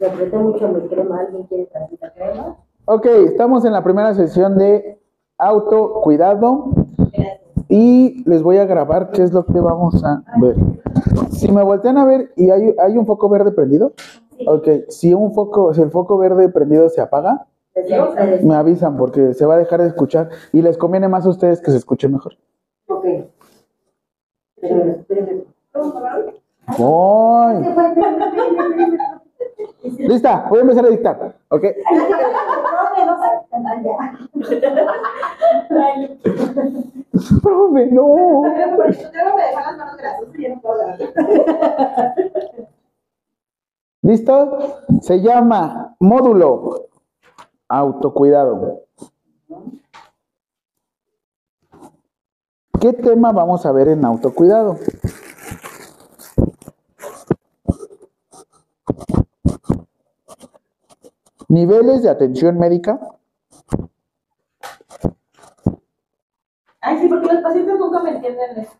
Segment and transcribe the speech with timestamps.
[0.00, 1.20] Le apreté mucho mi crema.
[1.20, 2.56] ¿Alguien quiere tantita crema?
[2.86, 4.98] Ok, estamos en la primera sesión de
[5.36, 6.70] autocuidado
[7.68, 10.56] y les voy a grabar qué es lo que vamos a ver.
[11.30, 13.92] Si me voltean a ver y hay, hay un foco verde prendido,
[14.46, 17.46] ok, si un foco, si el foco verde prendido se apaga,
[18.42, 21.60] me avisan porque se va a dejar de escuchar y les conviene más a ustedes
[21.60, 22.32] que se escuche mejor.
[22.88, 23.04] Ok.
[26.78, 27.54] Voy.
[29.82, 31.64] Lista, voy a empezar a dictar, ok.
[37.42, 38.42] Profe, no.
[44.02, 44.58] ¿Listo?
[45.02, 46.88] Se llama módulo
[47.68, 48.82] autocuidado.
[52.80, 54.78] ¿Qué tema vamos a ver en autocuidado?
[61.50, 63.00] Niveles de atención médica,
[66.80, 68.60] Ay, sí, porque los pacientes nunca me entienden.
[68.60, 68.72] Eso.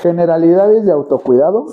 [0.00, 1.66] generalidades de autocuidado,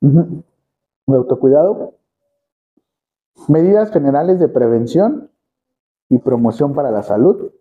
[0.00, 1.94] de autocuidado,
[3.46, 5.30] medidas generales de prevención
[6.10, 7.52] y promoción para la salud,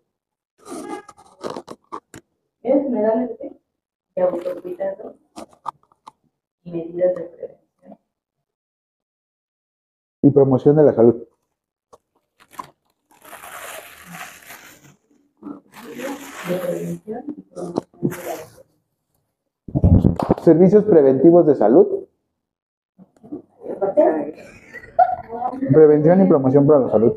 [2.62, 5.16] ¿Es generales de autocuidado
[6.64, 7.98] y medidas de prevención.
[10.22, 11.24] y promoción de la salud.
[16.50, 18.64] De prevención y promoción de la salud.
[20.44, 21.88] Servicios preventivos de salud,
[25.72, 27.14] prevención y promoción para la salud.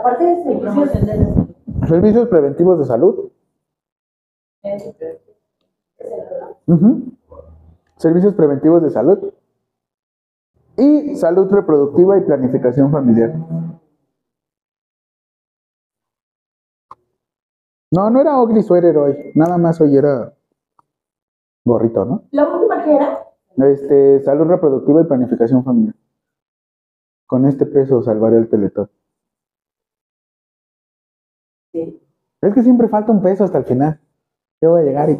[0.00, 1.48] Aparte de servicios, salud.
[1.86, 3.30] Servicios preventivos de salud.
[7.96, 9.32] Servicios preventivos de salud.
[10.76, 13.34] Y salud reproductiva y planificación familiar.
[17.92, 19.32] No, no era Ogli Sweater hoy.
[19.34, 20.32] Nada más hoy era
[21.64, 22.22] gorrito, ¿no?
[22.30, 23.26] La última que era,
[23.68, 25.96] Este, salud reproductiva y planificación familiar.
[27.26, 28.88] Con este peso salvaré el teletón.
[31.72, 32.00] Sí.
[32.42, 34.00] Es que siempre falta un peso hasta el final.
[34.60, 35.18] Yo voy a llegar y.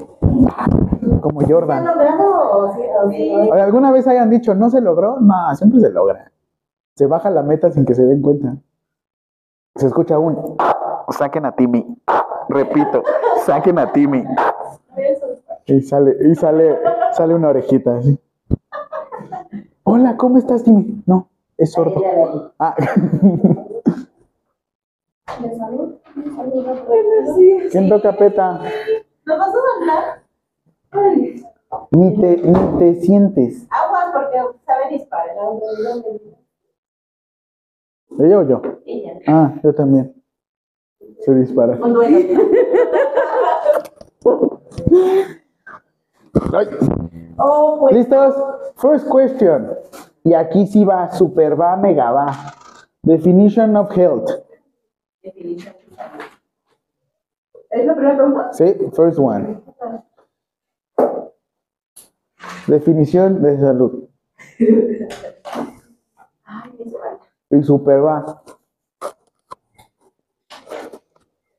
[1.21, 1.85] Como ¿está Jordan.
[1.85, 2.81] nombrado o sí?
[3.05, 3.51] o sí?
[3.51, 5.19] ¿Alguna vez hayan dicho no se logró?
[5.21, 6.33] No, siempre se logra.
[6.97, 8.57] Se baja la meta sin que se den cuenta.
[9.77, 10.57] Se escucha un
[11.11, 11.87] saquen a Timmy.
[12.49, 13.03] Repito,
[13.45, 14.25] saquen a Timmy.
[15.67, 16.79] Y sale, y sale,
[17.13, 18.19] sale una orejita así.
[19.85, 21.03] Hola, ¿cómo estás, Timmy?
[21.07, 22.03] No, es sordo.
[22.59, 22.75] Ah,
[25.41, 25.95] ¿De salud?
[26.15, 26.65] ¿De salud?
[26.65, 27.59] Bueno, sí.
[27.71, 28.61] ¿quién toca peta?
[29.25, 30.23] ¿Nos vas a mandar?
[31.93, 33.67] Ni te, ni te sientes.
[33.71, 35.37] aguas porque sabe disparar.
[38.19, 38.63] ¿Ella o yo?
[38.87, 39.19] Ella.
[39.27, 40.15] Ah, yo también.
[41.21, 41.79] Se dispara.
[47.39, 47.95] Oh, pues.
[47.97, 48.35] ¿Listos?
[48.77, 49.71] First question.
[50.25, 52.33] Y aquí sí va, super va, mega va.
[53.03, 54.29] Definition of health.
[55.23, 55.80] Definición de salud.
[57.71, 58.53] ¿Es la primera pregunta?
[58.53, 59.61] Sí, first one.
[62.67, 64.09] Definición de salud.
[67.51, 68.43] Y super va.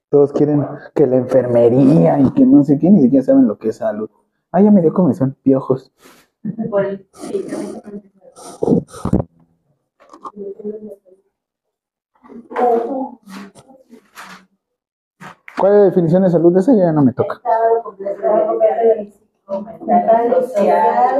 [0.10, 3.70] Todos quieren que la enfermería y que no sé qué, ni siquiera saben lo que
[3.70, 4.10] es salud.
[4.52, 5.94] Ah, ya me dio comezón, piojos.
[6.70, 7.08] Por el.
[7.14, 7.46] Sí.
[15.60, 16.58] ¿Cuál es la definición de salud?
[16.58, 17.40] Esa ya no me toca.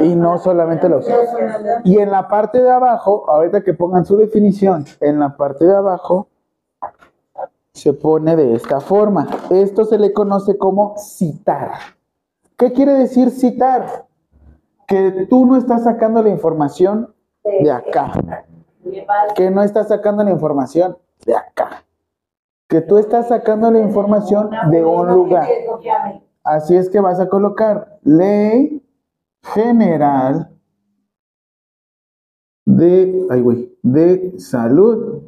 [0.00, 1.06] Y no solamente los...
[1.84, 5.76] Y en la parte de abajo, ahorita que pongan su definición, en la parte de
[5.76, 6.28] abajo
[7.72, 9.26] se pone de esta forma.
[9.50, 11.72] Esto se le conoce como citar.
[12.56, 14.06] ¿Qué quiere decir citar?
[14.86, 18.12] Que tú no estás sacando la información de acá,
[19.34, 20.96] que no estás sacando la información
[21.26, 21.84] de acá,
[22.68, 25.48] que tú estás sacando la información de un lugar.
[26.44, 28.82] Así es que vas a colocar ley
[29.54, 30.50] general
[32.64, 35.22] de, ay, de salud.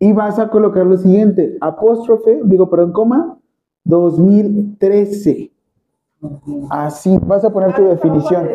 [0.00, 3.38] Y vas a colocar lo siguiente, apóstrofe, digo, perdón, coma,
[3.84, 5.52] 2013.
[6.70, 8.48] Así, vas a poner tu definición.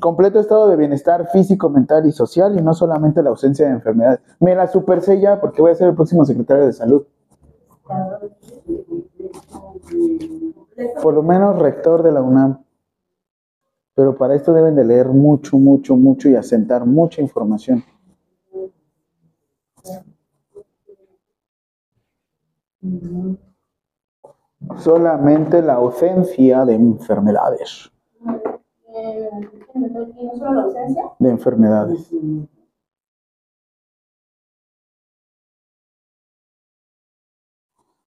[0.00, 4.20] Completo estado de bienestar físico, mental y social y no solamente la ausencia de enfermedades.
[4.40, 7.06] Me la super sé ya porque voy a ser el próximo secretario de salud.
[11.02, 12.64] Por lo menos rector de la UNAM.
[13.94, 17.84] Pero para esto deben de leer mucho, mucho, mucho y asentar mucha información.
[24.76, 27.90] Solamente la ausencia de enfermedades.
[30.14, 31.02] ¿Y no solo la ausencia?
[31.18, 32.12] De enfermedades.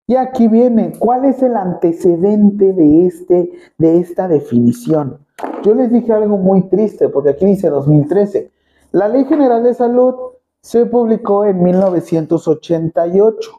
[0.07, 5.25] Y aquí viene, ¿cuál es el antecedente de, este, de esta definición?
[5.63, 8.51] Yo les dije algo muy triste, porque aquí dice 2013.
[8.91, 10.15] La Ley General de Salud
[10.61, 13.51] se publicó en 1988.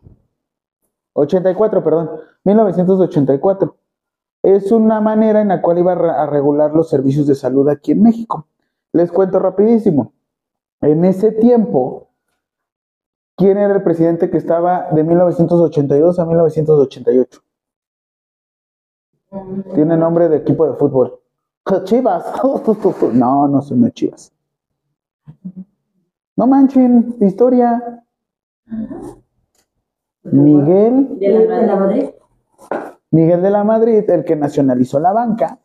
[1.15, 2.11] 84, perdón,
[2.45, 3.77] 1984.
[4.43, 8.03] Es una manera en la cual iba a regular los servicios de salud aquí en
[8.03, 8.47] México.
[8.93, 10.13] Les cuento rapidísimo.
[10.81, 12.09] En ese tiempo,
[13.37, 17.41] ¿quién era el presidente que estaba de 1982 a 1988?
[19.75, 21.21] Tiene nombre de equipo de fútbol.
[21.85, 22.25] Chivas.
[23.13, 24.33] No, no son Chivas.
[26.37, 28.05] No manchen, historia.
[30.25, 31.19] Miguel.
[31.19, 32.05] De la ¿De la Madrid.
[33.11, 35.59] Miguel de la Madrid, el que nacionalizó la banca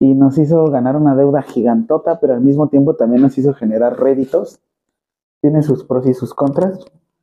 [0.00, 3.98] y nos hizo ganar una deuda gigantota, pero al mismo tiempo también nos hizo generar
[3.98, 4.60] réditos.
[5.40, 6.78] Tiene sus pros y sus contras.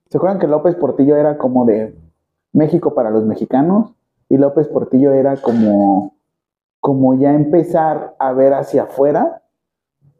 [0.09, 1.95] ¿Se acuerdan que López Portillo era como de
[2.53, 3.93] México para los mexicanos?
[4.29, 6.15] Y López Portillo era como,
[6.79, 9.41] como ya empezar a ver hacia afuera.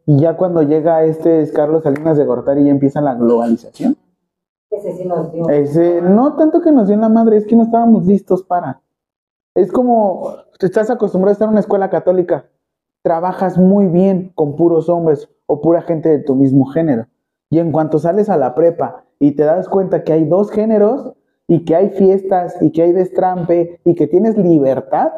[0.06, 3.96] Y ya cuando llega este es Carlos Salinas de Gortari ya empieza la globalización.
[4.70, 5.48] Ese sí nos dio.
[5.48, 8.82] Ese, no tanto que nos dio en la madre, es que no estábamos listos para.
[9.54, 12.50] Es como, te estás acostumbrado a estar en una escuela católica,
[13.02, 17.06] trabajas muy bien con puros hombres o pura gente de tu mismo género.
[17.50, 21.14] Y en cuanto sales a la prepa y te das cuenta que hay dos géneros
[21.46, 25.12] y que hay fiestas y que hay destrampe y que tienes libertad,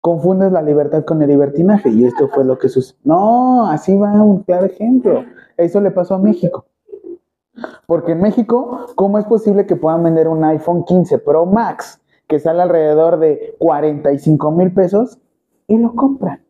[0.00, 1.90] confundes la libertad con el libertinaje.
[1.90, 3.00] Y esto fue lo que sucedió.
[3.04, 5.24] No, así va un claro ejemplo.
[5.56, 6.66] Eso le pasó a México.
[7.86, 12.38] Porque en México, ¿cómo es posible que puedan vender un iPhone 15 Pro Max que
[12.38, 15.18] sale alrededor de 45 mil pesos
[15.66, 16.42] y lo compran?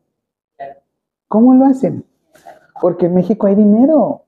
[1.29, 2.05] ¿Cómo lo hacen?
[2.81, 4.23] Porque en México hay dinero,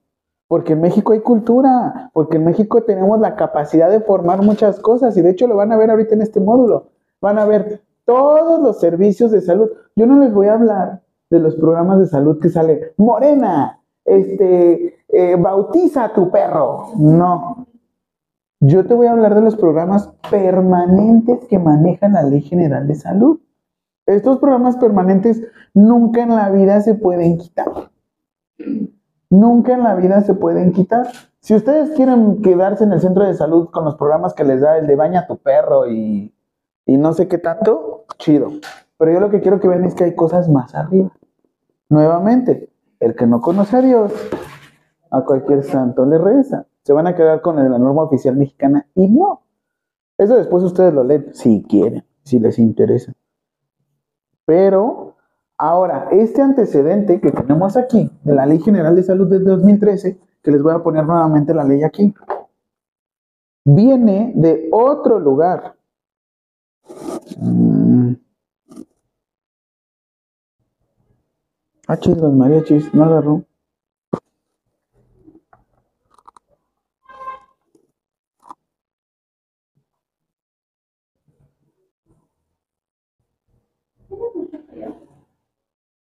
[0.47, 5.15] porque en México hay cultura, porque en México tenemos la capacidad de formar muchas cosas
[5.17, 6.89] y de hecho lo van a ver ahorita en este módulo.
[7.21, 9.69] Van a ver todos los servicios de salud.
[9.95, 14.94] Yo no les voy a hablar de los programas de salud que sale Morena, este,
[15.09, 16.89] eh, bautiza a tu perro.
[16.97, 17.67] No.
[18.59, 22.95] Yo te voy a hablar de los programas permanentes que maneja la Ley General de
[22.95, 23.39] Salud.
[24.05, 25.41] Estos programas permanentes
[25.73, 27.91] nunca en la vida se pueden quitar.
[29.29, 31.07] Nunca en la vida se pueden quitar.
[31.39, 34.77] Si ustedes quieren quedarse en el centro de salud con los programas que les da
[34.77, 36.33] el de baña a tu perro y,
[36.85, 38.51] y no sé qué tanto, chido.
[38.97, 41.11] Pero yo lo que quiero que vean es que hay cosas más arriba.
[41.89, 42.69] Nuevamente,
[42.99, 44.11] el que no conoce a Dios,
[45.15, 46.67] a cualquier santo le reza.
[46.83, 49.43] Se van a quedar con la norma oficial mexicana y no.
[50.17, 53.13] Eso después ustedes lo leen, si quieren, si les interesa.
[54.45, 55.15] Pero
[55.57, 60.51] ahora, este antecedente que tenemos aquí de la Ley General de Salud del 2013, que
[60.51, 62.13] les voy a poner nuevamente la ley aquí,
[63.63, 65.75] viene de otro lugar.
[67.39, 68.13] Mm.
[71.87, 73.43] Ah, chis, los mariachis, no agarró.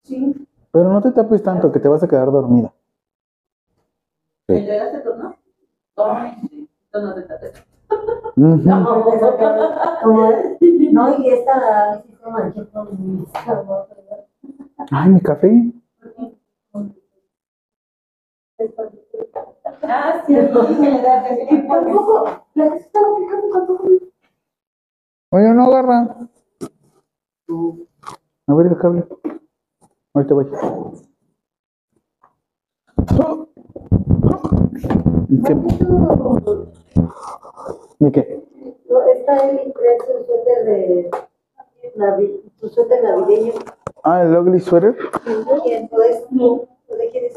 [0.10, 0.48] Sí.
[0.72, 2.74] Pero no te tapes tanto que te vas a quedar dormida.
[4.48, 5.36] ¿Me entregaste turno?
[5.98, 6.70] Ay, sí.
[6.92, 7.64] Tú no te tapes.
[10.02, 10.32] Como,
[10.92, 12.18] no, y esta sí.
[14.92, 15.72] Ay, mi café.
[19.84, 21.68] Ah, sí, que le da que sí.
[21.68, 22.26] Tampoco,
[22.56, 23.84] la que se estaba picando tampoco.
[25.32, 26.18] Oye, no agarra.
[28.48, 29.06] A ver el cable.
[30.14, 30.46] Ahorita voy.
[35.46, 35.56] ¿Qué?
[38.00, 38.44] ¿De qué?
[38.90, 41.12] No, está Eli trae su suéter de
[41.98, 43.54] navi- suéter navideño.
[44.04, 44.96] Ah, el ugly sweater.
[45.66, 46.62] Y entonces, no,
[46.98, 47.34] ¿de quién es?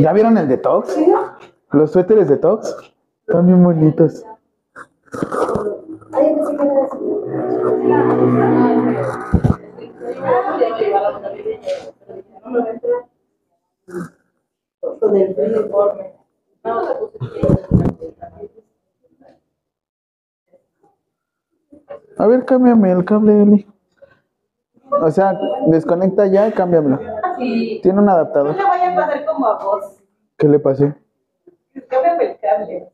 [0.00, 0.96] ¿Ya vieron el detox?
[1.70, 2.76] Los suéteres detox.
[3.26, 4.24] Están bien bonitos.
[6.12, 6.98] Ay, yo pensé que era así.
[15.00, 15.34] Con el.
[15.38, 16.12] Uniforme.
[16.64, 16.98] No, la.
[22.18, 23.66] A ver, cámbiame el cable, Eli.
[24.90, 26.98] O sea, desconecta ya y cámbiamelo.
[27.38, 27.80] Sí.
[27.82, 28.54] Tiene un No adaptador.
[28.54, 30.02] le vaya a pasar como a vos.
[30.36, 30.92] ¿Qué le pasó?
[31.88, 32.92] Cámbiame el cable.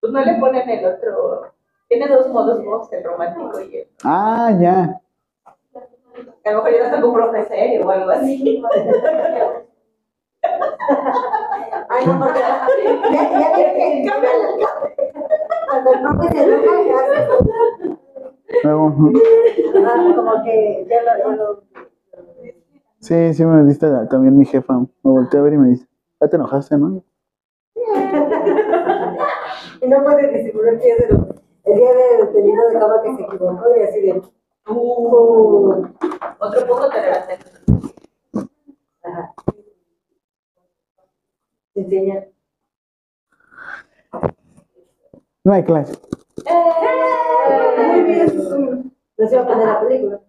[0.00, 1.52] Pues no le ponen el otro.
[1.88, 3.88] Tiene dos modos vos, el romántico y el.
[4.02, 5.00] Ah, ya.
[6.44, 8.62] A lo mejor ya está con profe serio o algo así.
[11.88, 12.66] Ay, no, porque ya,
[13.40, 14.10] ya tiene que
[15.68, 16.74] Cuando el profe se enoja,
[18.62, 18.70] ya
[19.86, 21.62] ah, como que ya lo.
[23.00, 24.78] Sí, sí me diste también mi jefa.
[24.78, 25.86] Me volteé a ver y me dice,
[26.20, 27.02] ya te enojaste, ¿no?
[29.80, 33.22] Y no puede disimular que es el, el día de tenido de cama que se
[33.22, 34.22] equivocó y así de.
[34.66, 35.86] Uh,
[36.38, 37.38] Otro poco tolerante.
[39.02, 39.34] ajá.
[41.74, 42.24] Te enseñan.
[45.44, 45.98] No hay clase.
[47.76, 48.92] Muy bien.
[49.18, 50.20] No se va a poner la película.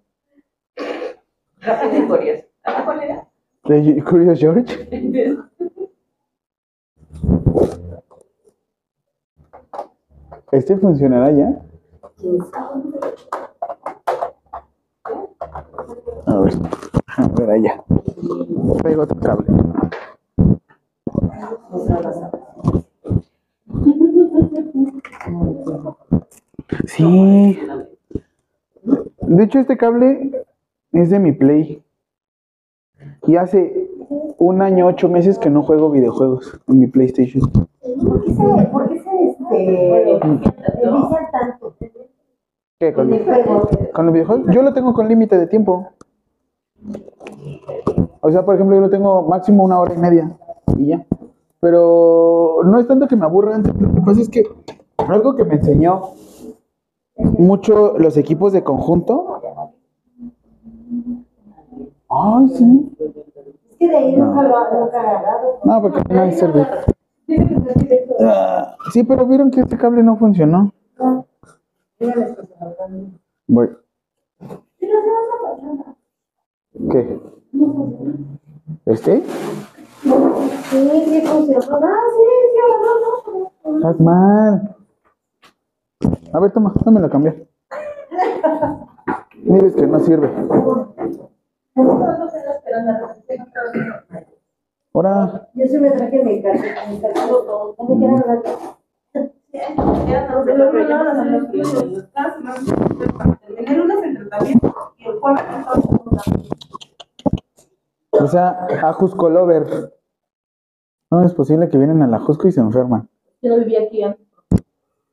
[1.62, 2.44] Rápido y curioso.
[2.64, 3.28] ¿A cuál era?
[3.64, 4.88] ¿De Curious George?
[10.52, 11.62] ¿Este funcionará ya?
[12.18, 12.84] ¿Quién sabe?
[16.26, 16.54] A ver,
[17.18, 17.84] a ver allá.
[18.84, 19.48] Pego otro cable.
[26.86, 27.60] Sí.
[29.22, 30.46] De hecho, este cable
[30.92, 31.84] es de mi Play.
[33.28, 33.90] Y hace
[34.38, 37.50] un año, ocho meses que no juego videojuegos en mi PlayStation.
[37.52, 40.52] ¿Por qué se, por qué se este, tanto
[42.94, 44.54] ¿Con, los videojuegos?
[44.54, 45.90] Yo lo tengo con límite de tiempo.
[48.22, 50.38] O sea, por ejemplo, yo lo tengo máximo una hora y media
[50.78, 51.06] y ya.
[51.60, 54.44] Pero no es tanto que me aburran, lo que pasa es que
[54.98, 56.02] algo que me enseñó
[57.18, 59.42] mucho los equipos de conjunto.
[62.10, 62.96] Ay, sí.
[63.70, 65.60] Es que de ahí nunca lo agarrado.
[65.64, 66.68] No, porque no hay servir.
[68.18, 70.72] Ah, sí, pero vieron que este cable no funcionó.
[73.48, 73.70] Voy.
[76.92, 77.20] ¿Qué?
[78.86, 79.24] ¿Este?
[79.24, 80.10] Sí,
[81.06, 81.66] sí funciona.
[81.72, 82.92] Ah, sí, sí, agarró,
[83.64, 83.78] no.
[83.78, 84.76] Estás mal.
[86.34, 87.36] A ver, toma, dámelo a cambiar.
[89.38, 90.30] Diles que no sirve.
[94.94, 97.28] Ahora, Yo sí me traje mi casa, mi casa.
[97.28, 98.75] No me quiero hablar.
[108.12, 109.94] O sea, Ajusco Lover.
[111.12, 113.08] No es posible que vienen a la Ajusco y se enferman.
[113.42, 114.26] Yo no vivía aquí antes.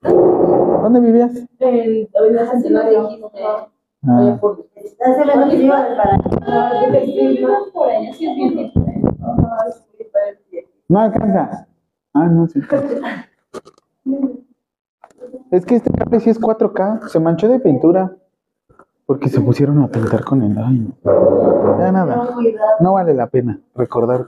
[0.02, 1.36] ¿Dónde vivías?
[1.60, 3.08] En Avenida Centenario.
[4.04, 4.38] Ah,
[10.88, 11.68] no alcanza.
[12.14, 12.60] Ah, no, sí.
[15.50, 17.08] Es que este cable sí es 4K.
[17.08, 18.16] Se manchó de pintura.
[19.06, 20.56] Porque se pusieron a pintar con el.
[20.58, 20.92] Ay.
[21.78, 22.30] Ya nada.
[22.80, 24.26] No vale la pena recordar.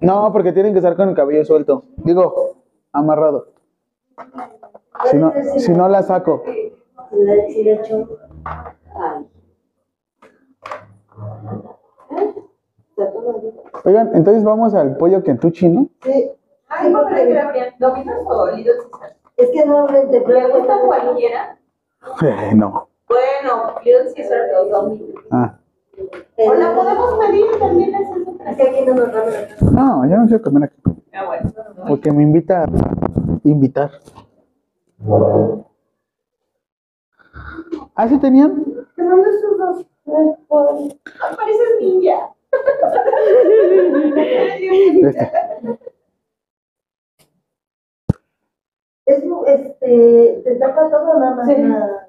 [0.00, 1.84] No, porque tienen que estar con el cabello suelto.
[1.96, 2.56] Digo,
[2.92, 3.46] amarrado.
[5.10, 6.42] Si no, si no la saco.
[13.84, 15.88] Oigan, entonces vamos al pollo Kentucky, ¿no?
[16.02, 16.30] Sí.
[16.68, 17.74] Ay, ¿cómo crees que la abrían?
[17.78, 19.16] ¿Dominos o Little Caesar?
[19.36, 20.20] Es que normalmente.
[20.26, 21.58] ¿Le gusta cualquiera?
[22.22, 22.88] Eh, no.
[23.08, 25.24] Bueno, Little Caesar o Domino's.
[25.30, 25.58] Ah,
[26.36, 28.50] O la podemos pedir también, es otra.
[28.50, 30.76] Es que aquí no nos dan la- no, yo no quiero comer aquí.
[31.12, 31.52] Ah, bueno.
[31.88, 32.66] Porque me invita a
[33.44, 33.90] invitar.
[37.94, 38.64] ¿Ah, sí tenían?
[38.96, 39.86] Te mando esos dos.
[40.06, 40.74] Ay, por-
[41.36, 42.30] pareces ninja.
[45.02, 45.30] Este.
[49.06, 51.46] Es, este, te tapa todo nada más.
[51.46, 51.54] Sí.
[51.62, 52.08] nada.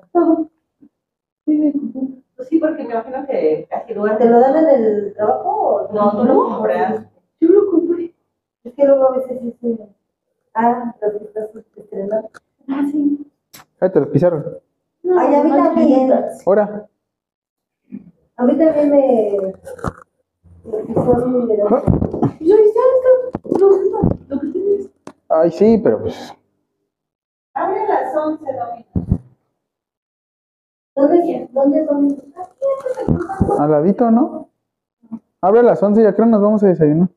[2.35, 5.93] Pues sí, porque me imagino que casi ¿Te durante lo dan en el trabajo o
[5.93, 7.05] No, tú lo compras.
[7.39, 8.13] Yo lo compré.
[8.63, 9.87] Es que luego a veces sí se...
[10.53, 12.29] Ah, los que estás estrenando.
[12.67, 13.31] Ah, sí.
[13.79, 14.57] Ah, te los pisaron.
[15.17, 16.13] Ay, a mí también.
[16.45, 16.87] Ahora.
[18.37, 19.37] A mí también me...
[20.65, 21.67] me pisaron mi dedo.
[22.39, 23.59] Yo hice esto.
[23.59, 23.99] Lo siento.
[24.29, 24.89] Lo que tienes.
[25.29, 26.33] Ay, sí, pero pues.
[28.15, 28.85] Abre a las 11, Domino.
[30.95, 32.23] ¿Dónde, dónde, dónde?
[33.59, 34.49] Al ladito, ¿no?
[35.41, 37.09] Abre a las 11, ya creo nos vamos a desayunar.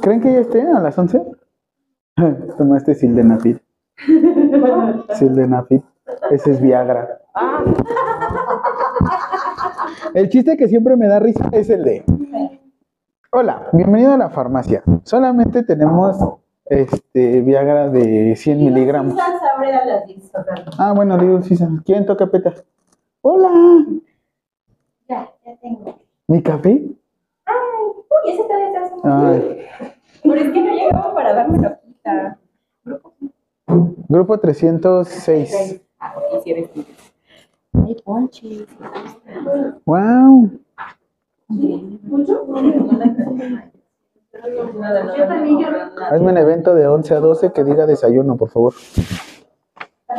[0.00, 1.22] ¿Creen que ya esté a las 11?
[2.58, 3.62] Toma este sildenafil.
[5.14, 5.82] Sildenafil.
[6.30, 7.20] Ese es Viagra.
[7.34, 7.64] Ah,
[10.14, 12.04] El chiste que siempre me da risa es el de.
[13.32, 14.82] Hola, bienvenido a la farmacia.
[15.04, 16.16] Solamente tenemos
[16.66, 19.14] este Viagra de 100 miligramos.
[19.76, 20.30] A las 10.
[20.78, 21.64] Ah, bueno, digo, sí, sí.
[21.84, 22.54] ¿quién toca peta?
[23.20, 23.50] Hola,
[25.08, 25.98] Ya, ya tengo.
[26.28, 26.70] ¿mi café?
[26.70, 29.02] Uy, ese todavía está haciendo.
[29.04, 29.66] Ay,
[30.22, 32.38] Pero es que no llegaba para darme la quita.
[34.08, 35.82] grupo 306.
[36.00, 36.14] Ah,
[36.44, 36.84] eres tú.
[37.84, 38.66] Ay, ponches.
[39.84, 40.50] Wow.
[41.48, 42.46] ¿Mucho?
[45.16, 45.68] Yo también, yo
[46.10, 48.74] Hazme un evento de 11 a 12 que diga desayuno, por favor.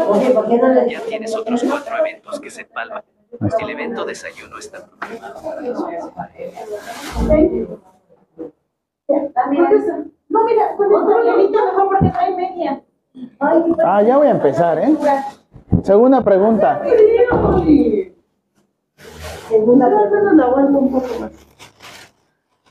[0.09, 3.03] Oye, ¿por qué no le Ya tienes otros cuatro eventos que se empalman.
[3.59, 4.87] El evento desayuno está
[10.29, 12.81] No, mira, con esta levita mejor porque trae media.
[13.39, 14.95] Ah, ya voy a empezar, ¿eh?
[15.83, 16.81] Segunda pregunta.
[19.49, 21.31] segunda No, no, no, no, aguanto un poco más.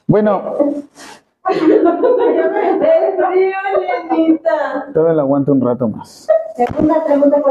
[0.07, 0.55] Bueno,
[1.49, 3.57] Es frío,
[4.11, 4.87] Lenita.
[4.93, 6.27] todavía lo aguanto un rato más.
[6.57, 7.43] Segunda pregunta.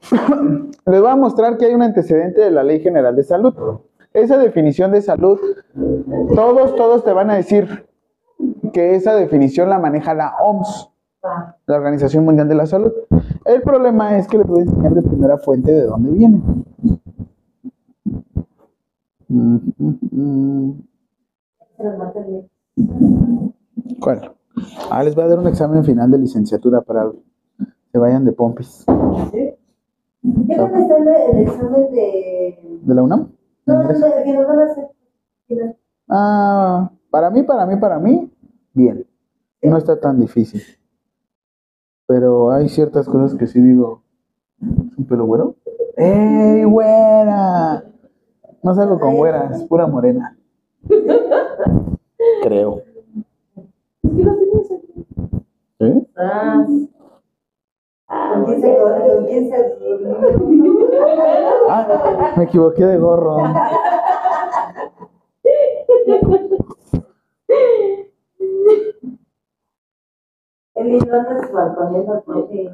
[0.86, 3.54] Les voy a mostrar que hay un antecedente de la Ley General de Salud.
[4.12, 5.38] Esa definición de salud,
[6.34, 7.86] todos, todos te van a decir
[8.72, 10.90] que esa definición la maneja la OMS,
[11.66, 12.92] la Organización Mundial de la Salud.
[13.44, 16.42] El problema es que les voy a enseñar de primera fuente de dónde viene.
[19.28, 20.88] Mm, mm, mm.
[24.00, 24.32] ¿Cuál?
[24.90, 27.10] Ah, les voy a dar un examen final de licenciatura para
[27.58, 28.84] que se vayan de pompis.
[29.32, 32.80] ¿Qué dónde está el, el examen de...
[32.82, 33.32] ¿De la UNAM?
[33.66, 34.88] No, no, no, que nos van a hacer.
[36.08, 38.32] Ah, para mí, para mí, para mí,
[38.72, 39.06] bien.
[39.62, 40.62] No está tan difícil.
[42.06, 44.02] Pero hay ciertas cosas que sí digo.
[44.60, 45.56] ¿Es un pelo güero?
[45.96, 47.84] ¡Ey, güera!
[48.62, 50.36] No salgo con güera, es pura morena.
[52.42, 52.82] Creo.
[55.80, 56.06] ¿Eh?
[56.16, 56.66] Ah,
[58.08, 59.56] ¿Con quién se con quién se
[61.68, 63.36] Ah, me equivoqué de gorro.
[70.74, 71.06] El hilo
[71.52, 72.70] balconeando porque...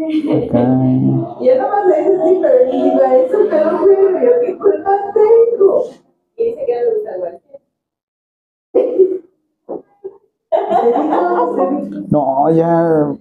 [0.00, 0.60] Acá.
[1.40, 5.84] Yo nomás le dije sí, pero él dijo, eso pero yo qué culpa tengo.
[6.36, 7.40] Y dice que no le gusta igual.
[12.10, 13.14] No, ya.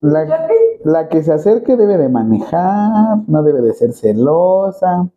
[0.00, 0.48] La,
[0.84, 5.08] la que se acerque debe de manejar, no debe de ser celosa.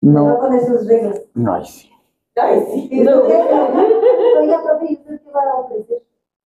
[0.00, 1.20] No No, pone sus reglas.
[1.34, 1.90] no, ay, sí.
[2.36, 2.88] Ay, sí.
[2.90, 4.38] ¿Y usted qué?
[4.40, 6.02] Oiga, profe, ¿y usted qué va a ofrecer?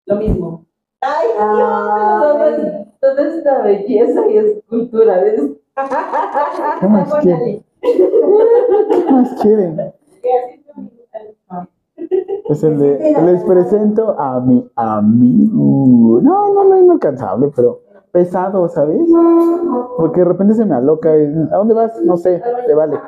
[0.07, 0.67] Lo mismo.
[1.01, 1.29] Ay.
[1.57, 5.21] Dios, toda, esta belleza y escultura.
[5.23, 5.41] ¿ves?
[6.81, 7.65] ¿Qué más quiere?
[7.81, 9.95] ¿Qué más quieren?
[12.51, 16.21] Es el de, les presento a mi amigo.
[16.21, 19.01] No, no, no es inalcanzable, pero pesado, ¿sabes?
[19.97, 21.17] Porque de repente se me aloca.
[21.17, 22.03] y, ¿A dónde vas?
[22.03, 22.99] No sé, te vale.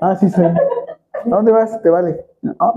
[0.00, 0.42] Ah, sí, sí.
[0.42, 1.80] ¿A dónde vas?
[1.80, 2.26] Te vale.
[2.58, 2.74] Ah.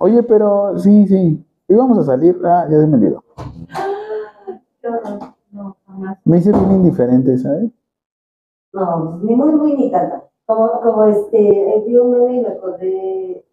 [0.00, 1.42] Oye, pero sí, sí.
[1.68, 2.38] Íbamos a salir.
[2.44, 3.24] Ah, ya se me olvidó.
[5.50, 6.18] No, jamás.
[6.26, 7.70] Me hice bien indiferente, ¿sabes?
[8.74, 10.24] No, ni muy, muy, ni tanta.
[10.44, 13.45] Como, como este, vi un meme y me acordé,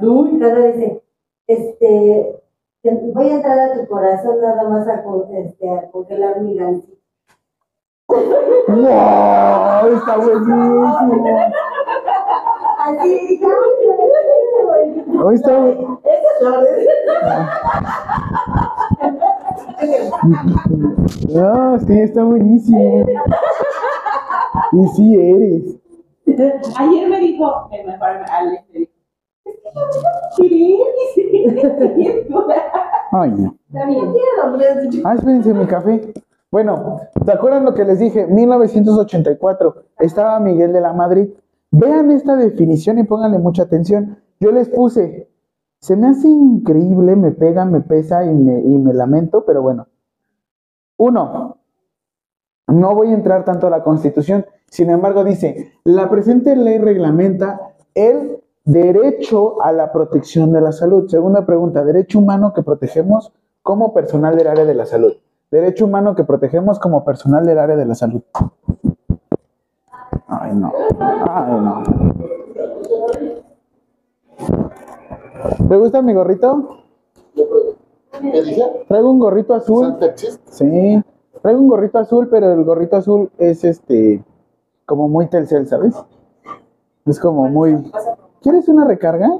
[0.00, 1.02] Uy, Cada dice,
[1.46, 2.40] este,
[2.82, 6.58] te- voy a entrar a tu corazón nada más a, con- este, a congelar mi.
[6.58, 8.16] ¡Wow!
[9.96, 11.26] Está buenísimo.
[12.78, 13.40] Así,
[15.24, 15.58] Hoy está.
[21.28, 23.06] No, sí, está buenísimo.
[24.72, 25.76] Y sí eres.
[26.76, 28.92] Ayer me dijo, el mejor Alex me dijo,
[29.44, 29.54] es
[30.36, 32.26] que yo no quiero querer,
[33.12, 33.56] Ay, no.
[33.68, 36.12] Bien, quiero, Ah, espérense, mi café.
[36.50, 38.26] Bueno, ¿se acuerdan lo que les dije?
[38.26, 39.74] 1984.
[39.98, 41.28] Estaba Miguel de la Madrid.
[41.70, 44.18] Vean esta definición y pónganle mucha atención.
[44.40, 45.30] Yo les puse,
[45.80, 49.86] se me hace increíble, me pega, me pesa y me, y me lamento, pero bueno.
[50.96, 51.57] Uno,
[52.68, 54.46] no voy a entrar tanto a la Constitución.
[54.70, 61.08] Sin embargo, dice, la presente ley reglamenta el derecho a la protección de la salud.
[61.08, 65.14] Segunda pregunta, derecho humano que protegemos como personal del área de la salud.
[65.50, 68.20] derecho humano que protegemos como personal del área de la salud.
[70.26, 70.72] Ay, no.
[71.00, 71.82] Ay, no.
[75.68, 76.68] ¿Te gusta mi gorrito?
[77.34, 78.84] ¿Qué dice?
[78.88, 79.96] Traigo un gorrito azul.
[80.50, 81.02] Sí,
[81.42, 84.22] traigo un gorrito azul, pero el gorrito azul es este,
[84.86, 85.94] como muy Telcel, ¿sabes?
[87.06, 87.90] Es como muy...
[88.42, 89.30] ¿Quieres una recarga?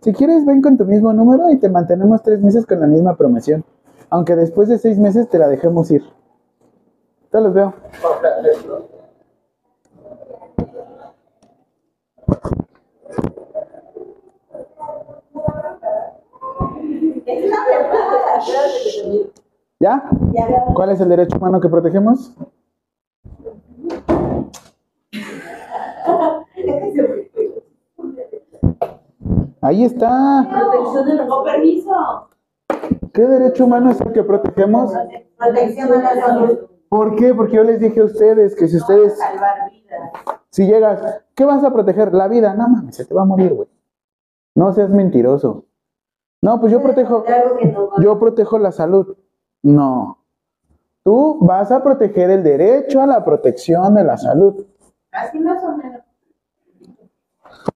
[0.00, 3.16] Si quieres, ven con tu mismo número y te mantenemos tres meses con la misma
[3.16, 3.64] promoción.
[4.10, 6.02] Aunque después de seis meses te la dejemos ir.
[7.30, 7.74] Te los veo.
[17.26, 18.06] Es la verdad.
[19.78, 20.08] ¿Ya?
[20.32, 20.64] Ya.
[20.74, 22.34] ¿Cuál es el derecho humano que protegemos?
[29.60, 30.46] Ahí está.
[30.48, 32.28] Protección permiso.
[33.12, 34.92] ¿Qué derecho humano es el que protegemos?
[35.36, 36.58] Protección de la salud.
[36.88, 37.34] ¿Por qué?
[37.34, 40.10] Porque yo les dije a ustedes que si ustedes, Salvar vidas.
[40.50, 42.14] si llegas, ¿qué vas a proteger?
[42.14, 42.54] La vida.
[42.54, 43.68] No mames, se te va a morir, güey.
[44.54, 45.64] No seas mentiroso.
[46.42, 47.24] No, pues yo protejo,
[47.98, 49.16] yo protejo la salud.
[49.66, 50.18] No.
[51.02, 54.64] Tú vas a proteger el derecho a la protección de la salud.
[55.10, 56.02] Así más o menos.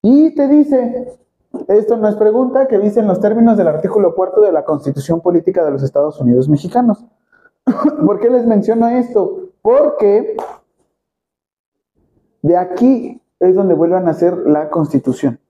[0.01, 1.19] Y te dice,
[1.67, 5.19] esto no es pregunta, que dice en los términos del artículo cuarto de la Constitución
[5.19, 7.03] Política de los Estados Unidos Mexicanos.
[8.05, 9.49] ¿Por qué les menciono esto?
[9.61, 10.37] Porque
[12.41, 15.41] de aquí es donde vuelvan a hacer la Constitución.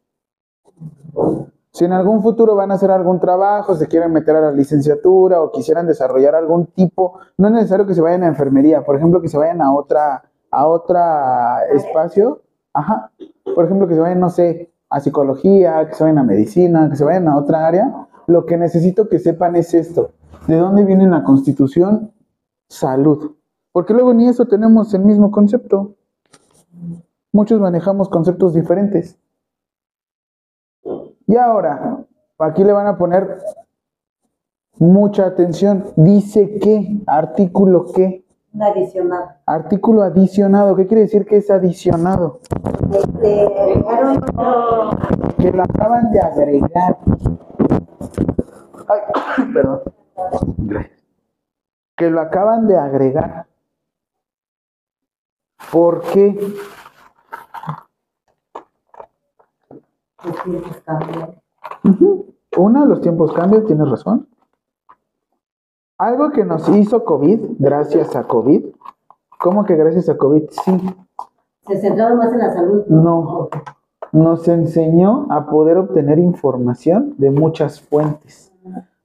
[1.82, 5.42] Si en algún futuro van a hacer algún trabajo, se quieren meter a la licenciatura
[5.42, 9.20] o quisieran desarrollar algún tipo, no es necesario que se vayan a enfermería, por ejemplo,
[9.20, 13.10] que se vayan a otra, a otra espacio, ajá,
[13.56, 16.98] por ejemplo, que se vayan, no sé, a psicología, que se vayan a medicina, que
[16.98, 20.12] se vayan a otra área, lo que necesito que sepan es esto.
[20.46, 22.12] ¿De dónde viene la constitución?
[22.70, 23.38] Salud.
[23.72, 25.96] Porque luego ni eso tenemos el mismo concepto.
[27.32, 29.18] Muchos manejamos conceptos diferentes.
[31.32, 31.98] Y ahora,
[32.40, 33.38] aquí le van a poner
[34.80, 35.86] mucha atención.
[35.96, 39.38] Dice que, artículo que, Un adicional.
[39.46, 40.76] artículo adicionado.
[40.76, 42.42] ¿Qué quiere decir que es adicionado?
[42.92, 43.48] Este,
[45.38, 46.98] Que lo acaban de agregar.
[48.90, 49.82] Ay, perdón.
[50.58, 51.00] Gracias.
[51.96, 53.46] Que lo acaban de agregar.
[55.72, 56.38] ¿Por qué?
[60.24, 61.36] Los tiempos cambian.
[62.58, 64.28] Una, los tiempos cambian, tienes razón.
[65.98, 68.66] Algo que nos hizo COVID, gracias a COVID.
[69.40, 70.44] ¿Cómo que gracias a COVID?
[70.50, 70.78] Sí,
[71.68, 72.86] Se centraron más en la salud.
[72.88, 73.50] No.
[74.12, 78.52] nos enseñó a poder obtener información de muchas fuentes,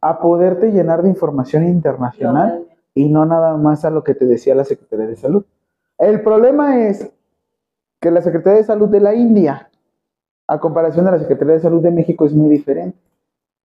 [0.01, 4.55] a poderte llenar de información internacional y no nada más a lo que te decía
[4.55, 5.45] la Secretaría de Salud.
[5.99, 7.11] El problema es
[8.01, 9.71] que la Secretaría de Salud de la India,
[10.47, 12.99] a comparación de la Secretaría de Salud de México, es muy diferente.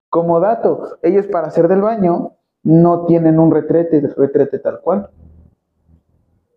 [0.10, 5.10] Como dato, ellos para hacer del baño no tienen un retrete, retrete tal cual.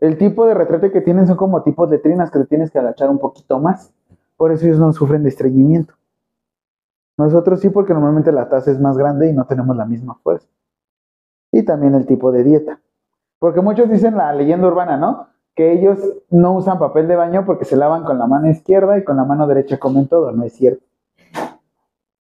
[0.00, 2.78] El tipo de retrete que tienen son como tipos de trinas que te tienes que
[2.78, 3.92] agachar un poquito más.
[4.36, 5.94] Por eso ellos no sufren de estreñimiento.
[7.16, 10.48] Nosotros sí, porque normalmente la taza es más grande y no tenemos la misma fuerza.
[11.52, 12.80] Y también el tipo de dieta.
[13.38, 15.28] Porque muchos dicen la leyenda urbana, ¿no?
[15.54, 15.98] Que ellos
[16.30, 19.24] no usan papel de baño porque se lavan con la mano izquierda y con la
[19.24, 20.32] mano derecha comen todo.
[20.32, 20.84] No es cierto.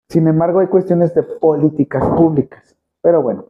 [0.10, 2.76] Sin embargo, hay cuestiones de políticas públicas.
[3.02, 3.46] Pero bueno,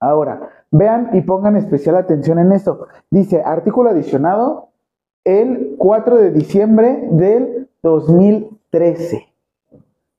[0.00, 2.88] ahora, vean y pongan especial atención en esto.
[3.10, 4.70] Dice, artículo adicionado,
[5.22, 9.28] el 4 de diciembre del 2013.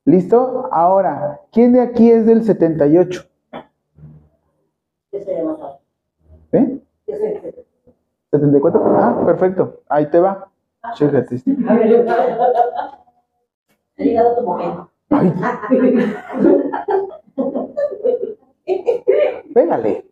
[0.06, 0.68] ¿Listo?
[0.72, 3.22] Ahora, ¿quién de aquí es del 78?
[5.12, 5.80] Yo soy de más alto.
[6.52, 6.78] ¿Eh?
[7.06, 7.45] Yo soy de-
[8.30, 8.98] 74.
[8.98, 9.82] Ah, perfecto.
[9.88, 10.48] Ahí te va.
[10.94, 11.42] Chécate.
[13.98, 14.90] Ha llegado tu momento.
[15.10, 15.32] Ay,
[19.54, 20.04] pégale.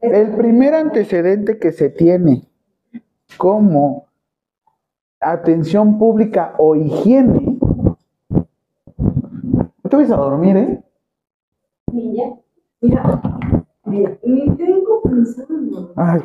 [0.00, 2.42] El primer antecedente que se tiene
[3.36, 4.06] como
[5.20, 7.58] atención pública o higiene.
[8.28, 10.82] No te vas a dormir, ¿eh?
[11.92, 12.34] Niña,
[12.80, 13.20] mira,
[13.92, 15.92] mira, ni tengo pensando.
[15.96, 16.20] Ay.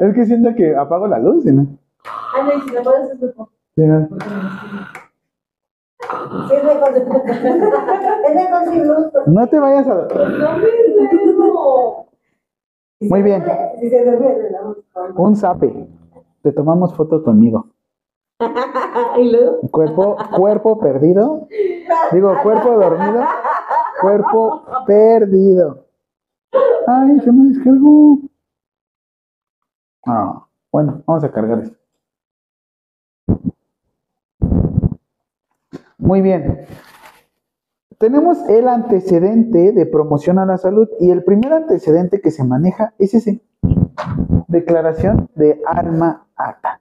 [0.00, 1.66] Es que siento que apago la luz, ¿no?
[2.04, 3.48] Ah, no, si me puedes hacer mejor.
[3.76, 4.08] Sí, ¿no?
[6.48, 9.06] Sí, es de con- es de con sin luz.
[9.26, 9.94] No te vayas a...
[9.94, 10.66] No me.
[13.00, 13.44] Si Muy bien.
[13.80, 14.48] Si se duerme,
[15.16, 15.88] Un zape.
[16.42, 17.66] Te tomamos foto conmigo.
[19.18, 19.60] Y luego.
[19.70, 21.46] Cuerpo, cuerpo perdido.
[22.12, 23.22] Digo, cuerpo dormido.
[24.00, 25.84] Cuerpo perdido.
[26.86, 28.18] Ay, se me descargó.
[30.06, 31.76] Ah, bueno, vamos a cargar esto.
[35.98, 36.66] Muy bien.
[37.98, 42.94] Tenemos el antecedente de promoción a la salud y el primer antecedente que se maneja
[42.98, 43.40] es ese.
[44.48, 46.80] Declaración de Alma Ata.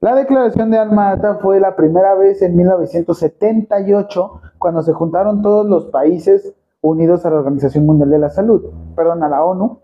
[0.00, 5.66] La declaración de Alma Ata fue la primera vez en 1978 cuando se juntaron todos
[5.66, 8.62] los países unidos a la Organización Mundial de la Salud,
[8.96, 9.80] perdón, a la ONU,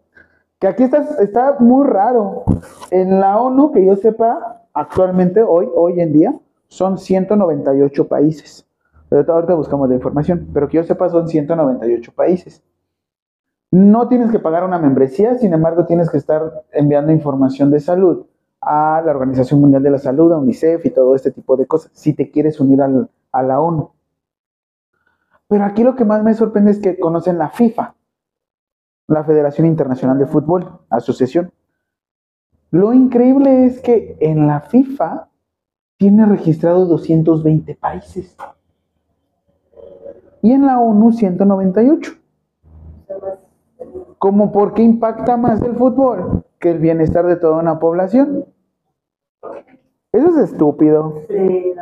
[0.59, 2.45] que aquí está, está muy raro.
[2.91, 6.35] En la ONU, que yo sepa, actualmente, hoy, hoy en día,
[6.69, 8.67] son 198 países.
[9.11, 12.63] Ahorita buscamos la información, pero que yo sepa son 198 países.
[13.71, 18.27] No tienes que pagar una membresía, sin embargo tienes que estar enviando información de salud
[18.61, 21.91] a la Organización Mundial de la Salud, a UNICEF y todo este tipo de cosas,
[21.95, 23.91] si te quieres unir al- a la ONU.
[25.49, 27.95] Pero aquí lo que más me sorprende es que conocen la FIFA,
[29.09, 31.53] la Federación Internacional de Fútbol, asociación.
[32.71, 35.29] Lo increíble es que en la FIFA
[35.99, 38.37] tiene registrado 220 países
[40.43, 42.13] y en la ONU 198.
[44.19, 48.45] ¿Cómo por qué impacta más el fútbol que el bienestar de toda una población?
[50.13, 51.23] Eso es estúpido.
[51.29, 51.75] Sí.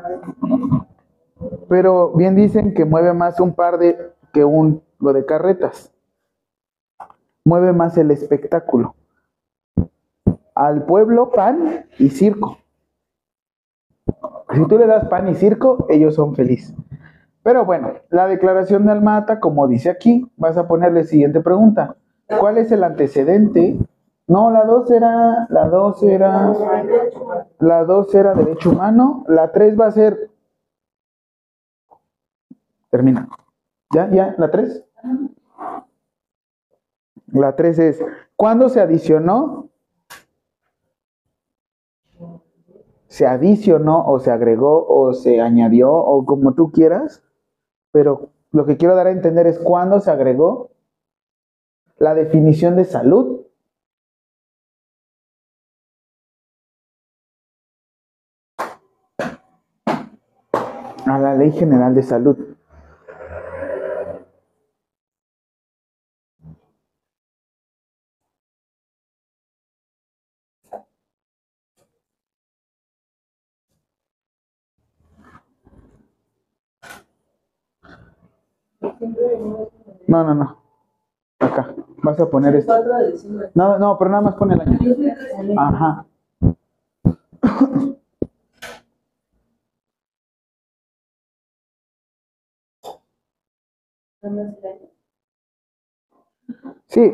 [1.68, 5.92] Pero bien dicen que mueve más un par de que un lo de carretas.
[7.44, 8.94] Mueve más el espectáculo.
[10.54, 12.58] Al pueblo pan y circo.
[14.52, 16.74] Si tú le das pan y circo, ellos son felices.
[17.42, 21.96] Pero bueno, la declaración de Almata, como dice aquí, vas a ponerle siguiente pregunta.
[22.40, 23.76] ¿Cuál es el antecedente?
[24.26, 26.54] No, la 2 era, la 2 era,
[27.58, 30.30] la 2 era derecho humano, la 3 va a ser
[32.94, 33.28] Termina.
[33.92, 34.08] ¿Ya?
[34.08, 34.36] ¿Ya?
[34.38, 34.84] ¿La 3?
[37.32, 38.04] La 3 es,
[38.36, 39.68] ¿cuándo se adicionó?
[43.08, 47.24] Se adicionó o se agregó o se añadió o como tú quieras,
[47.90, 50.70] pero lo que quiero dar a entender es cuándo se agregó
[51.96, 53.40] la definición de salud
[61.06, 62.54] a la Ley General de Salud.
[80.06, 80.56] No, no, no.
[81.40, 81.74] Acá.
[82.02, 82.74] Vas a poner esto.
[83.54, 84.78] No, no, pero nada más pone el año.
[85.58, 86.06] Ajá.
[96.86, 97.12] Sí.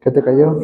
[0.00, 0.56] ¿Qué te cayó?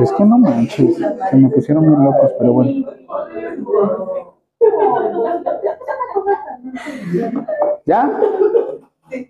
[0.00, 0.96] Es que no manches.
[0.96, 2.70] Se me pusieron bien locos, pero bueno.
[7.84, 8.20] ¿Ya?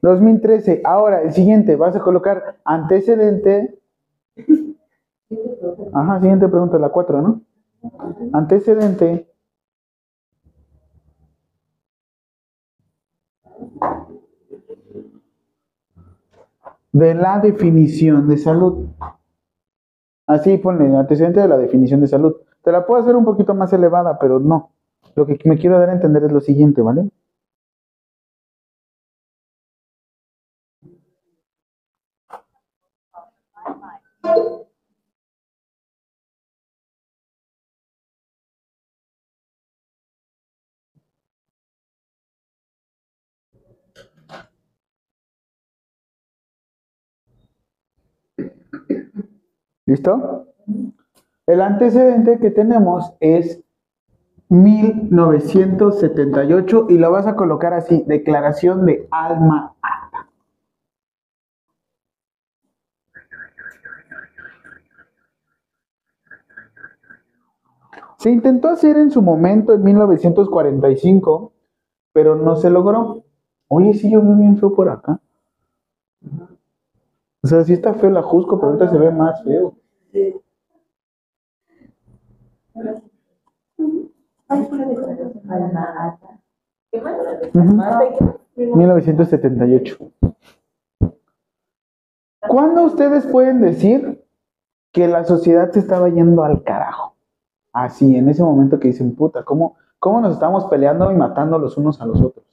[0.03, 0.83] 2013.
[0.85, 1.77] Ahora, el siguiente.
[1.77, 3.79] Vas a colocar antecedente.
[5.95, 7.41] Ajá, siguiente pregunta, la 4, ¿no?
[8.33, 9.29] Antecedente.
[16.93, 18.89] De la definición de salud.
[20.27, 22.37] Así ponle, antecedente de la definición de salud.
[22.63, 24.73] Te la puedo hacer un poquito más elevada, pero no.
[25.15, 27.09] Lo que me quiero dar a entender es lo siguiente, ¿vale?
[49.87, 50.49] ¿Listo?
[51.47, 53.65] El antecedente que tenemos es
[54.51, 60.29] 1978 y lo vas a colocar así, declaración de alma ata.
[68.19, 71.53] Se intentó hacer en su momento en 1945,
[72.13, 73.25] pero no se logró.
[73.69, 75.21] Oye, sí, yo veo bien por acá.
[77.43, 79.75] O sea, sí está feo la Jusco, pero ahorita se ve más feo.
[86.91, 87.19] ¿Qué más?
[87.55, 88.39] Ujú.
[88.57, 89.99] 1978.
[92.49, 94.25] ¿Cuándo ustedes pueden decir
[94.93, 97.15] que la sociedad se estaba yendo al carajo?
[97.73, 101.77] Así, en ese momento que dicen, puta, ¿cómo, cómo nos estamos peleando y matando los
[101.77, 102.48] unos a los otros?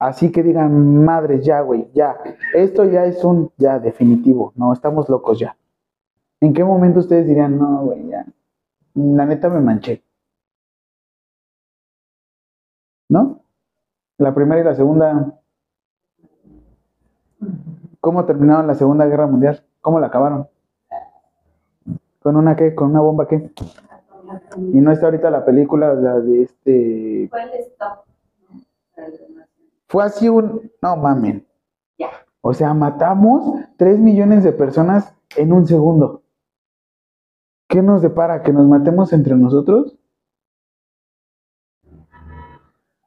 [0.00, 2.16] Así que digan, madres, ya, güey, ya.
[2.54, 4.54] Esto ya es un, ya, definitivo.
[4.56, 5.54] No, estamos locos ya.
[6.40, 8.24] ¿En qué momento ustedes dirían, no, güey, ya?
[8.94, 10.02] La neta me manché.
[13.10, 13.42] ¿No?
[14.16, 15.38] La primera y la segunda.
[18.00, 19.62] ¿Cómo terminaron la Segunda Guerra Mundial?
[19.82, 20.48] ¿Cómo la acabaron?
[22.22, 22.74] ¿Con una qué?
[22.74, 23.50] ¿Con una bomba qué?
[24.72, 27.28] Y no está ahorita la película la de este.
[27.30, 28.04] ¿Cuál es top?
[29.90, 30.70] Fue así un.
[30.80, 31.44] No mamen.
[31.98, 32.10] Ya.
[32.42, 36.22] O sea, matamos 3 millones de personas en un segundo.
[37.68, 38.42] ¿Qué nos depara?
[38.42, 39.98] ¿Que nos matemos entre nosotros?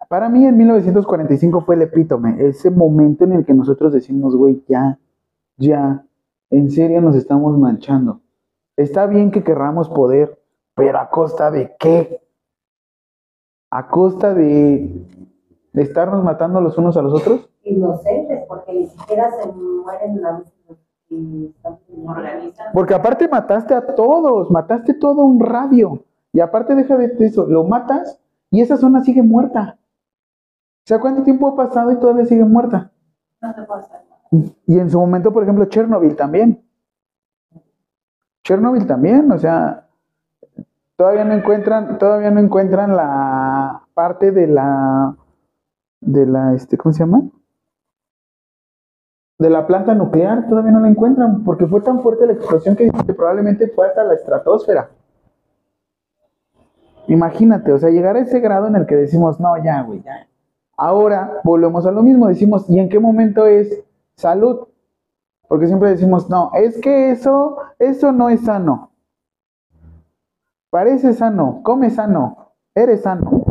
[0.09, 4.63] Para mí en 1945 fue el epítome, ese momento en el que nosotros decimos, güey,
[4.67, 4.99] ya,
[5.57, 6.05] ya,
[6.49, 8.21] en serio nos estamos manchando.
[8.75, 10.39] Está bien que querramos poder,
[10.75, 12.21] pero ¿a costa de qué?
[13.71, 15.32] ¿A costa de,
[15.73, 17.49] de estarnos matando los unos a los otros?
[17.63, 20.43] Inocentes, porque ni siquiera se mueren la.
[22.73, 26.03] Porque aparte mataste a todos, mataste todo un radio.
[26.31, 29.77] Y aparte deja de eso, lo matas y esa zona sigue muerta.
[29.79, 32.91] O sea, ¿cuánto tiempo ha pasado y todavía sigue muerta?
[33.41, 34.53] No hacer nada.
[34.65, 36.63] Y en su momento, por ejemplo, Chernobyl también.
[38.43, 39.87] Chernobyl también, o sea,
[40.95, 45.15] todavía no encuentran, todavía no encuentran la parte de la,
[46.05, 47.23] de la, este, ¿cómo se llama?
[49.39, 52.89] De la planta nuclear, todavía no la encuentran, porque fue tan fuerte la explosión que
[52.91, 54.89] que probablemente fue hasta la estratosfera.
[57.07, 60.27] Imagínate, o sea, llegar a ese grado en el que decimos, no, ya, güey, ya.
[60.77, 63.83] Ahora volvemos a lo mismo, decimos, ¿y en qué momento es
[64.15, 64.67] salud?
[65.47, 68.91] Porque siempre decimos, no, es que eso, eso no es sano.
[70.69, 73.42] Parece sano, come sano, eres sano.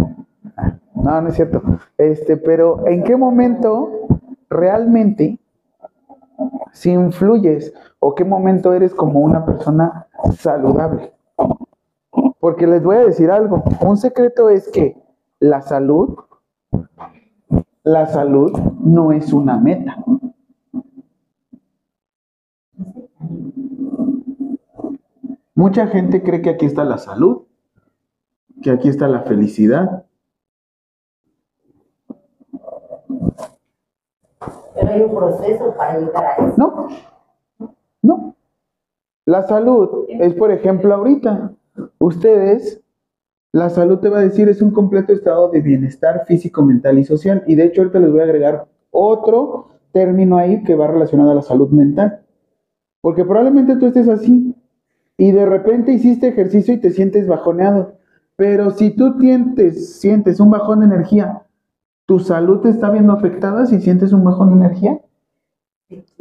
[1.02, 1.62] No, no es cierto.
[1.98, 3.90] Este, pero ¿en qué momento
[4.48, 5.38] realmente
[6.72, 11.12] si influyes o qué momento eres como una persona saludable?
[12.40, 14.96] Porque les voy a decir algo, un secreto es que
[15.38, 16.18] la salud
[17.84, 19.96] la salud no es una meta.
[25.54, 27.42] Mucha gente cree que aquí está la salud,
[28.62, 30.06] que aquí está la felicidad.
[34.74, 36.54] Pero hay un proceso para llegar a eso.
[36.56, 36.88] No,
[38.02, 38.36] no.
[39.24, 41.52] La salud es, por ejemplo, ahorita,
[41.98, 42.82] ustedes,
[43.52, 47.04] la salud te va a decir es un completo estado de bienestar físico, mental y
[47.04, 47.44] social.
[47.46, 51.34] Y de hecho ahorita les voy a agregar otro término ahí que va relacionado a
[51.34, 52.22] la salud mental.
[53.00, 54.56] Porque probablemente tú estés así
[55.16, 57.94] y de repente hiciste ejercicio y te sientes bajoneado.
[58.36, 61.42] Pero si tú sientes, sientes un bajón de energía,
[62.12, 65.00] ¿tu salud está viendo afectada si sientes un bajón de energía?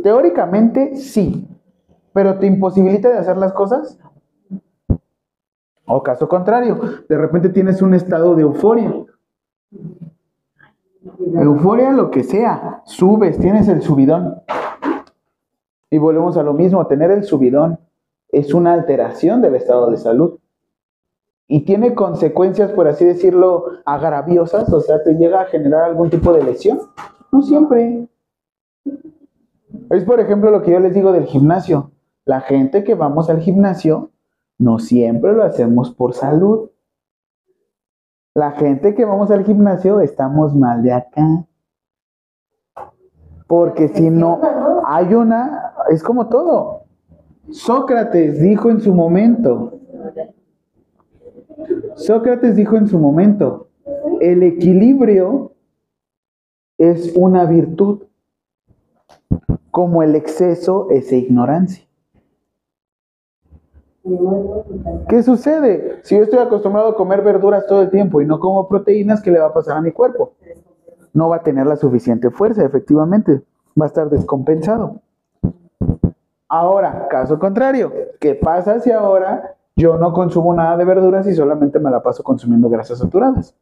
[0.02, 1.46] Teóricamente sí,
[2.14, 4.00] pero ¿te imposibilita de hacer las cosas?
[5.86, 9.04] O caso contrario, de repente tienes un estado de euforia.
[11.36, 14.44] Euforia, lo que sea, subes, tienes el subidón.
[15.90, 17.80] Y volvemos a lo mismo, tener el subidón
[18.30, 20.40] es una alteración del estado de salud.
[21.54, 26.32] Y tiene consecuencias, por así decirlo, agraviosas, o sea, te llega a generar algún tipo
[26.32, 26.80] de lesión.
[27.30, 28.08] No siempre.
[29.90, 31.92] Es, por ejemplo, lo que yo les digo del gimnasio.
[32.24, 34.12] La gente que vamos al gimnasio,
[34.60, 36.70] no siempre lo hacemos por salud.
[38.34, 41.46] La gente que vamos al gimnasio estamos mal de acá.
[43.48, 44.40] Porque si no,
[44.86, 46.86] hay una, es como todo.
[47.50, 49.81] Sócrates dijo en su momento,
[52.02, 53.68] Sócrates dijo en su momento,
[54.22, 55.52] el equilibrio
[56.80, 58.04] es una virtud,
[59.70, 61.86] como el exceso es ignorancia.
[65.08, 66.00] ¿Qué sucede?
[66.02, 69.30] Si yo estoy acostumbrado a comer verduras todo el tiempo y no como proteínas, ¿qué
[69.30, 70.34] le va a pasar a mi cuerpo?
[71.14, 73.44] No va a tener la suficiente fuerza, efectivamente.
[73.80, 75.02] Va a estar descompensado.
[76.48, 81.80] Ahora, caso contrario, ¿qué pasa si ahora yo no consumo nada de verduras y solamente
[81.80, 83.58] me la paso consumiendo grasas saturadas?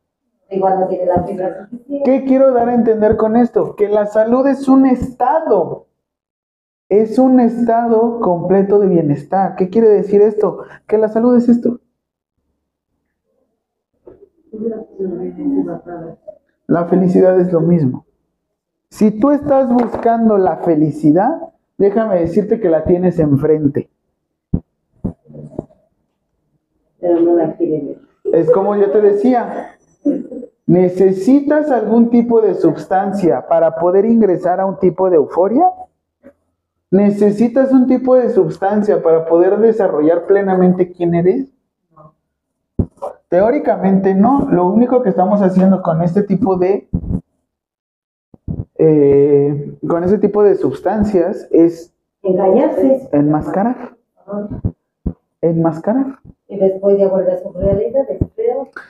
[0.52, 2.04] Igual no tiene la fibra suficiente.
[2.04, 3.76] ¿Qué quiero dar a entender con esto?
[3.76, 5.88] Que la salud es un estado.
[6.90, 9.56] Es un estado completo de bienestar.
[9.56, 10.64] ¿Qué quiere decir esto?
[10.88, 11.80] Que la salud es esto.
[16.68, 18.06] La felicidad es lo mismo.
[18.90, 23.90] Si tú estás buscando la felicidad, déjame decirte que la tienes enfrente.
[27.00, 28.10] Pero no la quiere ver.
[28.40, 29.76] Es como yo te decía,
[30.66, 35.66] ¿necesitas algún tipo de sustancia para poder ingresar a un tipo de euforia?
[36.92, 41.50] ¿Necesitas un tipo de sustancia para poder desarrollar plenamente quién eres?
[43.28, 44.48] Teóricamente no.
[44.50, 46.90] Lo único que estamos haciendo con este tipo de
[48.76, 53.10] eh, con ese tipo de sustancias es Engañarse.
[53.12, 53.96] enmascarar.
[55.42, 56.20] Enmascarar.
[56.48, 58.06] Y después ya vuelve a su realidad.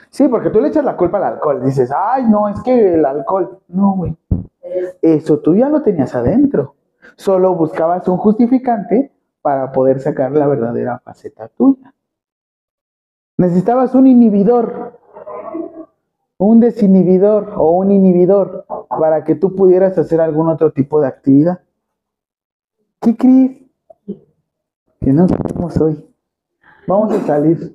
[0.10, 1.64] Sí, porque tú le echas la culpa al alcohol.
[1.64, 3.60] Dices, ay, no, es que el alcohol.
[3.68, 4.16] No, güey.
[4.62, 6.76] Es- Eso tú ya lo tenías adentro.
[7.16, 9.12] Solo buscabas un justificante
[9.42, 11.94] para poder sacar la verdadera faceta tuya.
[13.38, 15.00] Necesitabas un inhibidor,
[16.38, 21.62] un desinhibidor o un inhibidor para que tú pudieras hacer algún otro tipo de actividad.
[23.02, 23.58] ¿Qué crees?
[25.00, 26.06] Que no sabemos hoy.
[26.86, 27.74] Vamos a salir.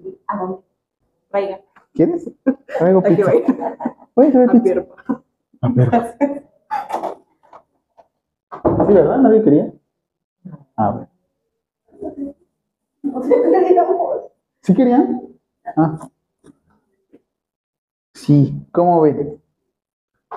[1.32, 1.60] Vaya,
[1.94, 2.30] ¿Quieres?
[2.78, 3.32] Traigo pizza.
[4.14, 4.74] Voy a traer A pizza.
[4.74, 4.88] ver,
[5.60, 5.90] A ver.
[8.86, 9.18] Sí, ¿verdad?
[9.18, 9.72] ¿Nadie quería?
[10.76, 11.08] A ver.
[14.62, 15.22] ¿Sí querían?
[15.76, 16.08] Ah.
[18.14, 19.40] Sí, ¿cómo ven?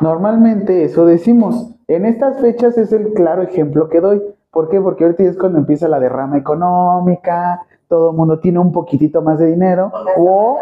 [0.02, 1.74] Normalmente eso decimos.
[1.88, 4.22] En estas fechas es el claro ejemplo que doy.
[4.52, 4.80] ¿Por qué?
[4.82, 9.40] Porque ahorita es cuando empieza la derrama económica, todo el mundo tiene un poquitito más
[9.40, 9.92] de dinero.
[10.18, 10.58] O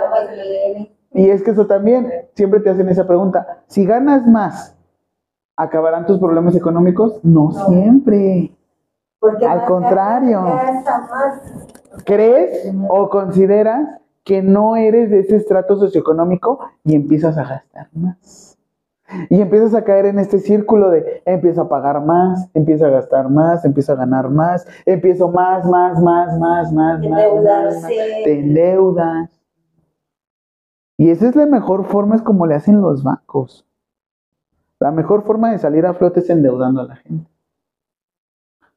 [1.15, 3.63] y es que eso también, siempre te hacen esa pregunta.
[3.67, 4.75] Si ganas más,
[5.55, 7.21] ¿acabarán tus problemas económicos?
[7.23, 8.51] No, siempre.
[9.19, 10.43] Porque Al contrario.
[12.03, 18.54] ¿Crees o consideras que no eres de ese estrato socioeconómico y empiezas a gastar más?
[19.29, 23.29] Y empiezas a caer en este círculo de empiezo a pagar más, empiezo a gastar
[23.29, 27.87] más, empiezo a ganar más, empiezo más, más, más, más, más, más.
[28.23, 29.29] Te endeudas.
[30.97, 33.65] Y esa es la mejor forma, es como le hacen los bancos.
[34.79, 37.29] La mejor forma de salir a flote es endeudando a la gente.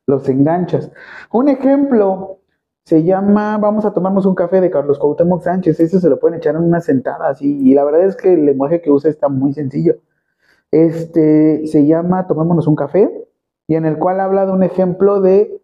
[0.07, 0.91] Los enganchas.
[1.33, 2.39] Un ejemplo
[2.85, 5.81] se llama, vamos a tomarnos un café de Carlos Cuauhtémoc Sánchez.
[5.81, 7.59] Ese se lo pueden echar en una sentada así.
[7.63, 9.97] Y la verdad es que el lenguaje que usa está muy sencillo.
[10.71, 13.29] Este se llama Tomémonos un café
[13.67, 15.63] y en el cual habla de un ejemplo de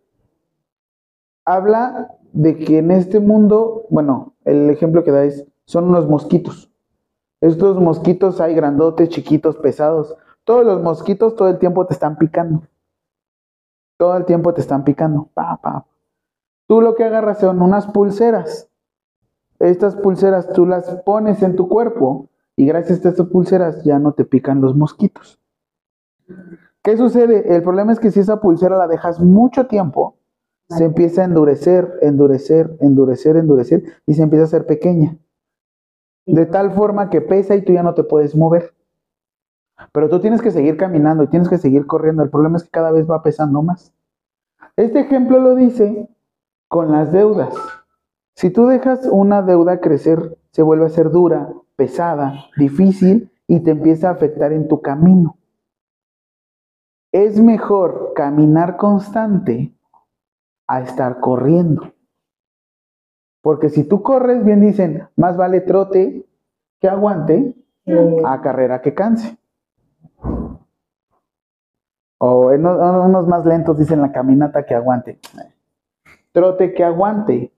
[1.44, 6.70] habla de que en este mundo, bueno, el ejemplo que da es, son unos mosquitos.
[7.40, 10.16] Estos mosquitos hay grandotes, chiquitos, pesados.
[10.44, 12.62] Todos los mosquitos todo el tiempo te están picando.
[13.98, 15.28] Todo el tiempo te están picando.
[15.34, 15.86] Pa, pa.
[16.66, 18.70] Tú lo que agarras son unas pulseras.
[19.58, 24.12] Estas pulseras tú las pones en tu cuerpo y gracias a estas pulseras ya no
[24.12, 25.40] te pican los mosquitos.
[26.82, 27.54] ¿Qué sucede?
[27.54, 30.18] El problema es que si esa pulsera la dejas mucho tiempo,
[30.68, 35.16] se empieza a endurecer, endurecer, endurecer, endurecer y se empieza a hacer pequeña.
[36.26, 38.74] De tal forma que pesa y tú ya no te puedes mover.
[39.92, 42.22] Pero tú tienes que seguir caminando y tienes que seguir corriendo.
[42.22, 43.92] El problema es que cada vez va pesando más.
[44.76, 46.08] Este ejemplo lo dice
[46.68, 47.54] con las deudas.
[48.34, 53.72] Si tú dejas una deuda crecer, se vuelve a ser dura, pesada, difícil y te
[53.72, 55.36] empieza a afectar en tu camino.
[57.12, 59.72] Es mejor caminar constante
[60.66, 61.92] a estar corriendo.
[63.42, 66.26] Porque si tú corres, bien dicen, más vale trote
[66.80, 67.54] que aguante
[68.24, 69.36] a carrera que canse.
[72.18, 75.18] O en o- unos más lentos dicen la caminata que aguante.
[76.32, 77.52] Trote que aguante.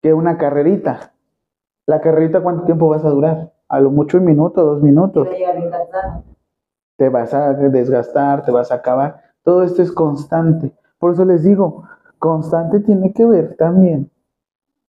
[0.00, 1.11] Que una carrerita.
[1.86, 3.52] La carrerita, ¿cuánto tiempo vas a durar?
[3.68, 5.28] A lo mucho un minuto, dos minutos.
[6.96, 9.20] Te vas a desgastar, te vas a acabar.
[9.42, 10.72] Todo esto es constante.
[10.98, 11.84] Por eso les digo,
[12.18, 14.10] constante tiene que ver también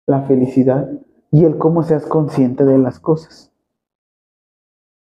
[0.05, 0.89] la felicidad
[1.31, 3.53] y el cómo seas consciente de las cosas.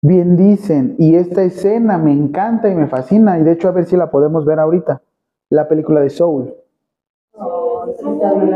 [0.01, 3.85] Bien dicen, y esta escena me encanta y me fascina, y de hecho a ver
[3.85, 5.01] si la podemos ver ahorita,
[5.49, 6.55] la película de Soul.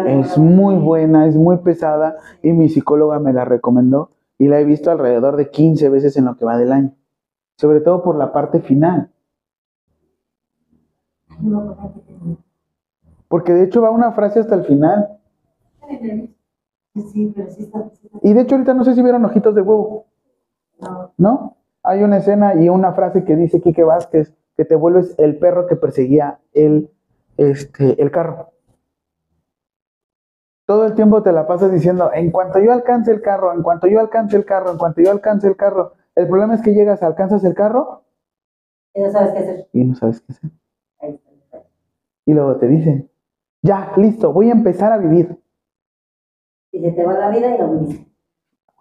[0.07, 4.65] Es muy buena, es muy pesada y mi psicóloga me la recomendó y la he
[4.65, 6.93] visto alrededor de 15 veces en lo que va del año,
[7.57, 9.11] sobre todo por la parte final,
[13.27, 15.19] porque de hecho va una frase hasta el final
[18.21, 20.05] y de hecho ahorita no sé si vieron Ojitos de Huevo.
[21.17, 21.57] ¿no?
[21.83, 25.67] Hay una escena y una frase que dice Quique Vázquez que te vuelves el perro
[25.67, 26.89] que perseguía el,
[27.37, 28.51] este, el carro.
[30.65, 33.87] Todo el tiempo te la pasas diciendo, en cuanto yo alcance el carro, en cuanto
[33.87, 35.93] yo alcance el carro, en cuanto yo alcance el carro.
[36.15, 38.03] El problema es que llegas, alcanzas el carro
[38.93, 39.67] Y no sabes qué hacer.
[39.73, 40.51] y no sabes qué hacer.
[42.25, 43.11] Y luego te dicen,
[43.61, 45.39] ya, listo, voy a empezar a vivir.
[46.71, 48.11] Y se te va la vida y no viviste.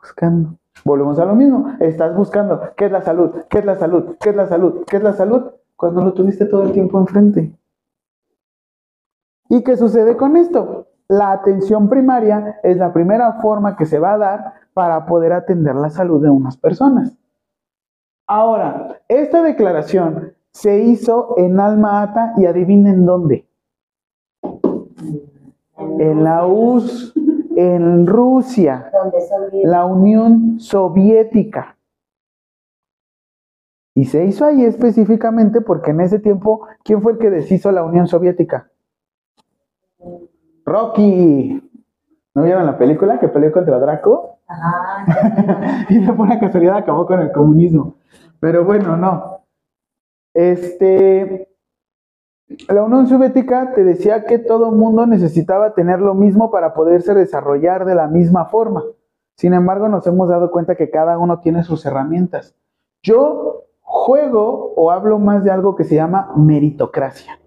[0.00, 0.56] Buscando.
[0.84, 1.76] Volvemos a lo mismo.
[1.80, 3.44] Estás buscando, ¿qué es la salud?
[3.50, 4.16] ¿Qué es la salud?
[4.20, 4.84] ¿Qué es la salud?
[4.86, 5.52] ¿Qué es la salud?
[5.76, 7.52] Cuando lo tuviste todo el tiempo enfrente.
[9.50, 10.88] ¿Y qué sucede con esto?
[11.08, 15.74] La atención primaria es la primera forma que se va a dar para poder atender
[15.74, 17.16] la salud de unas personas.
[18.26, 23.46] Ahora, esta declaración se hizo en Alma Ata y adivinen dónde.
[25.98, 27.12] En la US,
[27.56, 28.90] en Rusia,
[29.64, 31.76] la Unión Soviética.
[33.94, 37.84] Y se hizo ahí específicamente porque en ese tiempo, ¿quién fue el que deshizo la
[37.84, 38.70] Unión Soviética?
[40.64, 41.60] Rocky.
[42.34, 44.38] ¿No vieron la película que peleó contra Draco?
[45.88, 47.96] Y de buena casualidad acabó con el comunismo.
[48.40, 49.44] Pero bueno, no.
[50.34, 51.48] Este,
[52.68, 57.84] la Unión Soviética te decía que todo mundo necesitaba tener lo mismo para poderse desarrollar
[57.84, 58.82] de la misma forma.
[59.36, 62.54] Sin embargo, nos hemos dado cuenta que cada uno tiene sus herramientas.
[63.02, 67.38] Yo juego o hablo más de algo que se llama meritocracia.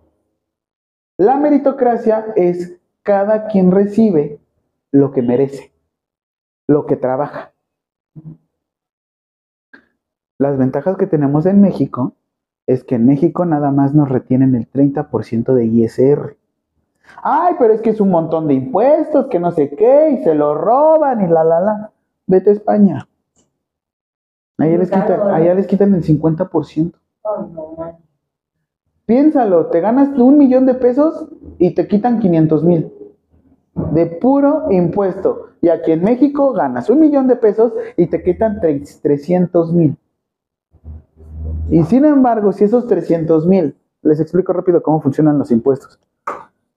[1.18, 2.77] La meritocracia es
[3.08, 4.42] cada quien recibe
[4.92, 5.72] lo que merece,
[6.68, 7.54] lo que trabaja.
[10.38, 12.16] Las ventajas que tenemos en México
[12.68, 16.36] es que en México nada más nos retienen el 30% de ISR.
[17.24, 20.36] Ay, pero es que es un montón de impuestos, que no sé qué, y se
[20.36, 21.92] lo roban y la, la, la.
[22.26, 23.08] Vete a España.
[24.58, 26.94] Allá les, quitan, allá les quitan el 50%.
[27.24, 27.96] Ay, no, man.
[29.06, 32.97] Piénsalo, te ganas un millón de pesos y te quitan 500 mil
[33.94, 35.48] de puro impuesto.
[35.62, 39.98] Y aquí en México ganas un millón de pesos y te quitan tre- 300 mil.
[41.70, 46.00] Y sin embargo, si esos 300 mil, les explico rápido cómo funcionan los impuestos.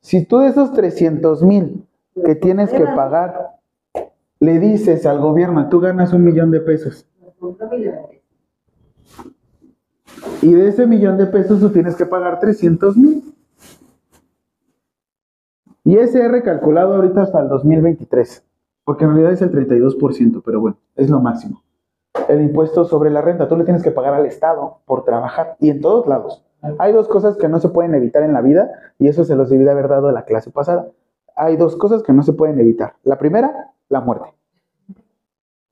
[0.01, 1.87] Si tú de esos 300 mil
[2.25, 3.51] que tienes que pagar,
[4.41, 7.07] le dices al gobierno, tú ganas un millón de pesos.
[10.43, 13.23] Y de ese millón de pesos tú tienes que pagar 300 mil.
[15.85, 18.45] Y ese es recalculado ahorita hasta el 2023,
[18.85, 21.63] porque en realidad es el 32%, pero bueno, es lo máximo.
[22.29, 25.71] El impuesto sobre la renta, tú le tienes que pagar al Estado por trabajar, y
[25.71, 26.45] en todos lados.
[26.79, 29.49] Hay dos cosas que no se pueden evitar en la vida, y eso se los
[29.49, 30.89] debí de haber dado en la clase pasada.
[31.35, 32.95] Hay dos cosas que no se pueden evitar.
[33.03, 34.35] La primera, la muerte.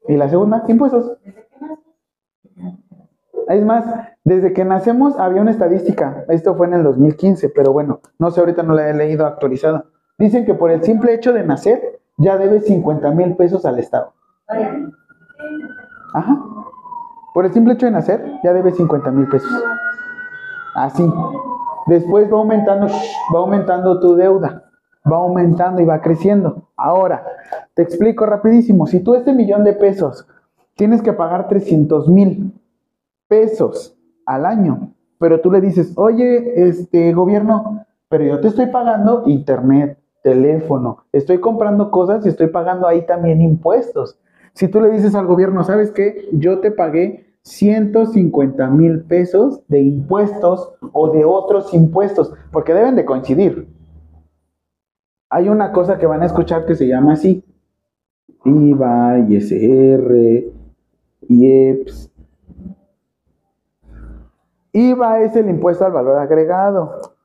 [0.06, 1.12] Y la segunda, impuestos.
[3.48, 3.84] Es más,
[4.24, 8.40] desde que nacemos había una estadística, esto fue en el 2015, pero bueno, no sé,
[8.40, 9.86] ahorita no la he leído actualizada.
[10.18, 14.12] Dicen que por el simple hecho de nacer ya debes 50 mil pesos al Estado.
[16.12, 16.44] Ajá.
[17.32, 19.50] Por el simple hecho de nacer ya debes 50 mil pesos.
[20.74, 21.08] Así.
[21.86, 22.88] Después va aumentando,
[23.34, 24.64] va aumentando tu deuda.
[25.10, 26.68] Va aumentando y va creciendo.
[26.76, 27.24] Ahora,
[27.74, 28.86] te explico rapidísimo.
[28.86, 30.26] Si tú este millón de pesos
[30.74, 32.52] tienes que pagar 300 mil
[33.28, 33.96] pesos
[34.26, 39.97] al año, pero tú le dices, oye, este gobierno, pero yo te estoy pagando internet,
[40.22, 44.18] teléfono, estoy comprando cosas y estoy pagando ahí también impuestos.
[44.52, 46.28] Si tú le dices al gobierno, ¿sabes qué?
[46.32, 53.04] Yo te pagué 150 mil pesos de impuestos o de otros impuestos, porque deben de
[53.04, 53.68] coincidir.
[55.30, 57.44] Hay una cosa que van a escuchar que se llama así.
[58.44, 60.44] IVA, ISR,
[61.28, 62.10] IEPS,
[64.72, 67.17] IVA es el impuesto al valor agregado.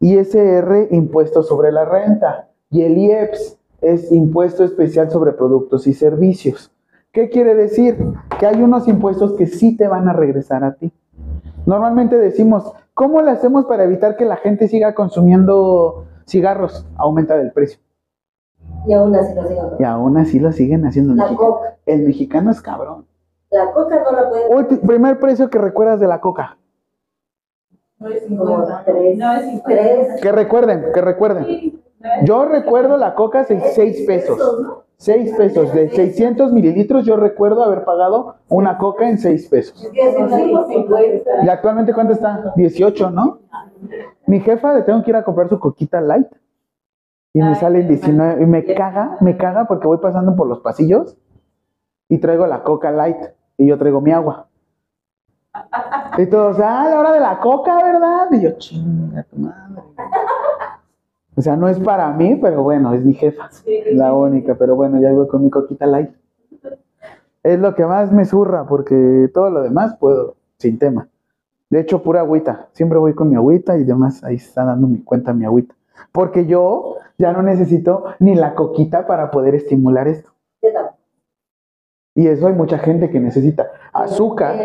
[0.00, 2.48] ISR, impuesto sobre la renta.
[2.70, 6.72] Y el IEPS es impuesto especial sobre productos y servicios.
[7.12, 7.96] ¿Qué quiere decir?
[8.38, 10.92] Que hay unos impuestos que sí te van a regresar a ti.
[11.64, 16.86] Normalmente decimos, ¿cómo le hacemos para evitar que la gente siga consumiendo cigarros?
[16.96, 17.80] Aumenta el precio.
[18.86, 19.72] Y aún así lo sigo.
[19.78, 21.12] Y aún así lo siguen haciendo.
[21.12, 21.76] El La mexicano, coca.
[21.86, 23.06] el mexicano es cabrón.
[23.50, 24.52] La coca no la pueden.
[24.52, 26.58] Ulti- primer precio que recuerdas de la coca.
[27.98, 28.84] No es Como 50.
[28.84, 29.18] tres.
[29.18, 29.64] No es 50.
[29.68, 30.20] Tres.
[30.20, 31.82] Que recuerden, que recuerden.
[32.24, 34.38] Yo recuerdo la coca 6 pesos.
[34.98, 35.72] 6 pesos.
[35.72, 39.84] De 600 mililitros yo recuerdo haber pagado una coca en 6 pesos.
[39.84, 41.30] Es que es un tipo 50.
[41.44, 42.52] ¿Y actualmente cuánto está?
[42.56, 43.40] 18, ¿no?
[44.26, 46.28] Mi jefa le tengo que ir a comprar su coquita light.
[47.32, 48.42] Y me sale en qué 19.
[48.42, 51.16] Y me caga, me caga porque voy pasando por los pasillos
[52.08, 53.18] y traigo la coca light.
[53.58, 54.48] Y yo traigo mi agua.
[56.18, 58.26] Y todos, ah, la hora de la coca, ¿verdad?
[58.30, 59.82] Y yo, chinga tu madre.
[61.36, 63.50] O sea, no es para mí, pero bueno, es mi jefa.
[63.92, 66.10] La única, pero bueno, ya voy con mi coquita light.
[67.42, 71.08] Es lo que más me zurra, porque todo lo demás puedo, sin tema.
[71.68, 72.68] De hecho, pura agüita.
[72.72, 74.24] Siempre voy con mi agüita y demás.
[74.24, 75.74] Ahí está dando mi cuenta mi agüita.
[76.12, 80.30] Porque yo ya no necesito ni la coquita para poder estimular esto.
[82.16, 84.56] Y eso hay mucha gente que necesita azúcar,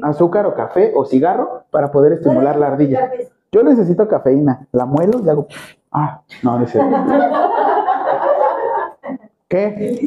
[0.00, 3.12] azúcar o café o cigarro para poder estimular la ardilla.
[3.52, 4.66] Yo necesito cafeína.
[4.72, 5.46] La muelo y hago.
[5.92, 6.90] Ah, no, no cierto.
[9.48, 10.00] ¿Qué?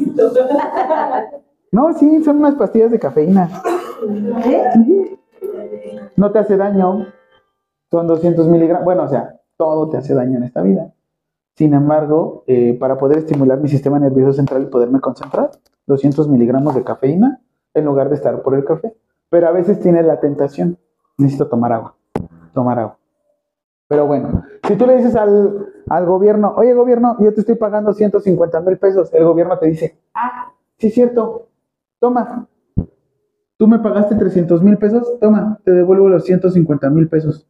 [1.70, 3.48] No, sí, son unas pastillas de cafeína.
[6.16, 7.06] No te hace daño.
[7.88, 8.84] Son 200 miligramos.
[8.84, 10.92] Bueno, o sea, todo te hace daño en esta vida.
[11.58, 15.50] Sin embargo, eh, para poder estimular mi sistema nervioso central y poderme concentrar,
[15.88, 17.40] 200 miligramos de cafeína
[17.74, 18.94] en lugar de estar por el café.
[19.28, 20.78] Pero a veces tienes la tentación.
[21.16, 21.96] Necesito tomar agua.
[22.54, 22.98] Tomar agua.
[23.88, 27.92] Pero bueno, si tú le dices al, al gobierno, oye gobierno, yo te estoy pagando
[27.92, 31.48] 150 mil pesos, el gobierno te dice, ah, sí es cierto,
[31.98, 32.46] toma.
[33.56, 37.48] Tú me pagaste 300 mil pesos, toma, te devuelvo los 150 mil pesos.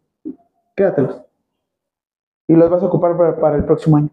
[0.74, 1.27] Quédatelos.
[2.48, 4.10] Y los vas a ocupar para, para el próximo año.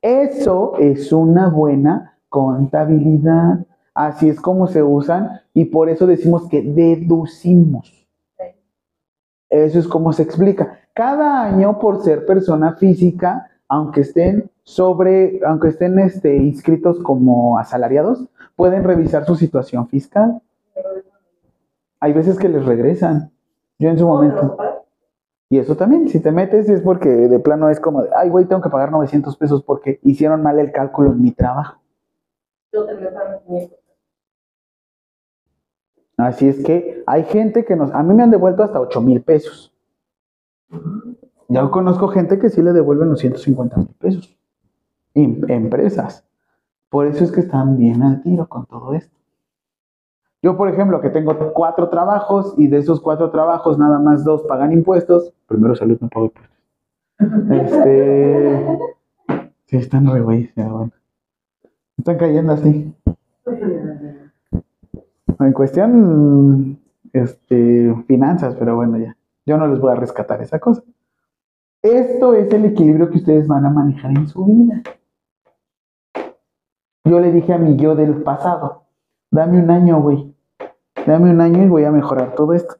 [0.00, 3.66] Eso es una buena contabilidad.
[3.94, 8.06] Así es como se usan y por eso decimos que deducimos.
[9.50, 10.78] Eso es como se explica.
[10.94, 18.26] Cada año, por ser persona física, aunque estén sobre, aunque estén este, inscritos como asalariados,
[18.56, 20.40] pueden revisar su situación fiscal.
[22.00, 23.30] Hay veces que les regresan.
[23.78, 24.56] Yo en su momento.
[25.50, 28.44] Y eso también, si te metes es porque de plano es como, de, ay, güey,
[28.44, 31.80] tengo que pagar 900 pesos porque hicieron mal el cálculo en mi trabajo.
[32.72, 33.78] Yo también pago 500.
[36.18, 39.22] Así es que hay gente que nos, a mí me han devuelto hasta 8 mil
[39.22, 39.72] pesos.
[41.48, 44.36] Yo conozco gente que sí le devuelven los 150 mil pesos.
[45.14, 46.26] Em- empresas.
[46.90, 49.17] Por eso es que están bien al tiro con todo esto.
[50.42, 54.42] Yo, por ejemplo, que tengo cuatro trabajos y de esos cuatro trabajos nada más dos
[54.42, 55.32] pagan impuestos.
[55.46, 56.58] Primero salud no pago impuestos.
[57.50, 58.78] Este.
[59.66, 60.92] Sí, están re güeyes, ya, bueno.
[61.98, 62.94] Están cayendo así.
[65.40, 66.78] En cuestión,
[67.12, 69.16] este, finanzas, pero bueno, ya.
[69.44, 70.82] Yo no les voy a rescatar esa cosa.
[71.82, 74.82] Esto es el equilibrio que ustedes van a manejar en su vida.
[77.04, 78.87] Yo le dije a mi yo del pasado,
[79.30, 80.34] dame un año, güey.
[81.06, 82.74] Dame un año y voy a mejorar todo esto.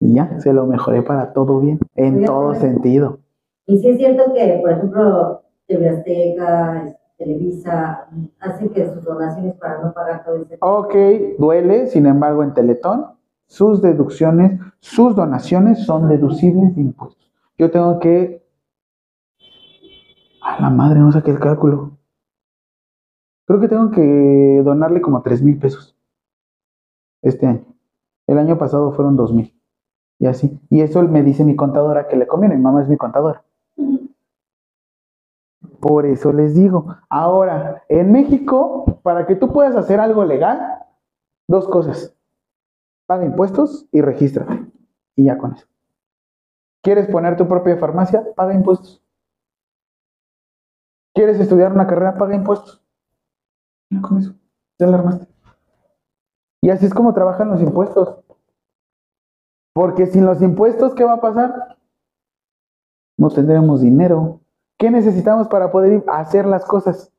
[0.00, 3.20] Y ya, se lo mejoré para todo bien, en Oye, todo sentido.
[3.66, 8.08] Y sí es cierto que, por ejemplo, TV Azteca, Televisa,
[8.40, 10.58] hacen que sus donaciones para no pagar todo ese...
[10.60, 10.94] Ok,
[11.38, 13.06] duele, sin embargo, en Teletón,
[13.46, 17.30] sus deducciones, sus donaciones son deducibles de impuestos.
[17.58, 18.42] Yo tengo que.
[20.40, 21.98] A la madre, no saqué el cálculo.
[23.46, 25.96] Creo que tengo que donarle como 3 mil pesos
[27.22, 27.64] este año.
[28.26, 29.60] El año pasado fueron 2 mil.
[30.18, 30.60] Y así.
[30.70, 32.56] Y eso me dice mi contadora que le conviene.
[32.56, 33.44] Mi mamá es mi contadora.
[35.80, 36.96] Por eso les digo.
[37.08, 40.78] Ahora, en México, para que tú puedas hacer algo legal,
[41.48, 42.16] dos cosas.
[43.06, 44.64] Paga impuestos y regístrate.
[45.16, 45.66] Y ya con eso.
[46.82, 48.24] ¿Quieres poner tu propia farmacia?
[48.36, 49.02] Paga impuestos.
[51.14, 52.16] ¿Quieres estudiar una carrera?
[52.16, 52.82] Paga impuestos.
[54.00, 54.34] Con eso.
[54.78, 55.26] Ya la armaste.
[56.62, 58.22] Y así es como trabajan los impuestos.
[59.74, 61.76] Porque sin los impuestos, ¿qué va a pasar?
[63.16, 64.40] No tendremos dinero.
[64.78, 67.12] ¿Qué necesitamos para poder hacer las cosas?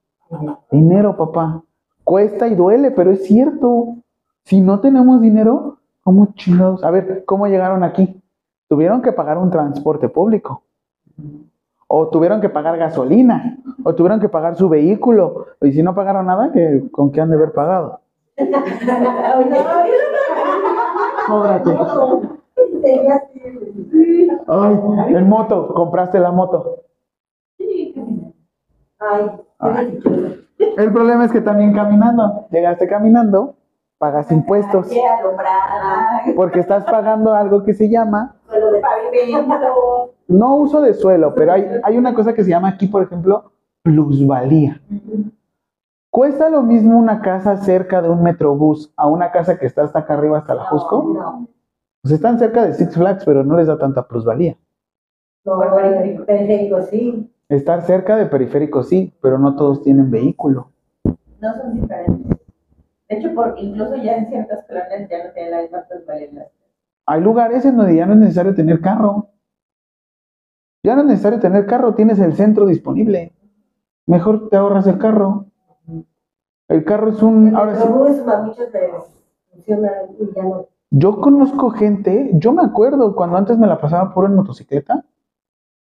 [0.71, 1.63] Dinero, papá.
[2.03, 3.97] Cuesta y duele, pero es cierto.
[4.45, 6.84] Si no tenemos dinero, ¿cómo chingados?
[6.84, 8.21] A ver, ¿cómo llegaron aquí?
[8.67, 10.63] Tuvieron que pagar un transporte público.
[11.96, 13.58] O tuvieron que pagar gasolina.
[13.84, 15.46] O tuvieron que pagar su vehículo.
[15.62, 18.00] Y si no pagaron nada, ¿qué- ¿con qué han de haber pagado?
[25.10, 26.78] En moto, compraste la moto.
[29.60, 30.00] Ay.
[30.78, 33.56] El problema es que también caminando, llegaste caminando,
[34.00, 34.89] pagas impuestos,
[36.36, 38.36] porque estás pagando algo que se llama.
[40.28, 43.51] No uso de suelo, pero hay, hay una cosa que se llama aquí, por ejemplo,
[43.82, 44.82] plusvalía.
[46.09, 49.99] ¿Cuesta lo mismo una casa cerca de un metrobús a una casa que está hasta
[49.99, 51.11] acá arriba, hasta la Jusco?
[51.13, 51.47] No,
[52.01, 54.55] Pues están cerca de Six Flags, pero no les da tanta plusvalía.
[55.45, 56.26] no, periférico.
[56.26, 57.30] periférico sí.
[57.49, 60.69] Estar cerca de periférico sí, pero no todos tienen vehículo.
[61.03, 62.38] No son diferentes.
[63.09, 66.47] De hecho, por, incluso ya en ciertas colonias ya no tienen la misma plusvalía.
[67.05, 69.28] Hay lugares en donde ya no es necesario tener carro.
[70.84, 73.34] Ya no es necesario tener carro, tienes el centro disponible.
[74.06, 75.46] Mejor te ahorras el carro.
[76.68, 77.56] El carro es un...
[77.56, 77.88] Ahora sí,
[80.90, 85.06] yo conozco gente, yo me acuerdo cuando antes me la pasaba puro en motocicleta.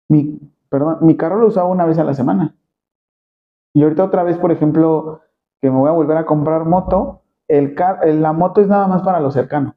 [0.07, 2.55] Mi, perdón, mi carro lo usaba una vez a la semana.
[3.73, 5.21] Y ahorita otra vez, por ejemplo,
[5.61, 8.87] que me voy a volver a comprar moto, el car el- la moto es nada
[8.87, 9.75] más para lo cercano.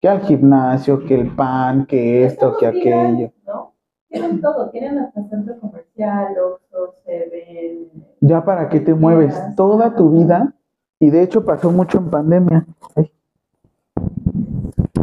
[0.00, 3.30] Que al gimnasio, que el pan, que esto, que aquello.
[3.46, 3.71] ¿no?
[4.12, 7.90] Tienen todo, tienen hasta centro comercial, Oxxo, Seven.
[8.20, 10.54] Ya para qué te mueves toda tu vida.
[10.98, 12.66] Y de hecho pasó mucho en pandemia.
[12.94, 13.10] Ay.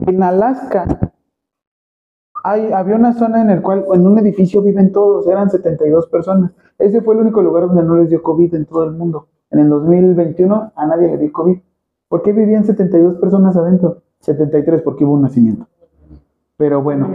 [0.06, 1.12] En Alaska
[2.44, 6.52] hay, había una zona en el cual en un edificio viven todos, eran 72 personas.
[6.78, 9.28] Ese fue el único lugar donde no les dio COVID en todo el mundo.
[9.50, 11.58] En el 2021 a nadie le dio COVID.
[12.08, 14.04] ¿Por qué vivían 72 personas adentro?
[14.20, 15.68] 73 porque hubo un nacimiento.
[16.58, 17.12] Pero bueno,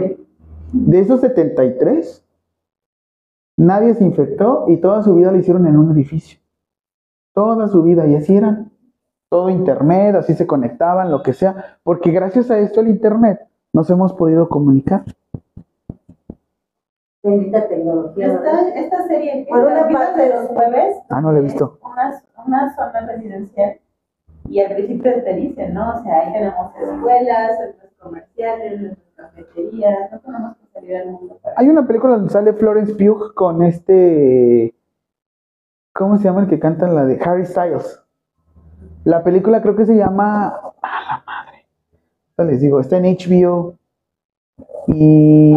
[0.73, 2.23] de esos 73,
[3.57, 6.39] nadie se infectó y toda su vida la hicieron en un edificio.
[7.33, 8.71] Toda su vida, y así eran.
[9.29, 13.41] Todo internet, así se conectaban, lo que sea, porque gracias a esto el internet
[13.73, 15.03] nos hemos podido comunicar.
[17.23, 18.27] Bendita tecnología.
[18.27, 21.79] Esta, esta serie, Por una ¿la parte- de los jueves, Ah, no lo he visto.
[21.83, 23.79] una, una zona residencial
[24.47, 25.95] y al principio te dicen, ¿no?
[25.95, 28.95] O sea, ahí tenemos escuelas, centros comerciales,
[31.55, 34.75] Hay una película donde sale Florence Pugh con este.
[35.93, 38.01] ¿Cómo se llama el que canta la de Harry Styles?
[39.05, 40.47] La película creo que se llama.
[40.81, 41.65] ¡A la madre!
[42.37, 43.75] Ya les digo, está en HBO.
[44.87, 45.55] Y,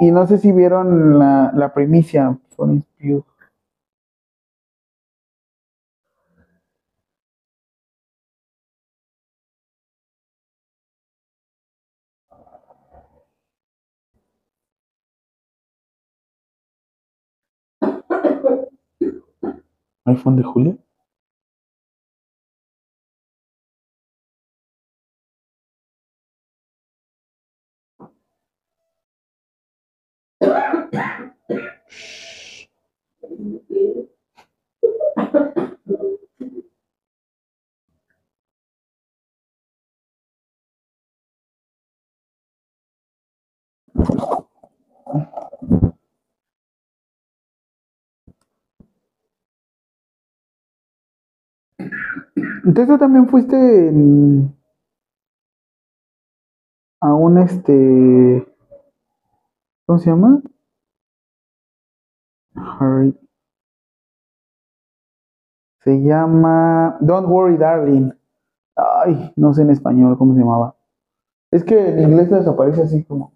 [0.00, 2.36] y no sé si vieron la, la primicia.
[2.56, 3.24] Florence Pugh.
[20.06, 20.76] iPhone de Julia.
[52.64, 53.56] Entonces tú también fuiste
[53.88, 54.54] en-
[57.00, 58.46] a un este.
[59.86, 60.42] ¿Cómo se llama?
[62.54, 63.14] Harry.
[65.82, 68.10] Se llama Don't Worry Darling.
[68.76, 70.76] Ay, no sé en español cómo se llamaba.
[71.50, 73.32] Es que en inglés les aparece así como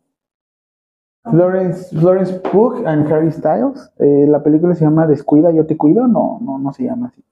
[1.24, 3.90] Florence, Florence Pugh and Harry Styles.
[3.98, 6.06] Eh, la película se llama Descuida, yo te cuido.
[6.06, 7.24] No, no, no se llama así.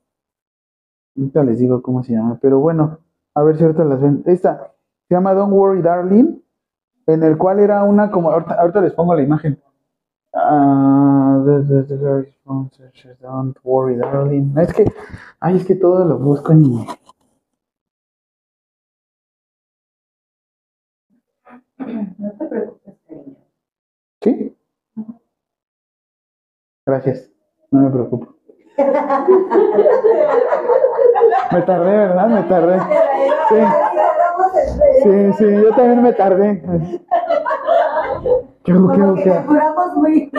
[1.17, 2.99] Ahorita les digo cómo se llama, pero bueno,
[3.35, 4.23] a ver si ahorita las ven.
[4.27, 4.73] Esta
[5.09, 6.41] se llama Don't Worry Darling,
[7.07, 9.61] en el cual era una como, ahorita, ahorita les pongo la imagen.
[10.33, 12.91] The- the- the very sponsor,
[13.21, 14.55] Don't Worry Darling.
[14.59, 14.85] Es que,
[15.41, 16.63] ay, es que todo lo busco en...
[22.19, 23.37] No te preocupes, cariño.
[24.23, 24.57] ¿Sí?
[26.87, 27.31] Gracias,
[27.71, 28.32] no me preocupo.
[31.53, 32.27] Me tardé, ¿verdad?
[32.29, 32.79] Me tardé.
[33.49, 33.57] Sí.
[35.03, 36.63] Sí, sí, yo también me tardé.
[38.65, 39.43] ¿Qué, hago, qué,
[39.97, 40.31] muy.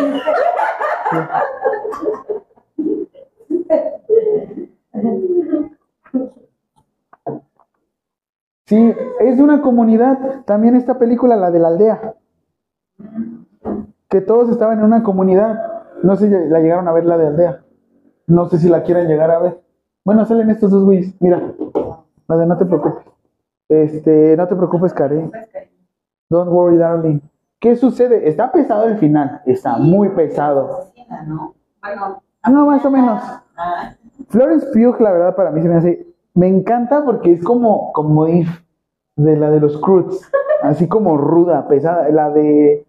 [8.65, 10.43] Sí, es de una comunidad.
[10.45, 12.15] También esta película, la de la aldea.
[14.09, 15.83] Que todos estaban en una comunidad.
[16.01, 17.63] No sé si la llegaron a ver la de aldea.
[18.27, 19.61] No sé si la quieran llegar a ver.
[20.05, 21.13] Bueno, salen estos dos güeyes.
[21.19, 23.05] Mira, de no te preocupes.
[23.69, 25.31] Este, no te preocupes, Karen.
[26.29, 27.21] Don't worry, darling.
[27.59, 28.27] ¿Qué sucede?
[28.27, 29.41] Está pesado el final.
[29.45, 30.87] Está muy pesado.
[31.27, 31.55] ¿no?
[31.81, 33.21] Ah, no, más o menos.
[33.55, 33.93] ah,
[34.27, 36.07] Florence Pugh, la verdad, para mí se me hace.
[36.33, 38.49] Me encanta porque es como, como Eve,
[39.15, 40.29] de la de los Croods.
[40.61, 42.09] Así como ruda, pesada.
[42.09, 42.85] La de.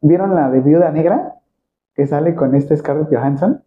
[0.00, 1.36] ¿Vieron la de Viuda Negra?
[1.94, 3.63] Que sale con este Scarlett Johansson.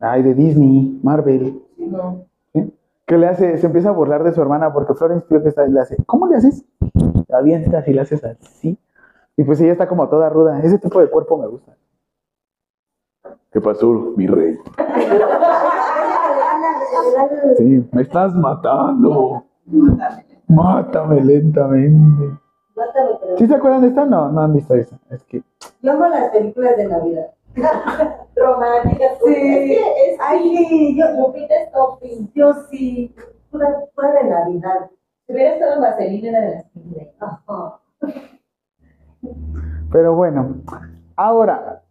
[0.00, 1.62] Ay, de Disney, Marvel.
[1.76, 2.26] No.
[2.52, 2.72] ¿sí?
[3.06, 5.80] Que le hace, se empieza a burlar de su hermana porque Florence Pugh está, le
[5.80, 6.64] hace, ¿cómo le haces?
[7.28, 8.78] La avientas y le haces así.
[9.36, 10.60] Y pues ella está como toda ruda.
[10.62, 11.76] Ese tipo de cuerpo me gusta.
[13.52, 14.58] ¿Qué pasó, mi rey?
[17.56, 19.44] Sí, me estás matando.
[20.48, 22.38] Mátame lentamente.
[23.36, 24.04] ¿Sí se acuerdan de esta?
[24.04, 24.98] No, no han visto esa.
[25.10, 25.42] Es que
[25.82, 27.26] Yo amo las películas de Navidad.
[28.36, 29.18] Románticas.
[29.24, 29.34] Sí.
[29.34, 32.28] Es que es Ay, sí, yo, Lupita Stopping.
[32.34, 33.14] yo sí.
[33.50, 34.90] Pura, pura de Navidad.
[35.26, 37.08] Si hubiera estado en Vaselina era de las películas.
[37.20, 37.80] Ajá.
[39.90, 40.60] Pero bueno,
[41.16, 41.82] ahora,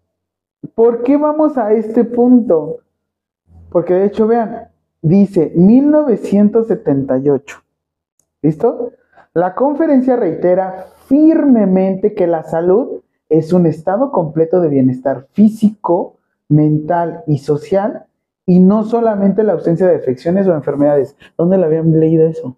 [0.75, 2.77] ¿por qué vamos a este punto?
[3.71, 4.69] Porque de hecho, vean,
[5.01, 7.57] dice 1978.
[8.41, 8.91] ¿Listo?
[9.33, 16.17] La conferencia reitera firmemente que la salud es un estado completo de bienestar físico,
[16.49, 18.05] mental y social
[18.45, 21.15] y no solamente la ausencia de afecciones o enfermedades.
[21.37, 22.55] ¿Dónde lo habían leído eso?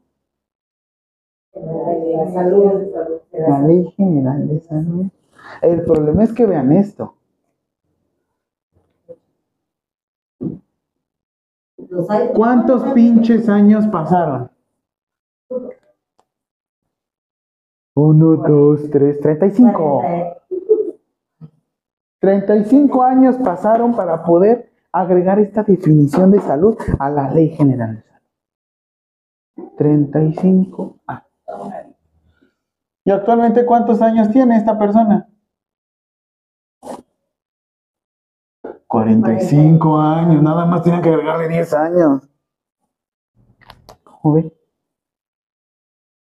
[1.53, 2.73] La salud.
[3.31, 5.05] De la La Ley General de Salud.
[5.61, 7.15] El problema es que vean esto.
[12.35, 14.51] ¿Cuántos pinches años pasaron?
[17.95, 20.03] Uno, dos, tres, treinta y cinco.
[22.19, 28.03] 35 años pasaron para poder agregar esta definición de salud a la Ley General de
[28.03, 29.71] Salud.
[29.77, 31.23] 35 años.
[33.05, 35.29] ¿Y actualmente cuántos años tiene esta persona?
[38.87, 42.29] 45 años, nada más tienen que agregarle 10 años.
[44.03, 44.51] Joven.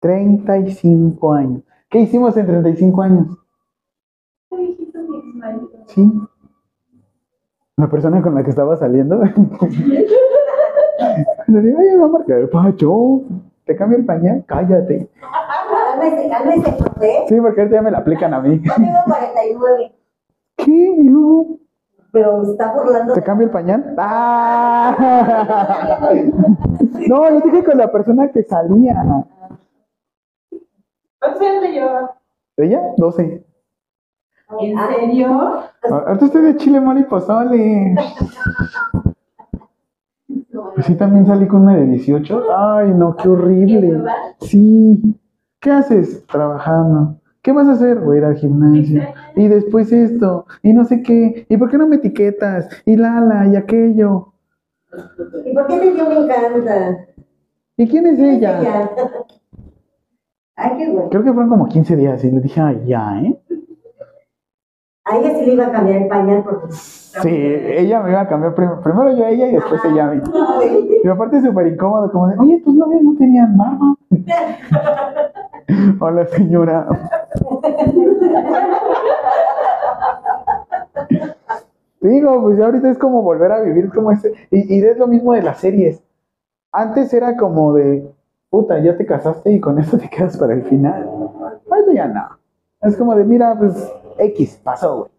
[0.01, 1.63] 35 años.
[1.89, 3.40] ¿Qué hicimos en 35 años?
[5.93, 6.11] Sí.
[7.77, 9.21] La persona con la que estaba saliendo.
[11.47, 13.21] Le digo, oye, mamá, ¿qué pacho?
[13.65, 14.43] ¿Te cambio el pañal?
[14.47, 15.09] Cállate.
[15.19, 17.25] Cálmese, cálmese, José.
[17.27, 18.61] Sí, porque ahorita ya me la aplican a mí.
[18.63, 19.91] Yo tengo 49,
[20.57, 20.71] ¿Qué?
[20.71, 21.57] ¿Y luego?
[22.11, 23.13] pero está burlando.
[23.13, 23.95] ¿Te cambio el pañal?
[23.97, 24.95] ¡Ah!
[27.07, 29.03] No, yo dije con la persona que salía.
[31.19, 32.15] ¿Cuántos años le llevaba?
[32.57, 32.81] ¿Ella?
[32.97, 33.43] 12.
[34.59, 35.61] ¿En serio?
[35.83, 37.95] Ahorita estoy de chile, mole y pozole.
[40.73, 42.43] Pues sí, también salí con una de 18.
[42.55, 44.03] Ay, no, qué horrible.
[44.41, 45.01] Sí.
[45.59, 46.25] ¿Qué haces?
[46.27, 47.17] Trabajando.
[47.41, 47.99] ¿Qué vas a hacer?
[47.99, 49.01] Voy a ir al gimnasio.
[49.35, 50.45] Y después esto.
[50.61, 51.45] Y no sé qué.
[51.49, 52.69] ¿Y por qué no me etiquetas?
[52.85, 54.33] Y Lala, y aquello.
[55.45, 57.07] ¿Y por qué te me encanta?
[57.77, 58.61] ¿Y quién es ella?
[58.61, 58.91] Ya.
[60.55, 61.09] Ay, qué bueno.
[61.09, 62.23] Creo que fueron como 15 días.
[62.23, 63.40] Y le dije, ay, ya, ¿eh?
[65.03, 66.67] A ella sí le iba a cambiar el pañal porque.
[66.71, 70.11] Sí, ella me iba a cambiar prim- primero yo a ella y después ella a
[70.11, 70.21] mí.
[71.03, 73.95] Y aparte súper incómodo, como de, oye, tus novios no tenían barba.
[75.99, 76.87] Hola, señora.
[82.01, 84.33] Digo, pues ya ahorita es como volver a vivir como ese.
[84.49, 86.01] Y, y es lo mismo de las series.
[86.71, 88.09] Antes era como de,
[88.49, 91.07] puta, ya te casaste y con eso te quedas para el final.
[91.69, 92.23] Ahorita ya no.
[92.81, 93.91] Es como de, mira, pues
[94.21, 95.11] X, pasó, güey.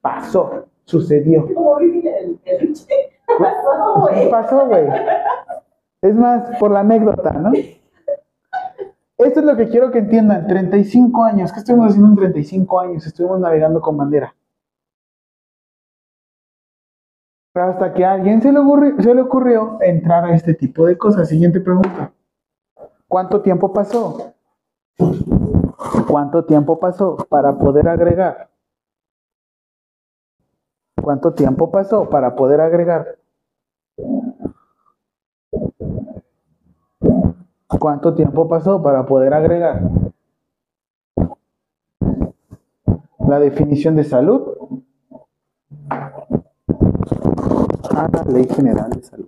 [0.00, 1.46] Pasó, sucedió.
[2.44, 2.74] El
[3.38, 4.30] pasó, güey.
[4.30, 4.86] Pasó, güey.
[6.00, 7.52] Es más, por la anécdota, ¿no?
[7.52, 10.46] Esto es lo que quiero que entiendan.
[10.46, 11.52] 35 años.
[11.52, 13.06] ¿Qué estuvimos haciendo en 35 años?
[13.06, 14.34] Estuvimos navegando con bandera.
[17.54, 20.96] Hasta que a alguien se le, ocurrió, se le ocurrió entrar a este tipo de
[20.96, 21.28] cosas.
[21.28, 22.12] Siguiente pregunta.
[23.08, 24.32] ¿Cuánto tiempo pasó?
[26.08, 28.50] ¿Cuánto tiempo pasó para poder agregar?
[31.00, 33.18] ¿Cuánto tiempo pasó para poder agregar?
[37.78, 39.82] ¿Cuánto tiempo pasó para poder agregar?
[43.28, 44.82] La definición de salud
[47.98, 49.27] a la Ley General de Salud.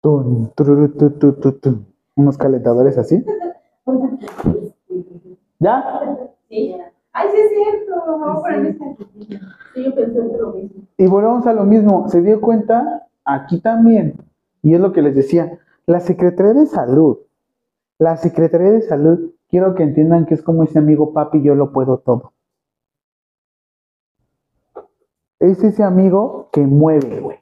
[0.00, 1.84] Tun, tururu, tu, tu, tu, tu.
[2.16, 3.24] Unos calentadores así.
[5.58, 5.84] ¿Ya?
[6.48, 6.76] Sí.
[7.12, 8.18] Ay, sí es cierto.
[8.18, 8.62] Vamos a
[9.74, 10.82] Sí, yo pensé en lo mismo.
[10.96, 12.08] Y volvemos a lo mismo.
[12.08, 14.14] Se dio cuenta aquí también.
[14.62, 15.58] Y es lo que les decía.
[15.86, 17.18] La Secretaría de Salud.
[17.98, 21.72] La Secretaría de Salud, quiero que entiendan que es como ese amigo papi, yo lo
[21.72, 22.32] puedo todo.
[25.40, 27.38] Es ese amigo que mueve, güey.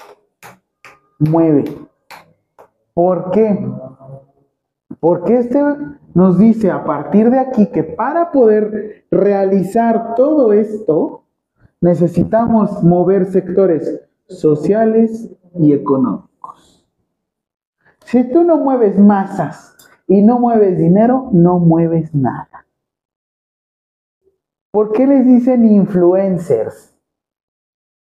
[1.18, 1.64] Mueve.
[2.94, 3.58] ¿Por qué?
[5.00, 5.60] Porque este
[6.14, 11.24] nos dice a partir de aquí que para poder realizar todo esto,
[11.80, 16.86] necesitamos mover sectores sociales y económicos.
[18.04, 19.76] Si tú no mueves masas
[20.06, 22.66] y no mueves dinero, no mueves nada.
[24.70, 26.97] ¿Por qué les dicen influencers?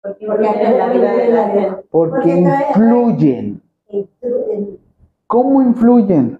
[0.01, 1.69] Porque Porque influyen en la vida de la gente.
[1.91, 3.61] Porque Porque trae- influyen.
[3.89, 4.09] En-
[4.51, 4.79] en-
[5.27, 6.39] ¿Cómo influyen?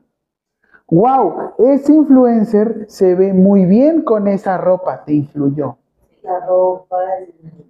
[0.89, 5.77] Wow, ese influencer se ve muy bien con esa ropa, te influyó.
[6.23, 6.97] La ropa,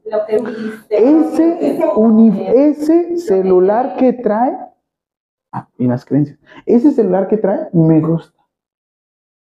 [0.06, 0.98] Lo que viste.
[0.98, 1.80] Ese,
[2.70, 4.56] ese celular que trae,
[5.52, 8.38] ah, y las creencias, ese celular que trae me gusta.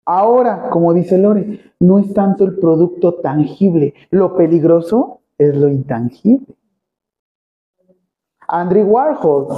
[0.06, 6.56] Ahora, como dice Lore, no es tanto el producto tangible, lo peligroso es lo intangible.
[8.48, 9.48] Andy Warhol,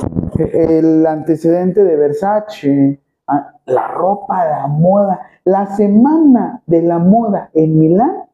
[0.53, 7.79] el antecedente de Versace, ah, la ropa, la moda, la semana de la moda en
[7.79, 8.24] Milán,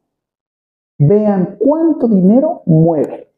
[0.98, 3.32] vean cuánto dinero mueve.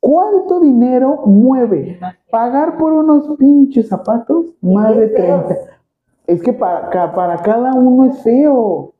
[0.00, 1.98] ¿Cuánto dinero mueve?
[2.30, 5.56] Pagar por unos pinches zapatos, más de 30.
[6.26, 8.94] Es que para, para cada uno es feo.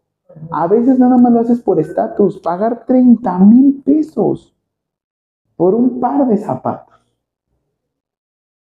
[0.51, 2.39] A veces nada más lo haces por estatus.
[2.39, 4.55] Pagar 30 mil pesos
[5.57, 6.95] por un par de zapatos.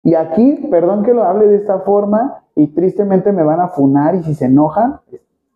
[0.03, 4.15] Y aquí, perdón que lo hable de esta forma, y tristemente me van a funar
[4.15, 5.01] y si se enojan,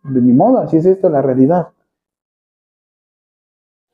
[0.02, 1.68] de mi modo, así es esto la realidad.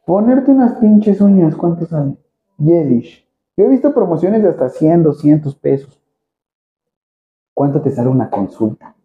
[0.07, 2.17] Ponerte unas pinches uñas, ¿cuánto sale?
[2.59, 3.27] Yedish.
[3.57, 6.01] Yo he visto promociones de hasta 100, 200 pesos.
[7.55, 8.97] ¿Cuánto te sale una consulta?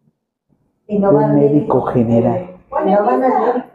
[0.86, 2.51] y no De un médico general.
[2.84, 3.68] Y no van al médico.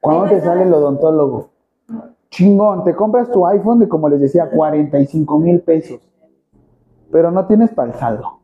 [0.00, 1.50] ¿Cuánto te sale el odontólogo?
[2.30, 6.00] Chingón, te compras tu iPhone de, como les decía, 45 mil pesos.
[7.10, 8.40] Pero no tienes para el saldo.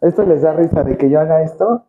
[0.00, 1.84] Esto les da risa de que yo haga esto.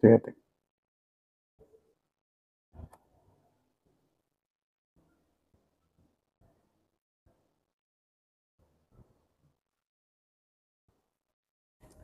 [0.00, 0.43] Fíjate.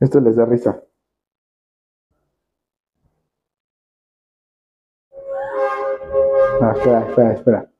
[0.00, 0.82] Esto les da risa.
[6.62, 7.70] Ah, espera, espera, espera.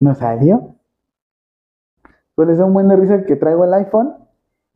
[0.00, 0.76] ¿No salió?
[2.34, 4.14] Pues les da un buen de risa que traigo el iPhone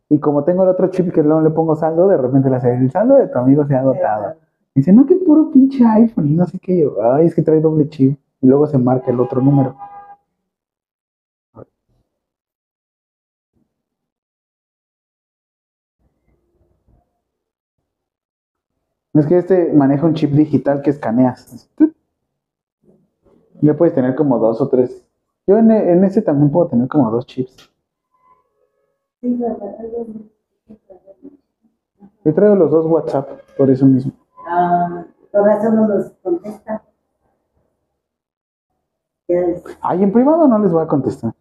[0.09, 2.75] y como tengo el otro chip que luego le pongo saldo, de repente le hace
[2.75, 4.37] el saldo de tu amigo se ha agotado.
[4.75, 6.97] Dice, no, que puro pinche iPhone y no sé qué yo.
[7.03, 8.19] Ay, es que trae doble chip.
[8.41, 9.75] Y luego se marca el otro número.
[19.19, 21.69] Es que este maneja un chip digital que escaneas.
[23.63, 25.07] Ya puedes tener como dos o tres.
[25.47, 27.71] Yo en, en ese también puedo tener como dos chips.
[32.25, 34.13] Yo- traigo los dos WhatsApp, por eso mismo.
[34.47, 36.83] Ah, por eso no nos contesta.
[39.81, 41.33] Ay, en privado no les voy a contestar.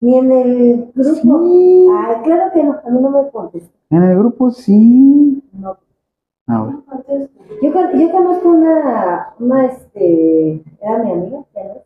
[0.00, 1.40] Ni en el grupo.
[1.42, 1.88] Sí.
[1.90, 3.72] Ah, claro que no, a mí no me contesta.
[3.90, 5.42] En el grupo sí.
[5.52, 5.76] No.
[6.46, 6.74] A ver.
[7.62, 11.84] Yo, con- yo conozco una, una, este, era mi amiga, no,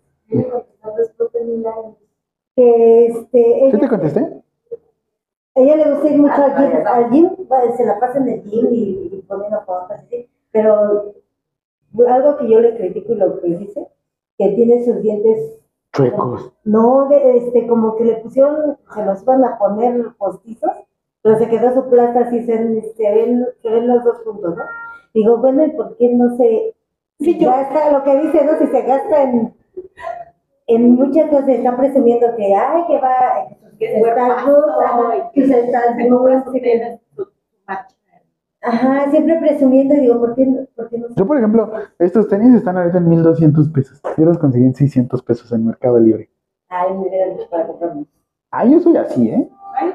[2.57, 4.43] que, este, ¿Sí ella, te contesté?
[5.55, 7.31] ella le gusta ir mucho al gym, al gym,
[7.77, 11.15] se la pasa en el gym y, y poniendo fotos, así, pero
[12.09, 13.87] algo que yo le critico y lo que dice,
[14.39, 15.55] que tiene sus dientes
[15.93, 16.53] Chuecos.
[16.65, 20.71] no, de, este, como que le pusieron, se los iban a poner postizos,
[21.23, 22.57] pero se quedó su plata así, se,
[22.97, 24.63] se, ven, se ven los dos puntos, ¿no?
[25.15, 26.75] Digo, bueno, ¿y por qué no se
[27.41, 28.57] gasta, lo que dice, ¿no?
[28.59, 29.55] Si se gasta en,
[30.69, 33.49] en muchas cosas, está presumiendo que, ay, que va,
[33.79, 35.79] que se está ajá, que se está.
[38.61, 42.27] Ajá, siempre presumiendo, y digo, ¿por qué, no- por qué no Yo, por ejemplo, estos
[42.29, 44.01] tenis están ahorita en 1200 pesos.
[44.17, 46.29] Yo los conseguí en 600 pesos en Mercado Libre.
[46.69, 46.89] Ay,
[47.37, 48.05] dicho para comprarme.
[48.51, 49.49] Ah, yo soy así, ¿eh?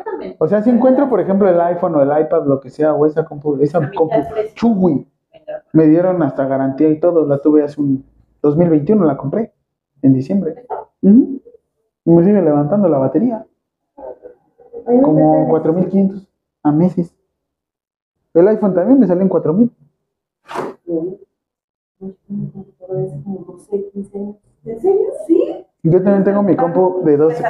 [0.03, 0.35] También.
[0.39, 3.05] O sea, si encuentro, por ejemplo, el iPhone o el iPad, lo que sea, o
[3.05, 4.09] esa compu, esa compu,
[5.31, 5.63] Venga.
[5.73, 8.05] me dieron hasta garantía y todo, la tuve hace un
[8.41, 9.53] 2021, la compré,
[10.01, 10.65] en diciembre.
[11.01, 11.09] Y
[12.05, 13.45] me sigue levantando la batería,
[15.01, 16.27] como encanta- 4500
[16.63, 17.15] a meses.
[18.33, 19.71] El iPhone también me salió en 4000.
[23.23, 24.35] como 6, 15 años.
[24.65, 25.07] ¿En serio?
[25.27, 25.65] Sí.
[25.83, 27.43] Yo también tengo mi compu de 12.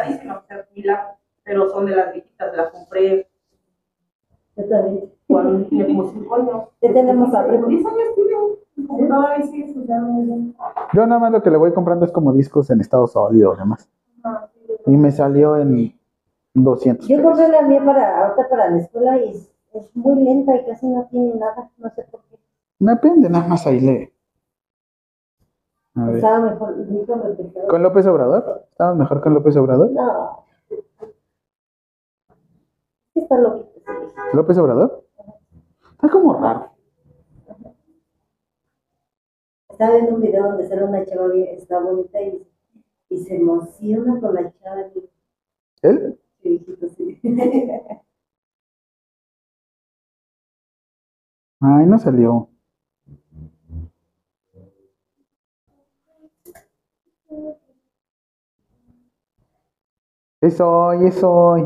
[1.43, 3.27] Pero son de las viejitas, la compré
[4.55, 5.11] Yo también.
[5.27, 6.63] cuando tenía como 5 años.
[6.81, 7.67] Ya tenemos a primo.
[7.67, 8.33] 10 años tiene.
[9.87, 10.55] Ya muy bien.
[10.93, 13.89] Yo nada más lo que le voy comprando es como discos en estado sólido, demás.
[14.23, 15.93] Ah, sí, Y me salió en
[16.53, 17.07] 200.
[17.07, 20.65] Yo compré la mía para, ahorita para la escuela y es, es muy lenta y
[20.65, 22.37] casi no tiene nada, no sé por qué.
[22.79, 24.09] Depende, nada más ahí.
[25.95, 26.15] A ver.
[26.15, 26.75] Estaba mejor,
[27.69, 28.65] ¿Con López Obrador?
[28.71, 29.91] ¿Estabas mejor con López Obrador?
[29.91, 30.43] No.
[33.15, 33.81] Está loquito.
[34.33, 35.05] ¿López Obrador?
[35.91, 36.71] Está como raro.
[39.69, 42.47] Estaba viendo un video donde sale una chava bien, está bonita y,
[43.09, 44.89] y se emociona con la chava.
[45.81, 46.19] ¿Él?
[46.41, 47.19] Sí, sí.
[51.59, 52.49] Ay, no salió.
[60.41, 61.63] Es hoy, es hoy.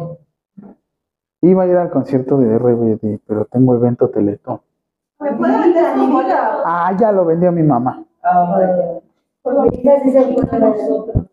[1.42, 4.60] Iba a ir al concierto de RBD, pero tengo evento Teletón.
[5.20, 6.62] ¿Me puede vender su bola?
[6.66, 8.04] Ah, ya lo vendió mi mamá.
[9.46, 11.26] Mi hija sí se acuerda de nosotros.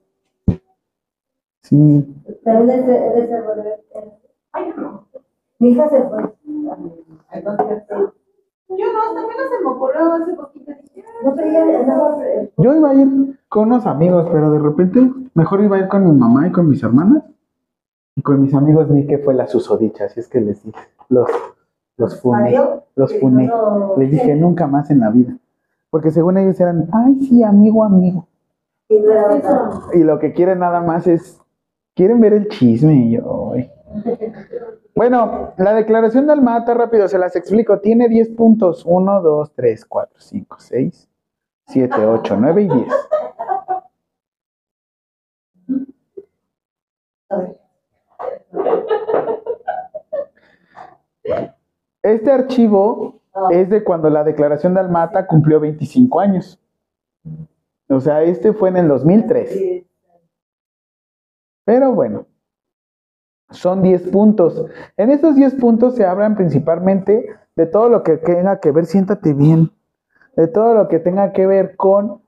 [1.62, 2.22] Sí.
[2.44, 3.84] También es de, es de ese volver.
[4.52, 5.06] Ay, no.
[5.58, 6.18] Mi hija se fue.
[7.30, 8.14] Al concierto.
[8.68, 10.72] Yo no, también se me ocurrió hace poquito.
[10.72, 12.18] Ah, No, pero ella andaba.
[12.58, 16.04] Yo iba a ir con unos amigos, pero de repente mejor iba a ir con
[16.04, 17.22] mi mamá y con mis hermanas.
[18.16, 21.28] Y con mis amigos vi que fue la susodicha, así es que les dije, los,
[21.96, 22.56] los funé,
[22.94, 23.50] los funé.
[23.96, 25.36] Les dije nunca más en la vida.
[25.90, 28.28] Porque según ellos eran, ay, sí, amigo, amigo.
[28.88, 29.70] Y no era verdad.
[29.92, 31.40] Y lo que quieren nada más es,
[31.94, 32.94] quieren ver el chisme.
[32.94, 33.70] Y yo, ay.
[34.96, 37.80] Bueno, la declaración de Almata, rápido, se las explico.
[37.80, 38.84] Tiene 10 puntos.
[38.86, 41.08] 1, 2, 3, 4, 5, 6,
[41.66, 42.86] 7, 8, 9 y 10.
[52.02, 53.48] Este archivo Ah.
[53.50, 56.60] es de cuando la declaración de Almata cumplió 25 años.
[57.88, 59.50] O sea, este fue en el 2003.
[59.50, 59.86] Sí.
[61.64, 62.26] Pero bueno,
[63.50, 64.66] son 10 puntos.
[64.96, 69.32] En esos 10 puntos se hablan principalmente de todo lo que tenga que ver, siéntate
[69.34, 69.72] bien,
[70.36, 72.22] de todo lo que tenga que ver con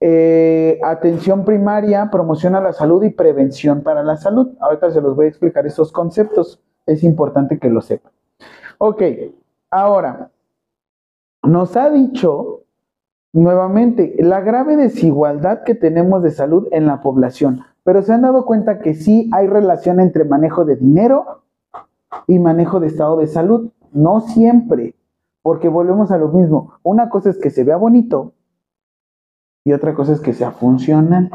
[0.00, 4.54] eh, atención primaria, promoción a la salud y prevención para la salud.
[4.60, 6.60] Ahorita se los voy a explicar esos conceptos.
[6.86, 8.12] Es importante que lo sepan.
[8.78, 9.02] Ok,
[9.70, 10.30] ahora,
[11.42, 12.62] nos ha dicho
[13.32, 18.44] nuevamente la grave desigualdad que tenemos de salud en la población, pero se han dado
[18.44, 21.42] cuenta que sí hay relación entre manejo de dinero
[22.26, 23.70] y manejo de estado de salud.
[23.92, 24.94] No siempre,
[25.42, 26.74] porque volvemos a lo mismo.
[26.82, 28.32] Una cosa es que se vea bonito
[29.64, 31.30] y otra cosa es que sea funcional.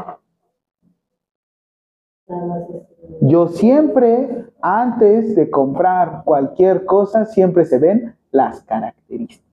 [3.20, 9.50] Yo siempre, antes de comprar cualquier cosa, siempre se ven las características.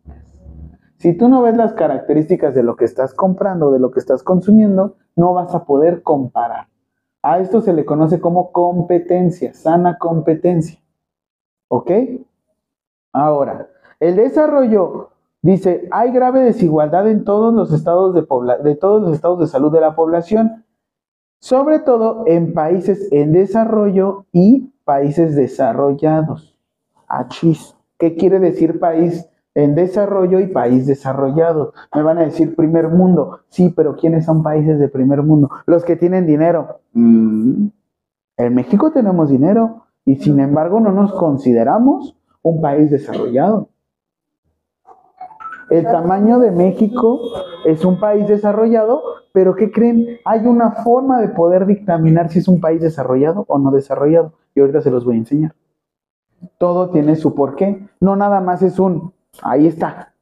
[0.98, 4.24] Si tú no ves las características de lo que estás comprando, de lo que estás
[4.24, 6.68] consumiendo, no vas a poder comparar.
[7.24, 10.80] A esto se le conoce como competencia, sana competencia.
[11.68, 11.92] ¿Ok?
[13.12, 13.70] Ahora,
[14.00, 15.10] el desarrollo
[15.42, 18.26] dice, hay grave desigualdad en todos los estados de,
[18.64, 20.64] de todos los estados de salud de la población
[21.40, 26.58] sobre todo en países en desarrollo y países desarrollados.
[27.08, 27.76] Achis.
[28.00, 31.74] ¿Qué quiere decir país en desarrollo y país desarrollado?
[31.96, 33.42] Me van a decir primer mundo.
[33.50, 35.50] Sí, pero ¿quiénes son países de primer mundo?
[35.66, 36.80] Los que tienen dinero.
[36.94, 37.68] Mm,
[38.38, 43.70] En México tenemos dinero y sin embargo no nos consideramos un país desarrollado.
[45.70, 47.20] El tamaño de México
[47.66, 49.02] es un país desarrollado,
[49.34, 50.06] pero ¿qué creen?
[50.24, 54.34] Hay una forma de poder dictaminar si es un país desarrollado o no desarrollado.
[54.56, 55.56] Y ahorita se los voy a enseñar.
[56.58, 57.88] Todo tiene su porqué.
[58.00, 59.12] No nada más es un,
[59.42, 60.14] ahí está.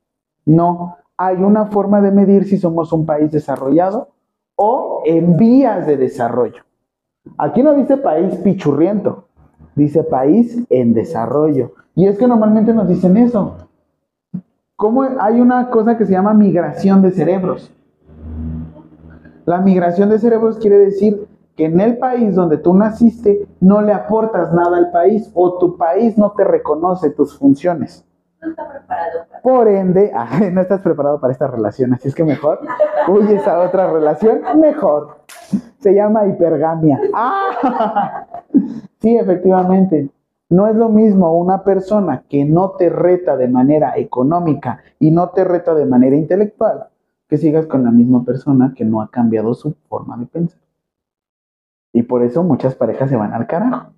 [0.45, 4.09] No, hay una forma de medir si somos un país desarrollado
[4.55, 6.63] o en vías de desarrollo.
[7.38, 9.27] Aquí no dice país pichurriento,
[9.76, 11.73] dice país en desarrollo.
[11.95, 13.64] Y es que normalmente nos dicen eso.
[14.76, 17.72] ¿Cómo hay una cosa que se llama migración de cerebros?
[19.45, 23.93] La migración de cerebros quiere decir que en el país donde tú naciste no le
[23.93, 28.06] aportas nada al país o tu país no te reconoce tus funciones.
[28.41, 32.15] No está preparado para Por ende, ay, no estás preparado para esta relación, así es
[32.15, 32.60] que mejor
[33.07, 35.19] huyes a otra relación, mejor.
[35.80, 36.99] Se llama hipergamia.
[37.14, 38.26] ¡Ah!
[38.99, 40.10] Sí, efectivamente.
[40.56, 45.32] No es lo mismo una persona que no te reta de manera económica y no
[45.32, 46.88] te reta de manera intelectual,
[47.27, 50.61] que sigas con la misma persona que no ha cambiado su forma de pensar.
[51.91, 53.91] Y por eso muchas parejas se van al carajo.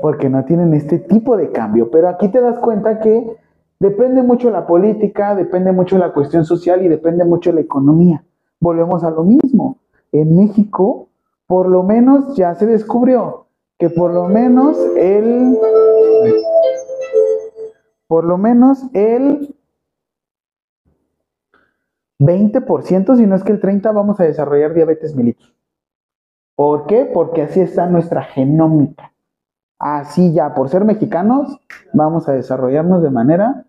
[0.00, 1.90] Porque no tienen este tipo de cambio.
[1.90, 3.36] Pero aquí te das cuenta que
[3.80, 8.24] depende mucho la política, depende mucho la cuestión social y depende mucho la economía.
[8.60, 9.76] Volvemos a lo mismo.
[10.10, 11.10] En México,
[11.46, 13.48] por lo menos ya se descubrió
[13.80, 15.58] que por lo menos el
[18.06, 19.56] por lo menos el
[22.18, 25.54] 20%, si no es que el 30%, vamos a desarrollar diabetes mellitus.
[26.54, 27.06] ¿Por qué?
[27.06, 29.14] Porque así está nuestra genómica.
[29.78, 31.58] Así ya, por ser mexicanos,
[31.94, 33.64] vamos a desarrollarnos de manera,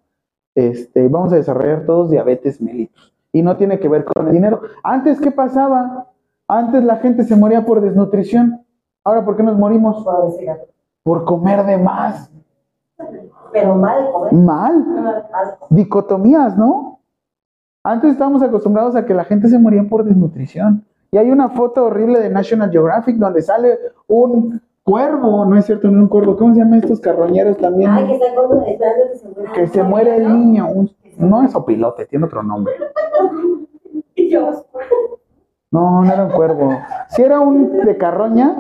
[0.55, 3.13] este, vamos a desarrollar todos diabetes mellitus.
[3.31, 4.61] Y no tiene que ver con el dinero.
[4.83, 6.09] Antes, ¿qué pasaba?
[6.49, 8.65] Antes la gente se moría por desnutrición.
[9.03, 10.05] Ahora, ¿por qué nos morimos?
[11.03, 12.31] Por comer de más.
[13.51, 14.33] Pero mal, joder.
[14.33, 15.25] Mal.
[15.69, 16.99] Dicotomías, ¿no?
[17.83, 20.85] Antes estábamos acostumbrados a que la gente se moría por desnutrición.
[21.11, 25.89] Y hay una foto horrible de National Geographic donde sale un cuervo, no es cierto,
[25.89, 27.89] no un cuervo, ¿cómo se llaman estos carroñeros también?
[27.91, 29.51] Ay, que está como esperando que se muera.
[29.53, 30.67] que se muere el niño.
[30.69, 32.73] un- no es opilote, tiene otro nombre.
[34.15, 34.51] Y yo,
[35.71, 36.77] No, no era un cuervo.
[37.09, 38.53] Sí era un de carroña,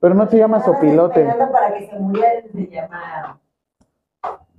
[0.00, 1.24] pero no se llama sopilote.
[1.24, 2.42] Para que se muriera.
[2.52, 3.40] se llama.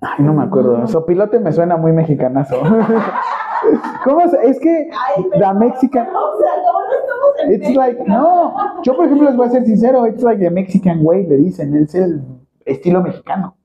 [0.01, 0.85] Ay, no me acuerdo.
[0.88, 2.55] Sopilote me suena muy mexicanazo.
[4.03, 4.89] ¿Cómo se- Es que
[5.35, 6.07] la Mexican...
[6.07, 8.53] O sea, ¿cómo no estamos en It's like, no.
[8.84, 10.05] Yo, por ejemplo, les voy a ser sincero.
[10.07, 11.76] It's like the Mexican way, le dicen.
[11.76, 12.22] Es el
[12.65, 13.55] estilo mexicano.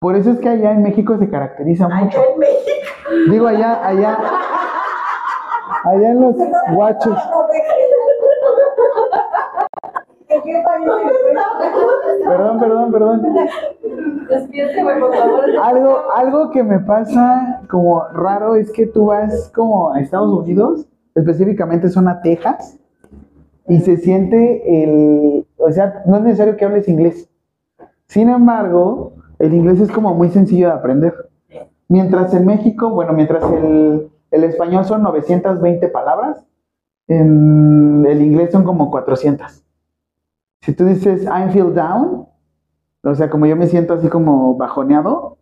[0.00, 2.18] Por eso es que allá en México se caracteriza mucho.
[2.18, 3.30] Allá en México.
[3.30, 4.18] Digo, allá, allá.
[5.84, 6.36] Allá en los
[6.74, 7.18] guachos.
[10.28, 10.88] ¿En qué país
[12.18, 13.22] se Perdón, perdón, perdón.
[15.62, 20.86] Algo, algo que me pasa como raro es que tú vas como a Estados Unidos,
[21.14, 22.78] específicamente zona Texas,
[23.68, 27.28] y se siente el, o sea, no es necesario que hables inglés.
[28.06, 31.14] Sin embargo, el inglés es como muy sencillo de aprender.
[31.88, 36.44] Mientras en México, bueno, mientras el, el español son 920 palabras,
[37.06, 39.64] en el inglés son como 400.
[40.60, 42.26] Si tú dices I feel down,
[43.04, 45.38] o sea, como yo me siento así como bajoneado,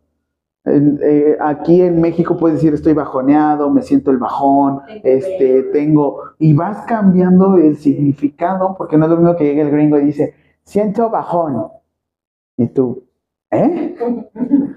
[0.65, 6.53] eh, aquí en México puedes decir estoy bajoneado, me siento el bajón, este, tengo, y
[6.53, 10.35] vas cambiando el significado, porque no es lo mismo que llegue el gringo y dice,
[10.65, 11.69] siento bajón,
[12.57, 13.05] y tú,
[13.51, 13.97] ¿eh?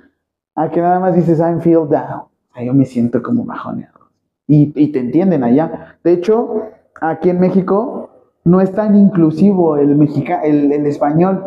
[0.56, 4.02] A que nada más dices I feel down, o sea, yo me siento como bajoneado,
[4.48, 5.98] y, y te entienden allá.
[6.03, 6.64] De hecho,
[7.02, 8.10] aquí en México
[8.44, 11.44] no es tan inclusivo el, mexica, el, el español,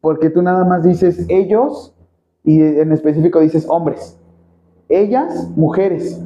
[0.00, 1.94] porque tú nada más dices ellos
[2.44, 4.18] y en específico dices hombres.
[4.88, 6.20] Ellas, mujeres.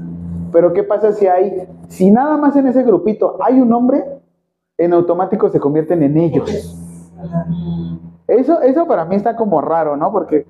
[0.52, 4.04] Pero ¿qué pasa si hay, si nada más en ese grupito hay un hombre,
[4.78, 6.76] en automático se convierten en ellos?
[8.26, 10.10] Eso, eso para mí está como raro, ¿no?
[10.10, 10.46] Porque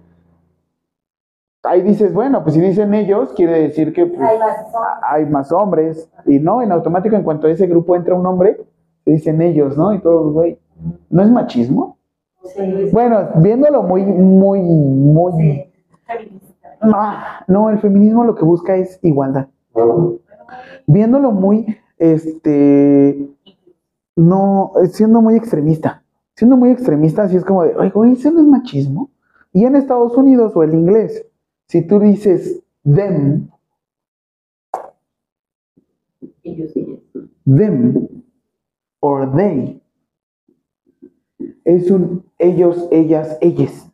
[1.67, 4.83] ahí dices, bueno, pues si dicen ellos, quiere decir que pues, Hay más son.
[5.03, 6.11] hay más hombres.
[6.27, 8.59] Y no, en automático, en cuanto a ese grupo entra un hombre,
[9.05, 9.93] se dicen ellos, ¿no?
[9.93, 10.59] Y todos, güey.
[11.11, 11.99] ¿No es machismo?
[12.45, 12.91] Sí.
[12.93, 15.33] Bueno, viéndolo muy, muy, muy...
[15.33, 15.73] Sí.
[16.81, 19.49] Ah, no, el feminismo lo que busca es igualdad.
[20.87, 23.29] Viéndolo muy, este,
[24.15, 26.03] no, siendo muy extremista.
[26.35, 29.11] Siendo muy extremista, así es como de, oye, güey, ¿eso no es machismo?
[29.53, 31.25] Y en Estados Unidos o el inglés,
[31.69, 33.51] si tú dices them,
[37.45, 38.09] them,
[39.01, 39.83] or they,
[41.65, 43.91] es un ellos, ellas, ellas.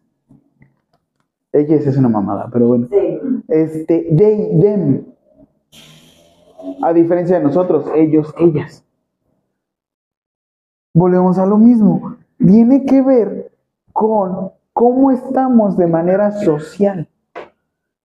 [1.53, 2.89] Ellas es una mamada, pero bueno.
[3.49, 5.05] Este, they, them.
[6.82, 8.85] A diferencia de nosotros, ellos, ellas.
[10.94, 12.16] Volvemos a lo mismo.
[12.39, 13.53] Tiene que ver
[13.93, 17.09] con cómo estamos de manera social.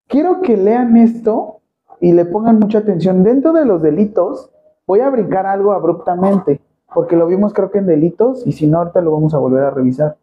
[0.07, 1.61] Quiero que lean esto
[1.99, 3.23] y le pongan mucha atención.
[3.23, 4.51] Dentro de los delitos,
[4.85, 6.61] voy a brincar algo abruptamente,
[6.93, 9.63] porque lo vimos creo que en delitos y si no, ahorita lo vamos a volver
[9.63, 10.17] a revisar.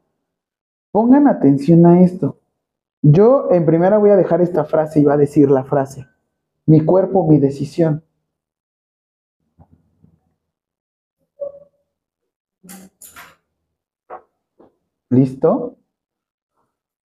[0.91, 2.39] Pongan atención a esto.
[3.03, 6.07] Yo en primera voy a dejar esta frase y va a decir la frase.
[6.67, 8.03] Mi cuerpo, mi decisión.
[15.11, 15.77] ¿Listo?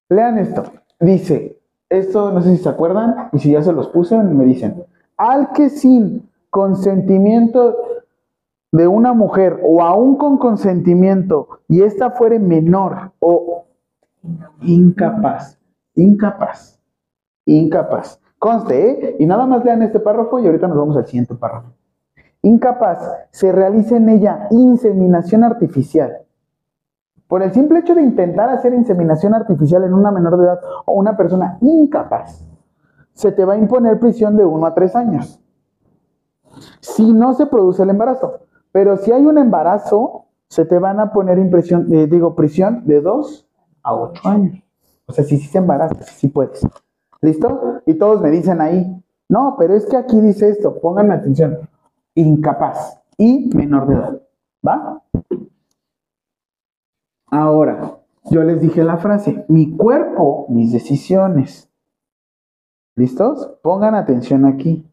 [0.07, 0.63] Lean esto.
[0.99, 1.58] Dice,
[1.89, 4.83] esto no sé si se acuerdan y si ya se los puse, me dicen,
[5.17, 7.75] al que sin consentimiento
[8.71, 13.65] de una mujer o aún con consentimiento y ésta fuere menor o
[14.61, 15.59] incapaz,
[15.95, 16.79] incapaz,
[17.45, 18.19] incapaz.
[18.37, 19.15] Conste, ¿eh?
[19.19, 21.73] Y nada más lean este párrafo y ahorita nos vamos al siguiente párrafo.
[22.41, 22.99] Incapaz,
[23.31, 26.19] se realiza en ella inseminación artificial.
[27.29, 30.93] Por el simple hecho de intentar hacer inseminación artificial en una menor de edad o
[30.93, 32.43] una persona incapaz,
[33.13, 35.39] se te va a imponer prisión de 1 a 3 años.
[36.79, 38.39] Si no se produce el embarazo.
[38.71, 42.99] Pero si hay un embarazo, se te van a poner impresión, eh, digo, prisión de
[42.99, 43.47] 2
[43.83, 44.63] a 8 años.
[45.05, 46.67] O sea, si sí se embaraza, si sí puedes.
[47.21, 47.81] ¿Listo?
[47.85, 51.59] Y todos me dicen ahí, no, pero es que aquí dice esto, pónganme atención,
[52.15, 54.21] incapaz y menor de edad.
[54.67, 55.03] ¿Va?
[57.31, 57.99] Ahora,
[58.31, 61.69] yo les dije la frase, mi cuerpo, mis decisiones.
[62.95, 63.57] ¿Listos?
[63.61, 64.85] Pongan atención aquí.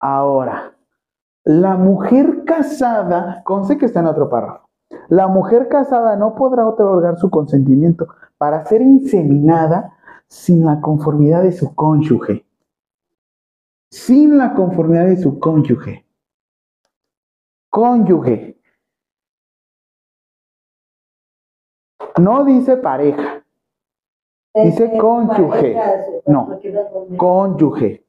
[0.00, 0.76] Ahora,
[1.44, 4.68] la mujer casada, conste que está en otro párrafo,
[5.08, 9.96] la mujer casada no podrá otorgar su consentimiento para ser inseminada
[10.26, 12.46] sin la conformidad de su cónyuge.
[13.90, 16.06] Sin la conformidad de su cónyuge.
[17.70, 18.61] Cónyuge.
[22.18, 23.42] No dice pareja.
[24.54, 25.76] Dice cónyuge.
[26.26, 26.58] No,
[27.16, 28.04] cónyuge.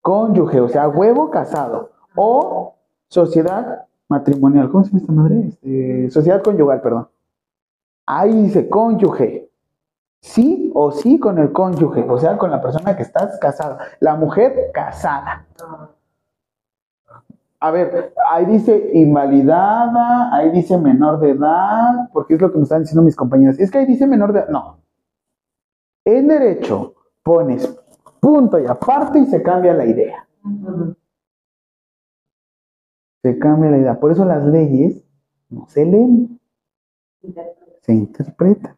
[0.00, 1.90] Cónyuge, o sea, huevo casado.
[2.14, 2.76] O
[3.08, 4.70] sociedad matrimonial.
[4.70, 5.40] ¿Cómo se llama esta madre?
[5.48, 7.08] Este, sociedad conyugal, perdón.
[8.06, 9.50] Ahí dice cónyuge.
[10.20, 13.78] Sí o sí con el cónyuge, o sea, con la persona que estás casada.
[14.00, 15.46] La mujer casada.
[17.60, 22.62] A ver, ahí dice invalidada, ahí dice menor de edad, porque es lo que me
[22.62, 23.58] están diciendo mis compañeras.
[23.58, 24.48] Es que ahí dice menor de edad.
[24.48, 24.78] No.
[26.04, 27.66] En derecho pones
[28.20, 30.28] punto y aparte y se cambia la idea.
[33.22, 33.98] Se cambia la idea.
[33.98, 35.04] Por eso las leyes
[35.48, 36.40] no se leen,
[37.82, 38.76] se interpretan.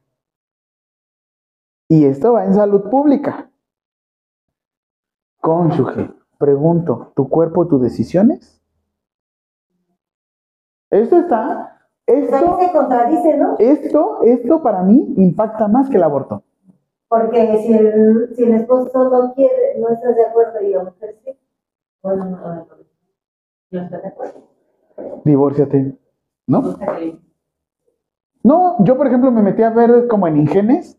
[1.88, 3.50] Y esto va en salud pública.
[5.40, 8.59] Cónyuge, pregunto, ¿tu cuerpo, tus decisiones?
[10.90, 13.56] Esto está, esto, se contradice, ¿no?
[13.58, 16.42] esto, esto para mí impacta más que el aborto.
[17.08, 21.16] Porque si el, si el esposo no quiere, no estás de acuerdo y la mujer
[21.24, 21.30] sí,
[22.02, 22.66] bueno, no, no, no.
[23.70, 24.40] ¿No estás de acuerdo?
[25.24, 25.96] Divórciate,
[26.46, 26.76] ¿no?
[28.42, 30.98] No, yo por ejemplo me metí a ver como en Ingenes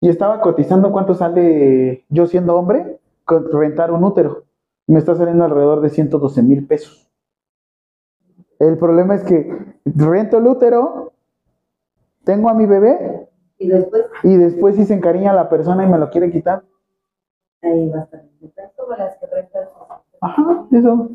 [0.00, 4.44] y estaba cotizando cuánto sale yo siendo hombre rentar un útero.
[4.86, 7.03] Me está saliendo alrededor de 112 mil pesos.
[8.58, 11.12] El problema es que rento el útero,
[12.24, 13.28] tengo a mi bebé
[13.58, 16.62] Y después y después si se encariña la persona y me lo quiere quitar.
[17.62, 18.24] ahí va a estar.
[18.40, 19.68] Es como las que rentan.
[20.20, 21.10] Ajá, eso.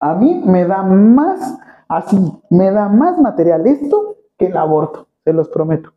[0.00, 1.58] A mí me da más,
[1.88, 2.18] así,
[2.50, 5.92] me da más material esto que el aborto, se los prometo.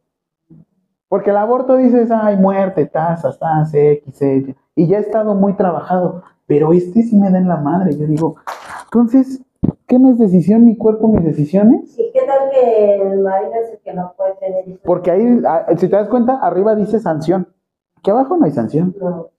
[1.10, 5.54] Porque el aborto dices, ay, muerte, tasas, tasas, X, Y, y ya ha estado muy
[5.54, 6.24] trabajado.
[6.48, 7.96] Pero este sí me da en la madre.
[7.98, 8.38] Yo digo,
[8.86, 9.44] entonces,
[9.86, 11.98] ¿qué no es decisión mi cuerpo, mis decisiones?
[12.00, 14.80] ¿Y qué tal que el marido es el que no puede tener?
[14.84, 17.54] Porque ahí, ah, si te das cuenta, arriba dice sanción.
[17.98, 18.96] Aquí abajo no hay sanción.
[19.00, 19.30] No.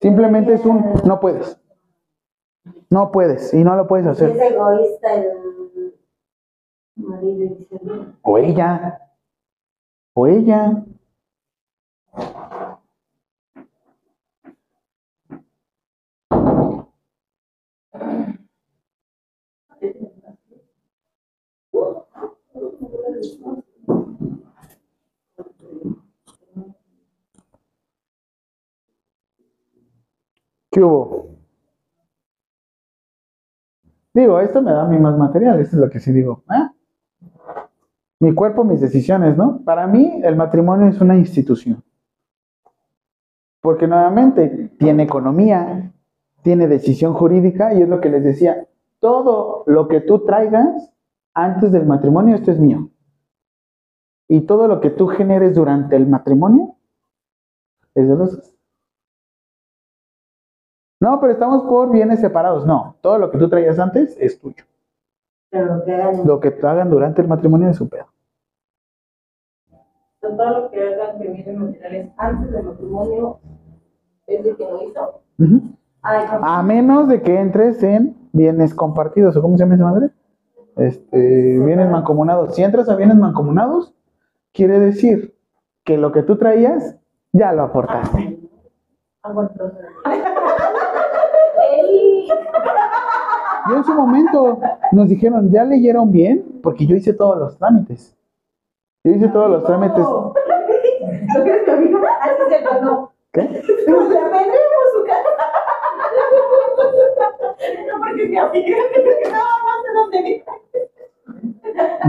[0.00, 1.60] Simplemente es un no puedes.
[2.88, 4.30] No puedes y no lo puedes hacer.
[4.30, 5.94] es egoísta el
[6.96, 7.56] marido.
[8.22, 9.00] O ella.
[10.14, 10.84] O ella.
[30.70, 31.30] ¿Qué hubo?
[34.12, 36.42] Digo, esto me da a mí más material, esto es lo que sí digo.
[36.50, 36.68] ¿eh?
[38.20, 39.62] Mi cuerpo, mis decisiones, ¿no?
[39.64, 41.82] Para mí, el matrimonio es una institución.
[43.60, 45.92] Porque nuevamente tiene economía,
[46.46, 48.68] tiene decisión jurídica, y es lo que les decía,
[49.00, 50.92] todo lo que tú traigas
[51.34, 52.88] antes del matrimonio, esto es mío.
[54.28, 56.76] Y todo lo que tú generes durante el matrimonio
[57.96, 58.54] es de los dos.
[61.00, 62.64] No, pero estamos por bienes separados.
[62.64, 64.64] No, todo lo que tú traías antes es tuyo.
[65.50, 68.06] Pero lo que hagan Lo que hagan durante el matrimonio es su pedo.
[70.20, 73.40] Todo lo que hagan que vienen materiales antes del matrimonio
[74.28, 75.22] es de quien lo hizo.
[76.42, 80.10] A menos de que entres en bienes compartidos, o cómo se llama esa madre?
[80.76, 82.54] Este, bienes mancomunados.
[82.54, 83.94] Si entras a bienes mancomunados,
[84.52, 85.34] quiere decir
[85.84, 86.96] que lo que tú traías
[87.32, 88.38] ya lo aportaste.
[93.68, 94.60] Y en su momento
[94.92, 96.60] nos dijeron, ¿ya leyeron bien?
[96.62, 98.16] Porque yo hice todos los trámites.
[99.02, 99.98] Yo hice todos los trámites.
[100.06, 101.98] ¿No crees que amigo?
[102.20, 103.12] Así se ganó.
[103.32, 103.42] ¿Qué?
[103.86, 105.46] Pues le vendemos su casa.
[107.58, 108.76] No, porque mi amiga
[109.30, 110.44] nada más de vive.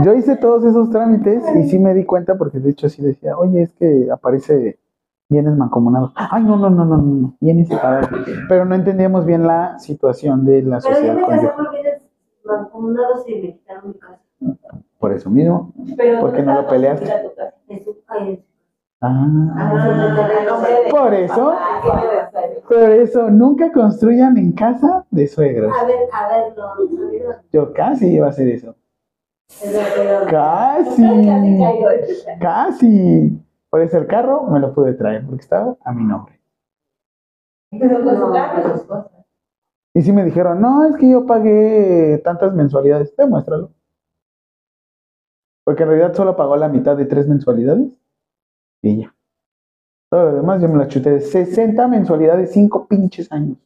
[0.04, 3.36] Yo hice todos esos trámites y sí me di cuenta porque de hecho sí decía,
[3.36, 4.78] oye, es que aparece
[5.28, 6.12] bienes mancomunados.
[6.14, 8.08] Ay, no, no, no, no, no, bienes separados.
[8.48, 11.56] Pero no entendíamos bien la situación de la Pero yo sociedad me casé conyugal.
[11.56, 12.02] por bienes
[12.44, 14.20] mancomunados y me quitaron mi casa.
[14.98, 15.72] Por eso mismo.
[15.96, 17.10] Pero ¿Por qué no lo peleaste?
[17.68, 18.44] En su- en
[19.00, 19.26] Ah,
[19.56, 21.54] Ah, por eso,
[22.68, 25.72] por eso, nunca construyan en casa de suegros.
[25.76, 28.74] A ver, a ver, no, no, Yo casi iba a hacer eso.
[30.28, 31.02] Casi.
[32.40, 33.40] Casi.
[33.70, 36.40] Por eso el carro me lo pude traer porque estaba a mi nombre.
[37.70, 39.12] Pero con su carro y sus cosas.
[39.94, 43.14] Y sí me dijeron, no, es que yo pagué tantas mensualidades.
[43.16, 43.70] Demuéstralo.
[45.64, 47.98] Porque en realidad solo pagó la mitad de tres mensualidades.
[48.82, 49.14] Y ya.
[50.10, 53.58] Todo lo demás yo me lo chuté de 60 mensualidades, cinco pinches años.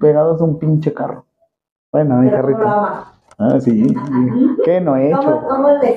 [0.00, 1.26] Pegados a un pinche carro.
[1.92, 2.62] Bueno, mi ¿cómo carrito.
[3.38, 3.86] Ah, sí.
[4.64, 5.42] ¿Qué no he ¿Cómo, hecho?
[5.48, 5.92] cómo le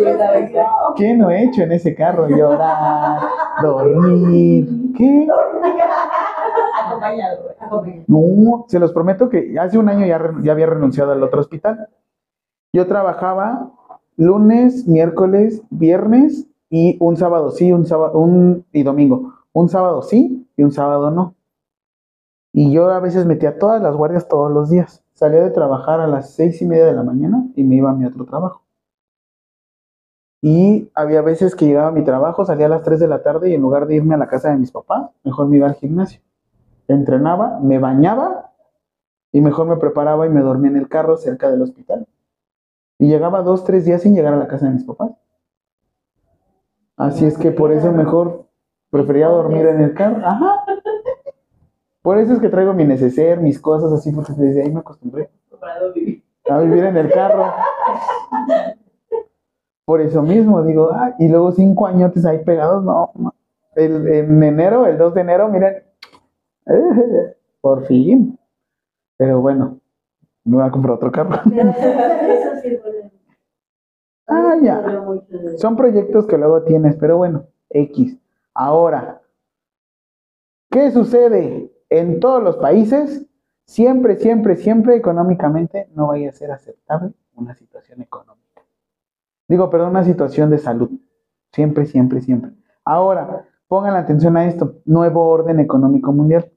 [0.00, 0.66] vida, venga.
[0.96, 2.28] ¿Qué no he hecho en ese carro?
[2.28, 3.20] Llorar,
[3.60, 4.68] dormir.
[4.96, 5.26] ¿Qué?
[6.84, 7.54] Acompañado, güey.
[7.60, 8.04] Acompañado.
[8.06, 11.88] No, se los prometo que hace un año ya, ya había renunciado al otro hospital.
[12.72, 13.70] Yo trabajaba
[14.16, 19.34] lunes, miércoles, viernes y un sábado sí, un sábado un, y domingo.
[19.52, 21.36] Un sábado sí y un sábado no.
[22.52, 25.04] Y yo a veces metía todas las guardias todos los días.
[25.12, 27.94] Salía de trabajar a las seis y media de la mañana y me iba a
[27.94, 28.64] mi otro trabajo.
[30.42, 33.50] Y había veces que llegaba a mi trabajo, salía a las 3 de la tarde
[33.50, 35.76] y en lugar de irme a la casa de mis papás, mejor me iba al
[35.76, 36.20] gimnasio
[36.88, 38.52] entrenaba, me bañaba
[39.32, 42.06] y mejor me preparaba y me dormía en el carro cerca del hospital.
[42.98, 45.12] Y llegaba dos, tres días sin llegar a la casa de mis papás.
[46.96, 48.46] Así es que por eso mejor
[48.90, 50.20] prefería dormir en el carro.
[50.24, 50.64] Ajá.
[52.02, 55.30] Por eso es que traigo mi neceser, mis cosas así, porque desde ahí me acostumbré
[56.48, 57.52] a vivir en el carro.
[59.84, 63.12] Por eso mismo digo, ah, y luego cinco añotes ahí pegados, no.
[63.14, 63.34] no.
[63.74, 65.82] El, en enero, el 2 de enero, miren,
[67.60, 68.38] por fin.
[69.16, 69.78] Pero bueno,
[70.44, 71.40] me voy a comprar otro carro.
[71.44, 73.10] Pero eso sí, bueno.
[74.26, 75.04] Ah, ya.
[75.56, 78.18] Son proyectos que luego tienes, pero bueno, X.
[78.54, 79.22] Ahora,
[80.70, 83.26] ¿qué sucede en todos los países?
[83.64, 88.62] Siempre, siempre, siempre económicamente no vaya a ser aceptable una situación económica.
[89.48, 90.90] Digo, perdón, una situación de salud.
[91.52, 92.52] Siempre, siempre, siempre.
[92.84, 94.80] Ahora, pongan atención a esto.
[94.84, 96.50] Nuevo orden económico mundial.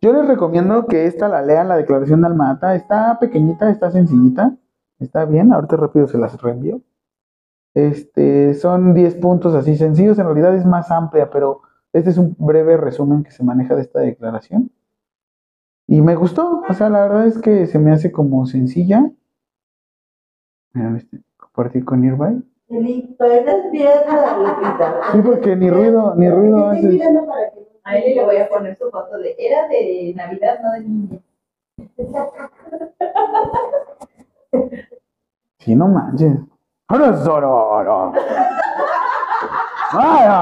[0.00, 2.74] Yo les recomiendo que esta la lean, la declaración de Almata.
[2.74, 4.56] Está pequeñita, está sencillita.
[4.98, 6.80] Está bien, ahorita rápido se las reenvío.
[7.74, 11.60] Este, son 10 puntos así sencillos, en realidad es más amplia, pero
[11.92, 14.70] este es un breve resumen que se maneja de esta declaración.
[15.86, 19.10] Y me gustó, o sea, la verdad es que se me hace como sencilla.
[20.72, 22.42] Mira, este, compartir con Nearby.
[25.12, 26.88] Sí, porque ni ruido, ni ruido Estoy hace.
[26.88, 29.36] mirando para que no- A él le voy a poner su foto de.
[29.38, 31.18] Era de Navidad, no de niña.
[35.58, 36.38] Sí, no manches.
[36.88, 38.12] ¡Ahora Zororo!
[39.92, 40.38] ¡Vaya!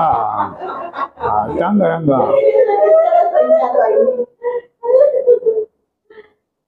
[1.16, 2.18] ¡Ah, tangaranga!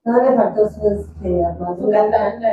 [0.05, 2.05] No le faltó su este, Su armadura.
[2.05, 2.53] katana.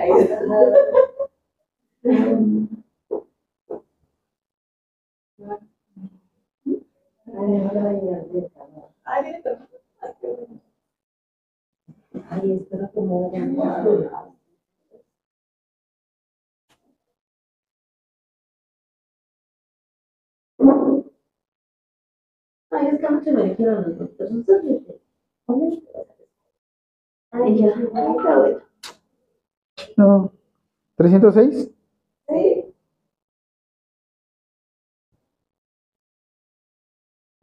[7.26, 8.90] Ay, no le vaya a hacer calor.
[9.06, 9.60] Ay, mira,
[12.30, 12.48] Ay,
[22.74, 24.32] Ay, es que mucho me dijeron los doctores.
[24.32, 25.02] Entonces dije,
[27.32, 28.60] Ay, ya, ay, está bueno.
[29.98, 30.32] No.
[30.98, 31.72] ¿306?
[32.28, 32.76] Sí.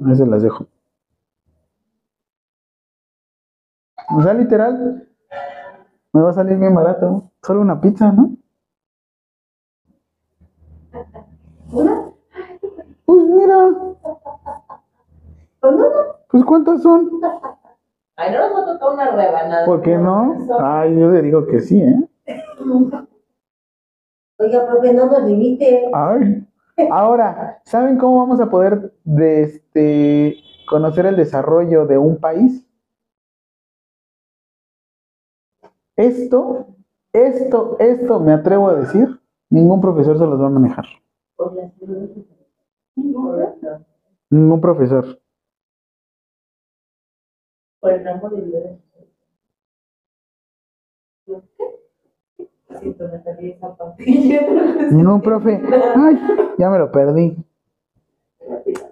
[0.04, 0.66] Ahí se las dejo.
[4.16, 5.08] O sea, literal,
[6.12, 7.30] me va a salir bien barato.
[7.42, 8.36] Solo una pizza, ¿no?
[11.70, 12.10] ¿Una?
[13.04, 13.89] Pues mira,
[15.70, 15.86] ¿Con uno?
[16.28, 17.10] pues ¿cuántas son?
[18.16, 19.66] Ay, no nos va a tocar una rebanada.
[19.66, 20.36] ¿Por qué no?
[20.60, 22.10] Ay, yo le digo que sí, ¿eh?
[24.38, 25.90] Oiga, profe, no nos limite.
[25.92, 26.46] Ay.
[26.90, 30.36] Ahora, ¿saben cómo vamos a poder de este,
[30.66, 32.66] conocer el desarrollo de un país?
[35.96, 36.68] Esto,
[37.12, 39.20] esto, esto, me atrevo a decir,
[39.50, 40.86] ningún profesor se los va a manejar.
[44.30, 45.19] Ningún profesor.
[47.80, 48.78] Por el rango de vida de
[52.78, 54.40] Siento, me salí esa papilla.
[54.92, 55.60] Ningún profe.
[55.96, 56.20] Ay,
[56.58, 57.36] ya me lo perdí.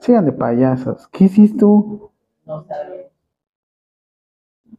[0.00, 1.06] Sigan de payasos.
[1.08, 2.10] ¿Qué hiciste tú?
[2.44, 3.10] No sabe.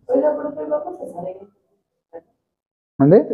[0.08, 1.38] Oiga, profe, vamos a salir.
[2.98, 3.26] Vamos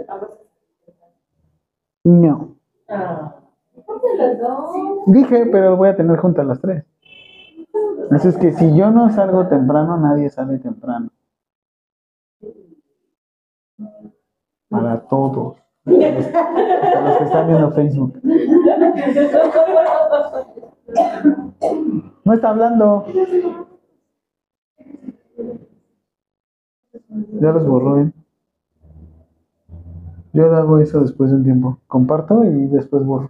[2.03, 2.55] No.
[2.87, 3.35] Ah,
[4.17, 4.75] las dos.
[5.07, 6.85] Dije, pero voy a tener juntas las tres.
[8.11, 11.09] Así es que si yo no salgo temprano, nadie sale temprano.
[14.69, 15.57] Para todos.
[15.85, 18.21] Hasta los que están viendo Facebook.
[22.23, 23.05] No está hablando.
[27.39, 28.11] Ya los borró, ¿eh?
[30.33, 31.79] Yo hago eso después de un tiempo.
[31.87, 33.27] Comparto y después borro.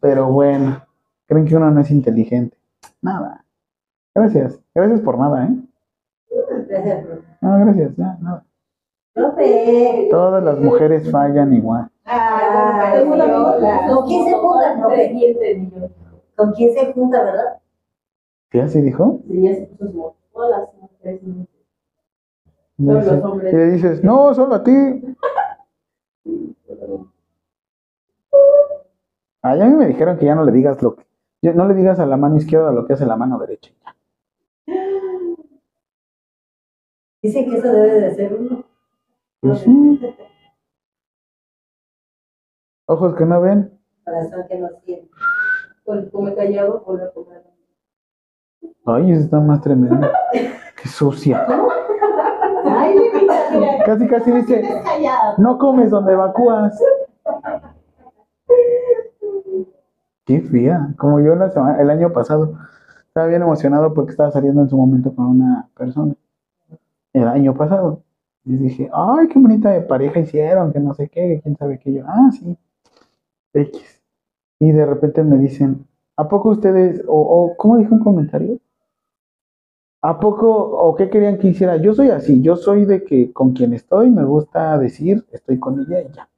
[0.00, 0.82] Pero bueno,
[1.26, 2.56] creen que uno no es inteligente.
[3.02, 3.44] Nada.
[4.14, 4.60] Gracias.
[4.74, 5.56] Gracias por nada, ¿eh?
[6.68, 7.06] Gracias.
[7.40, 7.96] No, gracias.
[7.96, 8.44] Ya, nada.
[9.12, 10.08] Profe.
[10.10, 11.90] Todas las mujeres fallan igual.
[12.04, 12.92] Amiga.
[13.88, 15.08] ¿Con quién se junta, profe?
[15.10, 15.72] Sí.
[16.36, 17.60] ¿Con quién se junta, verdad?
[18.50, 19.20] ¿Qué así dijo?
[19.28, 20.16] Sí, ya se puso.
[20.32, 21.20] Todas las mujeres.
[22.76, 23.52] Todos los hombres.
[23.52, 25.16] y le dices, no, solo a ti.
[29.42, 31.04] Ah, ya a mí me dijeron que ya no le digas lo que.
[31.54, 33.72] No le digas a la mano izquierda lo que hace la mano derecha.
[37.22, 38.64] Dicen que eso debe de ser uno.
[39.40, 40.00] Pues sí.
[42.86, 43.78] Ojos que no ven.
[44.04, 45.10] Corazón que no siente.
[45.84, 47.44] Con come callado, vuelve a comer.
[48.86, 50.10] Ay, esa está más tremenda.
[50.32, 51.46] Qué sucia.
[52.64, 53.84] Ay, mira.
[53.84, 54.62] Casi, casi dice,
[55.38, 56.80] no comes donde evacúas.
[60.24, 60.94] Qué fea.
[60.98, 62.54] Como yo la semana- el año pasado.
[63.08, 66.14] Estaba bien emocionado porque estaba saliendo en su momento con una persona.
[67.12, 68.02] El año pasado.
[68.44, 71.92] Y dije, ay, qué bonita pareja hicieron, que no sé qué, que quién sabe qué.
[71.92, 72.56] Yo, ah, sí.
[73.52, 74.02] X.
[74.58, 78.58] Y de repente me dicen, ¿a poco ustedes, o, o ¿cómo dijo un comentario?
[80.02, 81.76] ¿A poco, o qué querían que hiciera?
[81.76, 85.80] Yo soy así, yo soy de que con quien estoy me gusta decir, estoy con
[85.80, 86.28] ella y ya.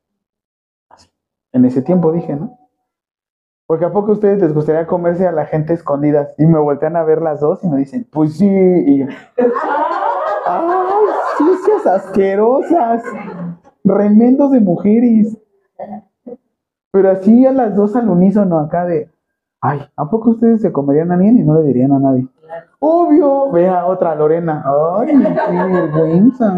[0.89, 1.09] Así.
[1.53, 2.59] En ese tiempo dije, ¿no?
[3.67, 6.97] Porque a poco a ustedes les gustaría comerse a la gente escondidas y me voltean
[6.97, 9.07] a ver las dos y me dicen, pues sí, y
[10.47, 11.07] ¡ay,
[11.39, 13.03] sucias asquerosas!
[13.85, 15.37] Remendos de mujeres.
[16.91, 19.11] Pero así a las dos al unísono acá de,
[19.61, 22.29] ay, ¿a poco ustedes se comerían a alguien y no le dirían a nadie?
[22.79, 24.65] Obvio, vea otra Lorena.
[24.65, 26.55] Ay, qué vergüenza.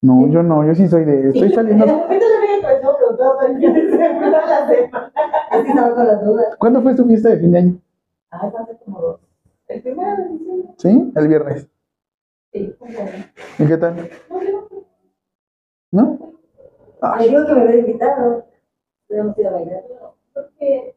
[0.00, 1.86] No, yo no, yo sí soy de, estoy saliendo.
[6.58, 7.78] ¿Cuándo fue tu fiesta de fin de año?
[8.32, 9.20] Ay, hace como dos.
[9.68, 10.68] El primero de diciembre.
[10.78, 11.12] ¿Sí?
[11.14, 11.68] El viernes.
[12.52, 12.74] Sí.
[13.58, 14.10] ¿Y qué tal?
[15.90, 16.18] ¿No?
[17.18, 18.46] Me dijo que me había invitado.
[19.08, 19.82] Podemos ir a bailar.
[20.32, 20.96] Creo que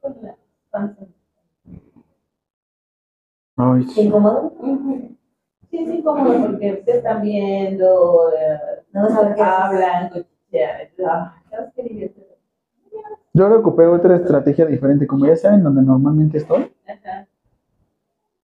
[0.00, 0.36] con la
[0.70, 1.02] panza.
[3.56, 4.00] Ay, ¿Te sí.
[4.02, 4.50] incomoda?
[5.70, 8.58] Sí, es incómodo porque se están viendo, eh,
[8.92, 10.88] No vas a ver qué hablan, cochichean.
[11.06, 12.29] Ah, ¿sabes qué divierte?
[13.32, 15.06] Yo ahora ocupé otra estrategia diferente.
[15.06, 17.26] Como ya saben donde normalmente estoy, Ajá.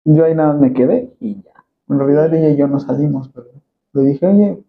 [0.04, 1.52] yo ahí nada más me quedé y ya.
[1.90, 3.48] En realidad ella y yo no salimos, pero
[3.94, 4.64] le dije, oye,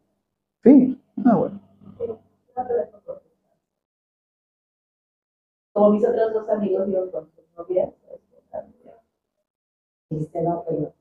[0.63, 1.61] sí, ah, bueno.
[5.73, 7.91] Como mis otros dos amigos iban con sus novias.
[8.07, 8.21] pues,
[10.09, 10.95] Dijiste, no, pero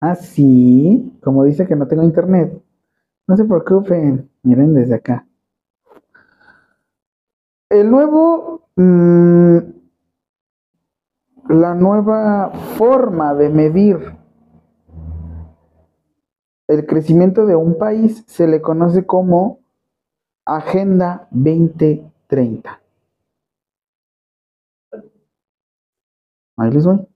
[0.00, 2.62] Ah, sí, como dice que no tengo internet.
[3.26, 5.26] No se preocupen, miren desde acá.
[7.70, 9.58] El nuevo, mm,
[11.48, 14.16] la nueva forma de medir
[16.68, 19.60] el crecimiento de un país se le conoce como
[20.44, 22.80] Agenda 2030.
[26.56, 27.06] Ahí les voy.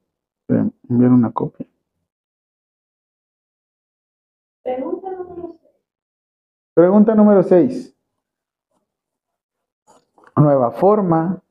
[0.89, 1.70] Enviar una copia.
[4.77, 5.71] Pregúntalo, no lo sé.
[6.75, 7.97] Pregunta número 6.
[10.37, 11.43] Nueva forma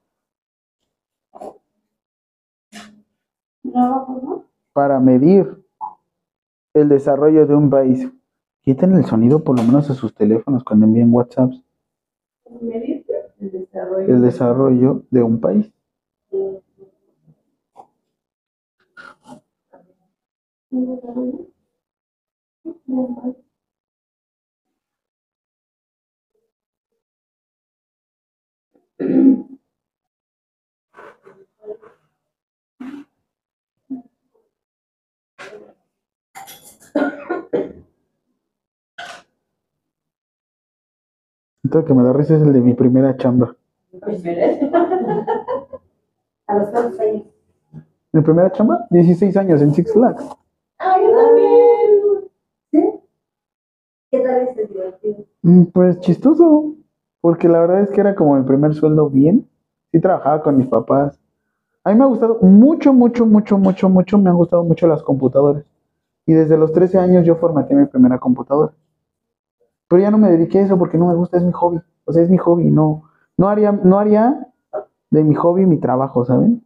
[3.62, 4.46] pues no.
[4.74, 5.64] para medir
[6.74, 8.10] el desarrollo de un país.
[8.62, 11.52] Quiten el sonido por lo menos a sus teléfonos cuando envíen WhatsApp.
[12.62, 13.06] Medir
[13.40, 14.16] el desarrollo.
[14.16, 15.74] El desarrollo de un país.
[41.70, 43.56] Entonces, que me da risa es el de mi primera chamba.
[46.48, 47.24] A los cuantos años.
[48.12, 48.88] ¿Mi primera chamba?
[48.90, 50.26] 16 años en Six Flags.
[54.12, 55.26] ¿Qué tal es el divertido?
[55.44, 56.76] Mm, Pues chistoso,
[57.22, 59.48] porque la verdad es que era como mi primer sueldo bien.
[59.92, 61.20] Sí trabajaba con mis papás.
[61.84, 65.02] A mí me ha gustado mucho, mucho, mucho, mucho, mucho, me han gustado mucho las
[65.04, 65.64] computadoras.
[66.26, 68.74] Y desde los 13 años yo formateé mi primera computadora.
[69.88, 71.80] Pero ya no me dediqué a eso porque no me gusta, es mi hobby.
[72.06, 73.04] O sea, es mi hobby, no,
[73.38, 74.48] no haría, no haría
[75.10, 76.64] de mi hobby mi trabajo, ¿saben?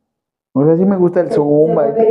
[0.54, 2.04] O sea, sí me gusta el Se- zumba, Se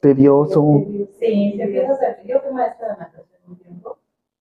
[0.00, 0.82] tedioso.
[1.18, 2.22] Sí, se empieza a hacer.
[2.26, 2.94] Yo fui maestra de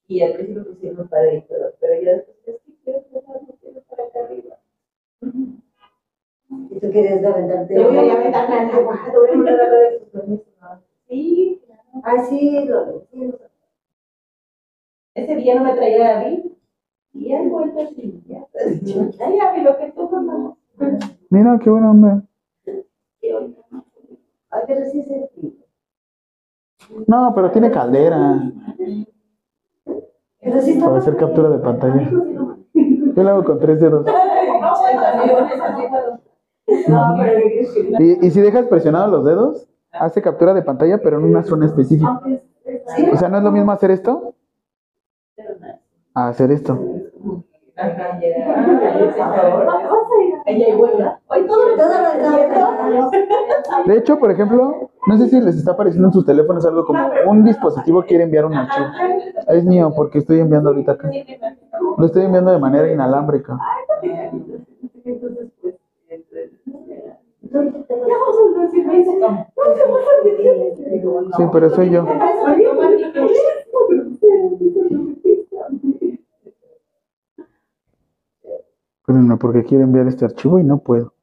[0.09, 2.99] y al principio pues muy padre y todo, pero ya después es que quiero
[3.61, 4.55] quiero estar acá arriba.
[6.71, 7.75] Y tú querías aventarte.
[7.75, 10.47] Te voy a aventarme al agua, te voy a mandar a permisos.
[10.61, 10.81] ¿no?
[11.07, 11.81] Sí, claro.
[12.03, 13.39] Ay, sí, lo lo-
[15.13, 16.39] Ese día no me traía a David
[17.13, 18.23] y han vuelto así.
[18.27, 18.47] Ya,
[19.19, 20.57] Ay, David, lo que tú mamá.
[21.29, 22.23] Mira, qué buena onda.
[24.51, 25.29] Ay, pero sí se.
[27.05, 28.51] No, pero tiene caldera
[30.79, 32.09] para hacer captura de pantalla.
[33.15, 34.05] Yo lo hago con tres dedos.
[37.99, 41.65] Y, y si dejas presionados los dedos, hace captura de pantalla, pero en una zona
[41.65, 42.21] específica.
[43.11, 44.35] O sea, no es lo mismo hacer esto
[46.13, 46.77] a hacer esto.
[53.85, 56.99] De hecho, por ejemplo, no sé si les está apareciendo en sus teléfonos algo como
[57.27, 58.87] un dispositivo quiere enviar un archivo.
[59.47, 61.09] Es mío porque estoy enviando ahorita acá.
[61.97, 63.57] Lo estoy enviando de manera inalámbrica.
[71.37, 72.05] Sí, pero soy yo.
[79.09, 81.15] No, porque quiere enviar este archivo y no puedo.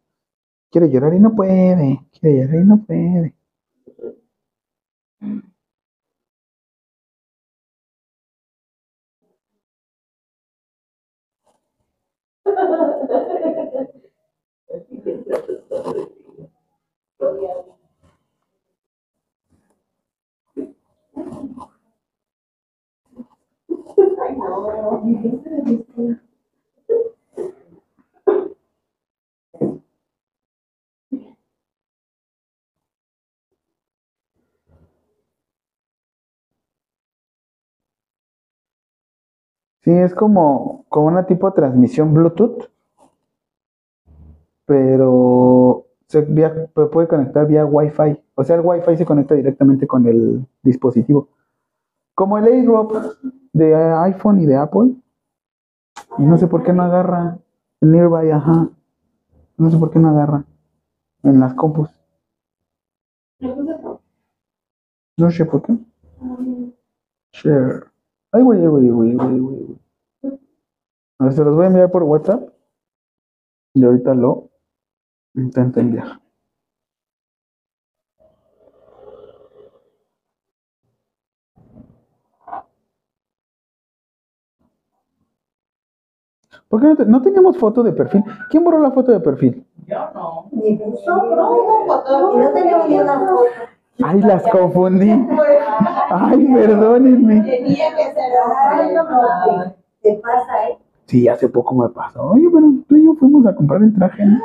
[0.72, 2.00] Quiere llorar y no puede.
[2.10, 3.34] Quiere llorar y no puede.
[39.86, 42.68] Sí, es como, como una tipo de transmisión Bluetooth,
[44.64, 48.20] pero se vía- puede conectar vía Wi-Fi.
[48.34, 51.28] O sea, el Wi-Fi se conecta directamente con el dispositivo.
[52.16, 52.94] Como el AirDrop
[53.52, 54.96] de iPhone y de Apple.
[56.18, 57.38] Y no sé por qué no agarra.
[57.80, 58.68] El Nearby, ajá.
[59.56, 60.44] No sé por qué no agarra.
[61.22, 61.90] En las compus.
[65.16, 65.76] No sé por qué.
[67.32, 67.84] Share.
[68.36, 69.66] Ay, güey, güey, güey, güey, güey.
[71.18, 72.50] A ver, se los voy a enviar por WhatsApp.
[73.74, 74.50] Y ahorita lo
[75.34, 76.20] intento enviar.
[86.68, 88.24] ¿Por qué no, te- no teníamos foto de perfil?
[88.50, 89.64] ¿Quién borró la foto de perfil?
[89.86, 90.48] Yo no.
[90.52, 92.34] Ni puso, No foto.
[92.34, 93.40] Y no tenemos ni una foto.
[94.02, 95.10] Ay, las confundí.
[96.10, 97.40] Ay, perdónenme.
[97.42, 98.32] Tenía que ser
[98.70, 100.78] Ay, no, no, te pasa, ¿eh?
[101.06, 102.22] Sí, hace poco me pasó.
[102.30, 104.24] Oye, pero tú y yo fuimos a comprar el traje.
[104.24, 104.38] ¿no?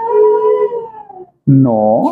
[1.46, 2.04] No.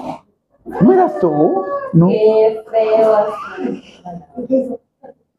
[0.66, 1.64] ¿No eras tú?
[1.94, 2.08] No.
[2.08, 4.80] Qué feo.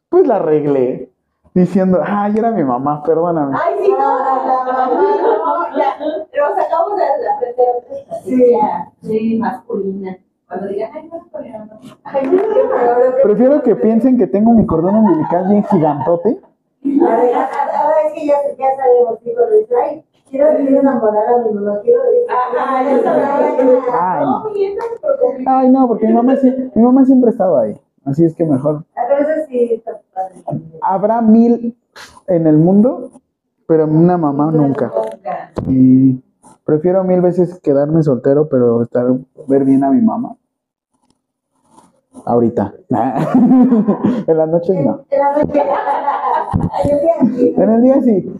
[0.09, 1.11] Pues la arreglé.
[1.53, 3.57] Diciendo, ay, era mi mamá, perdóname.
[3.61, 5.97] Ay, sí, no, la mamá, no, ya,
[6.31, 7.41] pero sacamos la, la
[8.23, 8.55] Sí.
[9.03, 10.17] sí, masculina.
[10.51, 11.79] Cuando digan, ay, no.
[12.05, 13.15] Ay, qué feo.
[13.23, 16.41] Prefiero que piensen que tengo mi cordón umbilical bien gigantote
[16.85, 21.39] A ver, ahora es que ya, ya sabemos, digo, de ay, quiero, quiero enamorar a
[21.47, 22.01] mi mamá, quiero...
[22.29, 23.27] Ajá, ya sabes.
[23.93, 24.45] Ay, no.
[24.45, 27.81] No, mientras, porque- Ay, no, porque mi mamá, sí- mi mamá siempre ha estado ahí.
[28.05, 28.85] Así es que mejor.
[28.97, 30.35] A veces sí está padre.
[30.83, 31.77] Habrá mil
[32.27, 33.11] en el mundo,
[33.69, 34.91] pero una mamá nunca.
[34.97, 35.53] Nunca.
[35.69, 36.21] Y
[36.71, 39.05] prefiero mil veces quedarme soltero, pero estar,
[39.49, 40.37] ver bien a mi mamá.
[42.25, 42.75] Ahorita.
[42.91, 45.05] en las noches no.
[47.57, 48.33] En el día sí.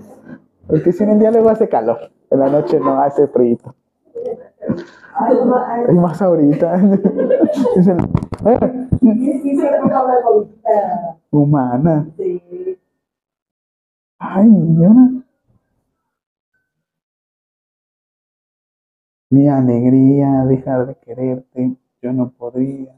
[0.69, 1.99] Porque si en el día luego hace calor.
[2.31, 3.59] En la noche no hace frío.
[5.89, 6.77] Y más ahorita.
[10.65, 12.07] eh, humana.
[14.21, 14.49] Ay,
[14.79, 15.21] ¿y ahora?
[19.31, 22.97] Mi alegría, dejar de quererte, yo no podría.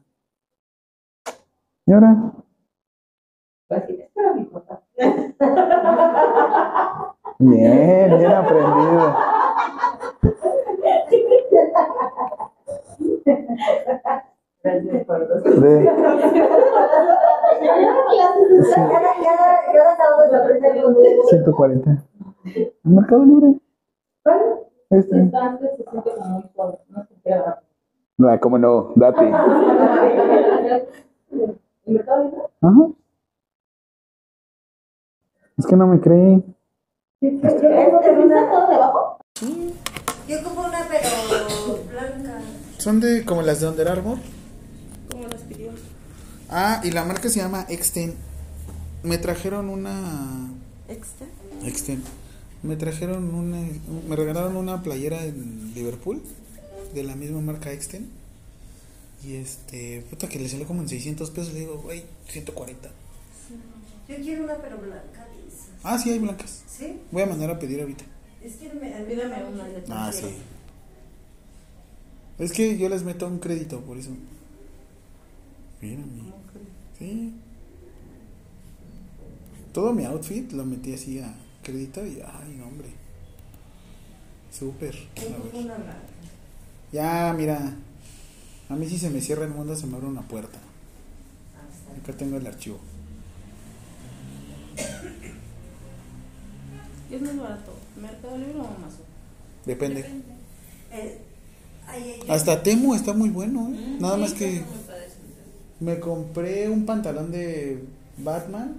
[1.86, 2.32] ¿Y ahora?
[3.68, 3.82] Pues
[4.36, 4.82] mi papá.
[7.38, 9.14] Bien, bien aprendido.
[14.62, 15.84] Gracias por los- De-
[18.74, 21.22] Cada, cada, cada sábado se aprende conmigo.
[21.28, 22.02] 140.
[22.84, 23.60] Mercado Libre.
[24.24, 24.60] Bueno,
[24.92, 25.16] Este.
[25.16, 28.28] Entonces se siente como muy solo, no se queda rápido.
[28.28, 29.32] Ah, cómo no, date.
[32.60, 32.88] Ajá.
[35.56, 36.42] Es que no me cree.
[37.20, 37.40] que una...
[37.40, 39.18] ¿Está todo debajo?
[40.28, 41.08] Yo como una, pero
[41.90, 42.40] blanca.
[42.76, 44.18] Son de como las de Under Armour.
[45.10, 45.70] Como las pidió.
[46.50, 48.14] Ah, y la marca se llama Exten.
[49.02, 50.50] Me trajeron una.
[50.88, 51.26] ¿Extra?
[51.64, 52.02] Exten.
[52.62, 53.60] Me trajeron una.
[54.08, 56.22] Me regalaron una playera en Liverpool.
[56.94, 58.08] De la misma marca Exten.
[59.24, 60.04] Y este.
[60.10, 61.52] Puta que le salió como en 600 pesos.
[61.54, 62.88] Le digo, güey, 140.
[64.08, 65.26] Yo quiero una, pero blanca.
[65.82, 66.62] Ah, sí, hay blancas.
[66.68, 67.00] ¿Sí?
[67.10, 68.04] Voy a mandar a pedir ahorita.
[68.42, 69.68] Es que me, olvídame una.
[69.68, 70.26] yo Ah, sí.
[72.38, 74.10] Es que yo les meto un crédito, por eso.
[75.80, 76.32] Mírame.
[76.98, 77.32] Sí.
[79.72, 82.88] Todo mi outfit lo metí así a crédito y, ay, no, hombre.
[84.50, 84.94] Súper.
[86.92, 87.74] Ya, mira.
[88.68, 90.58] A mí si se me cierra el mundo se me abre una puerta.
[92.02, 92.78] Acá tengo el archivo.
[97.08, 97.74] ¿Qué es más barato?
[98.00, 99.04] ¿Mercado Libre o Amazon?
[99.66, 100.00] Depende.
[100.90, 101.18] Eh,
[101.86, 103.96] ay, ay, Hasta Temu está muy bueno, ¿eh?
[104.00, 104.62] Nada más que
[105.80, 107.84] me compré un pantalón de
[108.16, 108.76] Batman.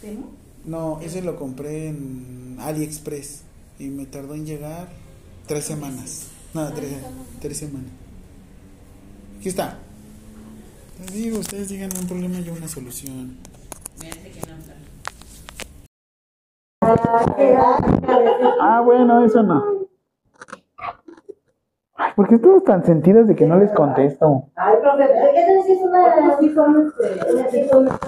[0.00, 0.30] ¿Temo?
[0.68, 3.42] No, ese lo compré en AliExpress
[3.78, 4.88] y me tardó en llegar
[5.46, 6.28] tres semanas.
[6.52, 6.92] No, tres,
[7.40, 7.90] tres semanas.
[9.38, 9.78] Aquí está.
[11.00, 13.38] Les digo, ustedes digan un problema y una solución.
[18.60, 19.64] Ah, bueno, eso no.
[21.94, 24.50] Ay, ¿por qué todos tan sentidos de que no les contesto?
[24.54, 27.74] Ay, profe, ¿de qué te decís una así con este?
[27.74, 27.98] Una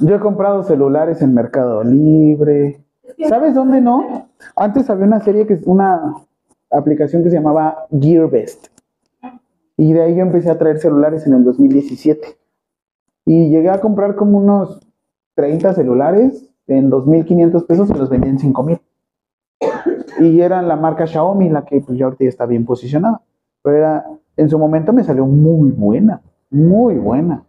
[0.00, 2.84] Yo he comprado celulares en Mercado Libre.
[3.28, 4.28] ¿Sabes dónde no?
[4.56, 6.14] Antes había una serie que es una
[6.70, 8.68] aplicación que se llamaba GearBest.
[9.76, 12.36] Y de ahí yo empecé a traer celulares en el 2017.
[13.26, 14.80] Y llegué a comprar como unos
[15.34, 18.80] 30 celulares en 2.500 pesos y los vendía en 5.000.
[20.20, 23.22] Y era la marca Xiaomi, la que pues ya ahorita ya está bien posicionada.
[23.62, 24.06] Pero era,
[24.36, 27.44] en su momento me salió muy buena, muy buena.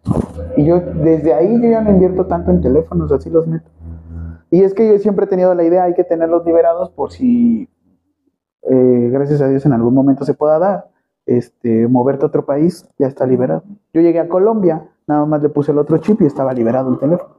[0.57, 3.69] Y yo desde ahí yo ya no invierto tanto en teléfonos, así los meto.
[4.51, 7.67] Y es que yo siempre he tenido la idea, hay que tenerlos liberados por si,
[8.61, 10.89] eh, gracias a Dios, en algún momento se pueda dar.
[11.25, 13.63] Este, moverte a otro país, ya está liberado.
[13.93, 16.99] Yo llegué a Colombia, nada más le puse el otro chip y estaba liberado el
[16.99, 17.35] teléfono.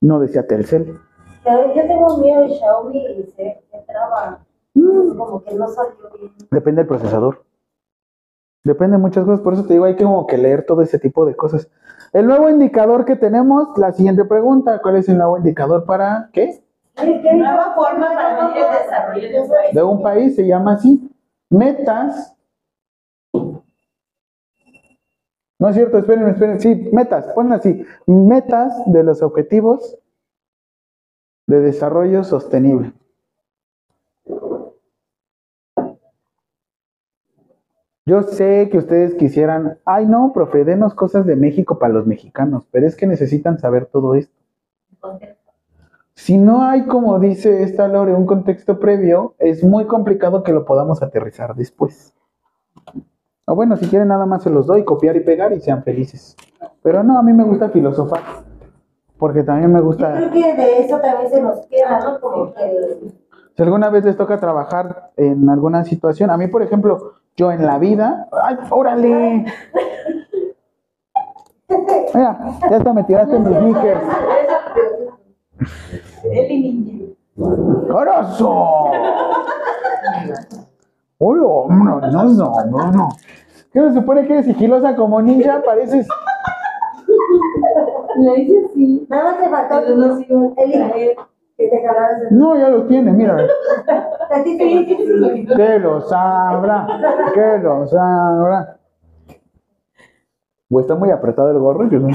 [0.00, 0.96] No decía Telcel.
[1.44, 4.44] Yo tengo miedo de Xiaomi y se traba.
[4.74, 6.32] Como que no salió bien.
[6.50, 7.42] Depende del procesador.
[8.68, 10.98] Depende de muchas cosas, por eso te digo, hay que como que leer todo ese
[10.98, 11.70] tipo de cosas.
[12.12, 16.62] El nuevo indicador que tenemos, la siguiente pregunta, ¿cuál es el nuevo indicador para qué?
[17.02, 19.74] Nueva forma para medir el desarrollo de un país.
[19.74, 21.10] De un país se llama así,
[21.48, 22.36] metas.
[25.58, 29.98] No es cierto, esperen, esperen, sí, metas, ponlo así, metas de los objetivos
[31.46, 32.92] de desarrollo sostenible.
[38.08, 42.66] Yo sé que ustedes quisieran, ay no, profe, denos cosas de México para los mexicanos,
[42.70, 44.34] pero es que necesitan saber todo esto.
[46.14, 50.64] Si no hay, como dice esta Lore, un contexto previo, es muy complicado que lo
[50.64, 52.14] podamos aterrizar después.
[53.44, 56.34] O bueno, si quieren nada más se los doy, copiar y pegar y sean felices.
[56.82, 58.22] Pero no, a mí me gusta filosofar.
[59.18, 60.14] Porque también me Yo gusta...
[60.14, 62.18] creo que de eso también se nos queda, ¿no?
[62.20, 63.10] Como que
[63.54, 67.64] Si alguna vez les toca trabajar en alguna situación, a mí, por ejemplo, yo en
[67.64, 69.46] la vida, ¡ay, órale!
[72.14, 72.38] Mira,
[72.68, 74.00] ya hasta me tiraste mis sneakers.
[76.32, 77.14] Eli Ninja.
[77.88, 78.90] ¡Corozo!
[81.18, 82.10] ¡Hola, hombre!
[82.10, 83.08] No, no, no, no.
[83.72, 85.62] ¿Qué se supone que eres sigilosa como ninja?
[85.64, 86.08] Pareces...
[88.16, 89.06] Le dice sí.
[89.08, 89.80] nada más te faltó
[92.32, 93.46] No, ya los tiene, mira.
[95.56, 96.86] Que lo sabrá,
[97.34, 98.78] que lo sabrá.
[100.70, 101.88] O está muy apretado el gorro.
[101.88, 102.08] Yo no.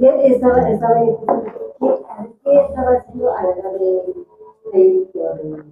[0.00, 1.44] Estaba, estaba yo pensando,
[1.80, 1.86] ¿qué,
[2.44, 4.14] ¿qué estaba haciendo a la edad de,
[4.72, 5.64] de,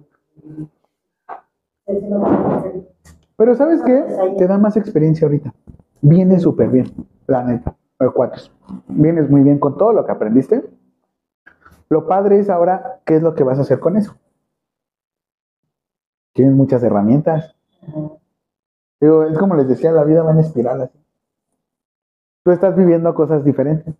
[3.37, 4.03] Pero ¿sabes qué?
[4.37, 5.53] Te da más experiencia ahorita.
[6.01, 6.87] Vienes súper bien,
[7.27, 7.75] la neta.
[8.13, 8.51] cuates.
[8.87, 10.63] Vienes muy bien con todo lo que aprendiste.
[11.89, 14.15] Lo padre es ahora, ¿qué es lo que vas a hacer con eso?
[16.33, 17.55] Tienes muchas herramientas.
[18.99, 20.99] Digo, es como les decía, la vida va en espiral así.
[22.43, 23.95] Tú estás viviendo cosas diferentes.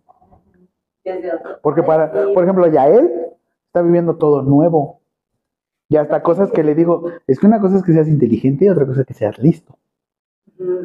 [1.62, 3.10] Porque para, por ejemplo, Yael
[3.66, 5.00] está viviendo todo nuevo.
[5.88, 8.68] Y hasta cosas que le digo, es que una cosa es que seas inteligente y
[8.68, 9.78] otra cosa es que seas listo.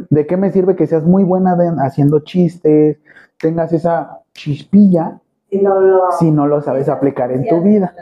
[0.09, 2.99] ¿De qué me sirve que seas muy buena de- haciendo chistes,
[3.37, 5.19] tengas esa chispilla
[5.53, 6.11] Si no lo...
[6.13, 7.93] si no lo sabes aplicar en tu vida?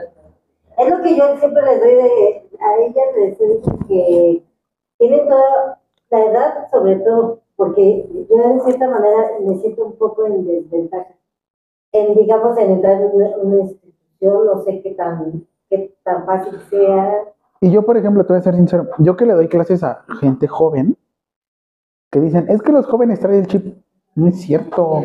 [0.77, 4.43] Es lo que yo siempre les doy de, a ellas, les dicho que
[4.97, 5.79] tienen toda
[6.11, 11.13] la edad, sobre todo, porque yo en cierta manera me siento un poco en desventaja.
[11.91, 16.57] En, digamos, en entrar en una, una institución, no sé qué tan, qué tan fácil
[16.69, 17.25] sea.
[17.59, 20.05] Y yo, por ejemplo, te voy a ser sincero, yo que le doy clases a
[20.21, 20.97] gente joven,
[22.11, 23.75] que dicen, es que los jóvenes traen el chip.
[24.15, 25.01] No es cierto,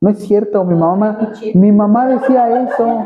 [0.00, 3.04] no es cierto, mi mamá, mi mamá decía eso.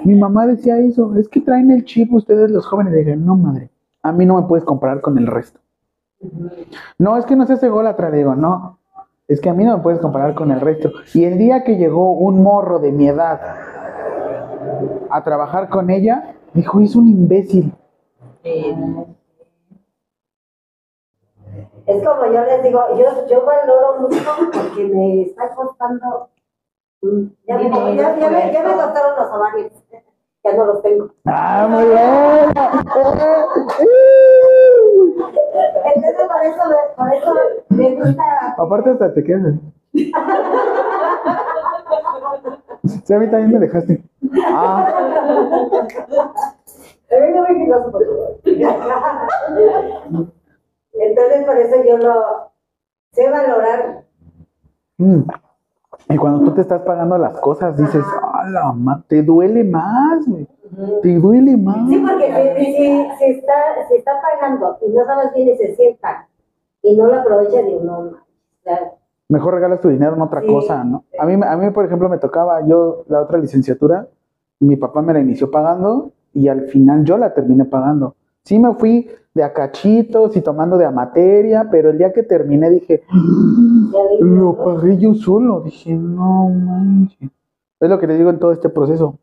[0.00, 0.06] Se.
[0.06, 2.92] Mi mamá decía eso, es que traen el chip ustedes los jóvenes.
[2.92, 3.70] Dije, no madre,
[4.02, 5.60] a mí no me puedes comparar con el resto.
[6.98, 8.78] No, es que no seas ególatra, le digo, no,
[9.28, 10.90] es que a mí no me puedes comparar con el resto.
[11.12, 13.40] Y el día que llegó un morro de mi edad
[15.10, 17.72] a trabajar con ella, dijo, es un imbécil.
[21.96, 24.18] Es como yo les digo, yo, yo valoro mucho
[24.52, 26.28] porque me está costando.
[27.02, 29.72] mm, Ya, me, ya, ya me, ya me costaron los ovarios.
[30.46, 31.08] Ya no los tengo.
[31.24, 31.98] Ah, muy bien.
[35.94, 37.30] Entonces, por eso, me- por eso
[37.70, 38.54] me gusta.
[38.58, 39.54] Aparte hasta te quedas.
[39.54, 40.12] así.
[43.06, 44.04] Sí, a mí también me dejaste.
[44.52, 44.86] Ah,
[47.10, 48.36] Venga, muy filoso, por favor.
[50.94, 52.14] Entonces, por eso yo lo
[53.12, 54.04] sé valorar.
[54.98, 55.22] mm.
[56.10, 60.26] Y cuando tú te estás pagando las cosas, dices, ah, la ma- te duele más,
[60.26, 60.46] güey.
[61.02, 61.88] Te duele más.
[61.88, 63.52] Sí, porque si, si, si está,
[63.88, 66.28] si está pagando y no sabes bien y se sienta
[66.82, 68.92] y no lo aprovecha, digo, no, ma, o sea,
[69.28, 70.46] Mejor regalas tu dinero en otra Sí.
[70.48, 71.04] cosa, ¿no?
[71.18, 74.06] A mí, a mí, por ejemplo, me tocaba, yo la otra licenciatura,
[74.60, 78.16] mi papá me la inició pagando y al final yo la terminé pagando.
[78.44, 82.22] Sí me fui de a cachitos y tomando de a materia, pero el día que
[82.22, 83.90] terminé dije, vi,
[84.20, 85.60] lo pagué yo solo.
[85.62, 87.30] Dije, no manches.
[87.80, 89.18] Es lo que les digo en todo este proceso.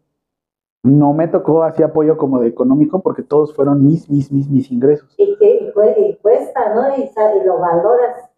[0.84, 4.72] No me tocó así apoyo como de económico porque todos fueron mis, mis, mis, mis
[4.72, 5.14] ingresos.
[5.18, 6.98] y que y cue- y cuesta, ¿no?
[6.98, 8.30] Y, y lo valoras.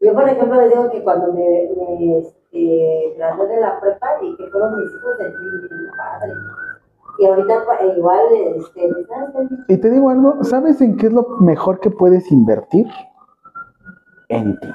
[0.00, 4.46] Yo, por ejemplo, les digo que cuando me, me gradué de la prepa y que
[4.50, 5.36] fueron mis hijos, sentí
[5.96, 6.32] padre.
[7.18, 8.20] Y ahorita pa- igual,
[8.56, 8.90] este,
[9.68, 12.86] Y te digo algo, ¿sabes en qué es lo mejor que puedes invertir?
[14.28, 14.68] En ti.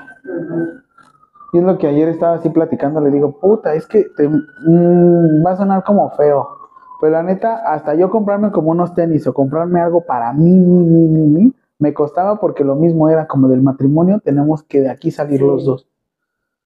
[1.51, 5.45] Y es lo que ayer estaba así platicando, le digo, puta, es que te, mm,
[5.45, 6.47] va a sonar como feo.
[7.01, 10.83] Pero la neta, hasta yo comprarme como unos tenis o comprarme algo para mí, mí,
[10.85, 14.89] mí, mí, mí, me costaba porque lo mismo era como del matrimonio, tenemos que de
[14.89, 15.45] aquí salir Sí.
[15.47, 15.87] los dos.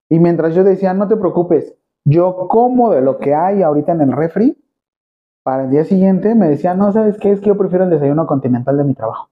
[0.10, 4.02] Y mientras yo decía, no te preocupes, yo como de lo que hay ahorita en
[4.02, 4.58] el refri,
[5.44, 7.32] para el día siguiente me decía, no, ¿sabes qué?
[7.32, 9.30] Es que yo prefiero el desayuno continental de mi trabajo.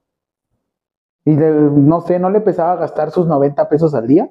[1.24, 4.30] Y no sé, no le pesaba gastar sus 90 pesos al día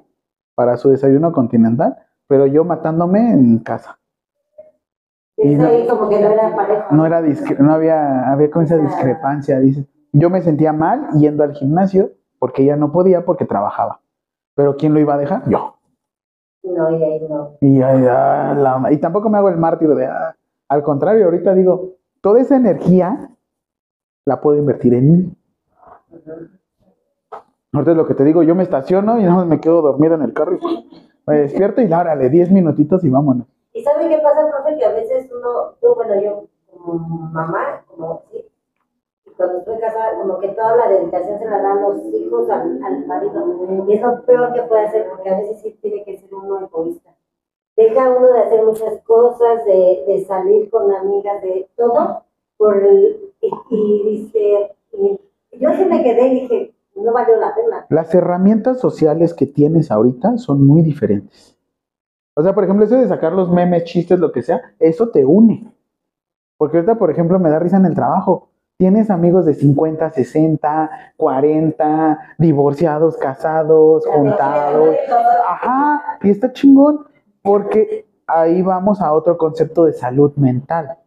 [0.55, 1.97] para su desayuno continental,
[2.27, 3.97] pero yo matándome en casa.
[5.37, 6.87] Y no- como que no era pareja.
[6.91, 9.87] No era discre- no había, había con esa discrepancia, dice.
[10.13, 14.01] Yo me sentía mal yendo al gimnasio porque ella no podía porque trabajaba.
[14.55, 15.49] Pero ¿quién lo iba a dejar?
[15.49, 15.77] Yo.
[16.63, 17.53] No, y ahí no.
[17.61, 20.35] Y, ay, ah, la- y tampoco me hago el mártir de, ah,
[20.71, 23.29] al contrario, ahorita digo, toda esa energía
[24.23, 25.37] la puedo invertir en mí.
[27.73, 30.21] Ahorita es lo que te digo, yo me estaciono y nada me quedo dormido en
[30.21, 30.89] el carro y
[31.27, 33.47] me despierto y órale, 10 minutitos y vámonos.
[33.73, 34.77] ¿Y sabe qué pasa, profe?
[34.77, 36.93] Que a veces uno, yo, bueno, yo como
[37.33, 38.45] mamá, como sí,
[39.35, 43.05] cuando estoy casada, como que toda la dedicación se la dan los hijos al, al
[43.07, 43.85] marido.
[43.89, 46.61] Y es lo peor que puede hacer, porque a veces sí tiene que ser uno
[46.61, 47.10] egoísta.
[47.81, 52.23] Deja uno de hacer muchas cosas, de, de salir con amigas, de todo,
[52.57, 55.19] por el, y, y dice, y
[55.59, 57.85] yo sí me quedé y dije, no valió la pena.
[57.89, 61.57] Las herramientas sociales que tienes ahorita son muy diferentes.
[62.35, 65.25] O sea, por ejemplo, eso de sacar los memes, chistes, lo que sea, eso te
[65.25, 65.73] une.
[66.57, 68.49] Porque ahorita, por ejemplo, me da risa en el trabajo.
[68.77, 74.95] Tienes amigos de 50, 60, 40, divorciados, casados, juntados.
[75.47, 77.05] Ajá, y está chingón,
[77.41, 80.97] porque ahí vamos a otro concepto de salud mental.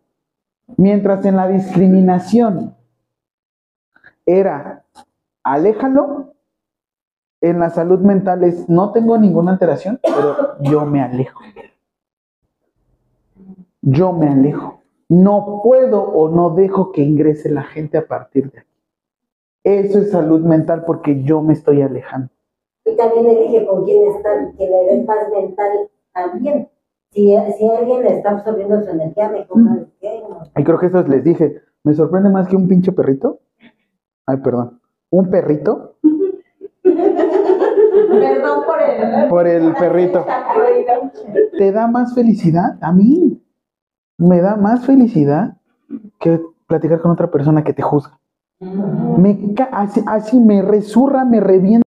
[0.77, 2.75] Mientras en la discriminación
[4.27, 4.85] era
[5.43, 6.35] aléjalo,
[7.41, 11.41] en la salud mental es no tengo ninguna alteración, pero yo me alejo.
[13.83, 14.81] Yo me alejo.
[15.11, 18.71] No puedo o no dejo que ingrese la gente a partir de aquí.
[19.63, 22.31] Eso es salud mental porque yo me estoy alejando.
[22.87, 26.69] Y también le dije con quién está, que le dé paz mental también.
[27.11, 27.27] Si,
[27.59, 30.43] si alguien le está absorbiendo su energía, mejor qué, no.
[30.57, 31.61] Y creo que eso les dije.
[31.85, 33.41] Me sorprende más que un pinche perrito.
[34.27, 34.81] Ay, perdón.
[35.11, 35.97] Un perrito
[36.83, 39.29] Perdón por el.
[39.29, 40.25] por el perrito.
[41.59, 42.79] ¿Te da más felicidad?
[42.81, 43.41] A mí.
[44.19, 45.57] Me da más felicidad
[46.21, 48.19] que platicar con otra persona que te juzga.
[48.61, 51.85] Me ca- así, así me resurra, me revienta.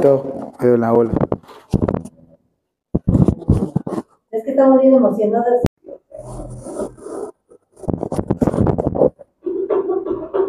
[0.00, 1.10] Todo, de la ola.
[4.30, 5.62] Es que estamos bien emocionadas.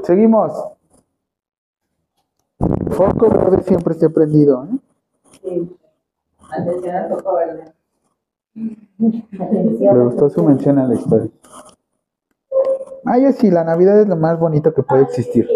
[0.03, 0.53] Seguimos.
[2.91, 4.65] Foco verde siempre esté prendido.
[4.65, 4.77] ¿eh?
[5.41, 5.77] Sí,
[6.51, 7.73] Atención al foco verde.
[8.53, 11.31] Me gustó su mención a la historia.
[13.03, 15.47] Ay, sí, la Navidad es lo más bonito que puede existir.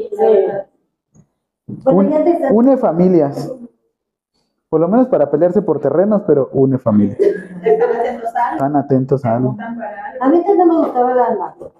[1.68, 1.91] Está-
[2.52, 3.52] une familias.
[4.74, 7.20] Por lo menos para pelearse por terrenos, pero une familias.
[7.20, 8.56] Están atentos a algo.
[8.56, 9.56] Están atentos a algo.
[10.20, 11.72] A mí no me gustaba la Navidad.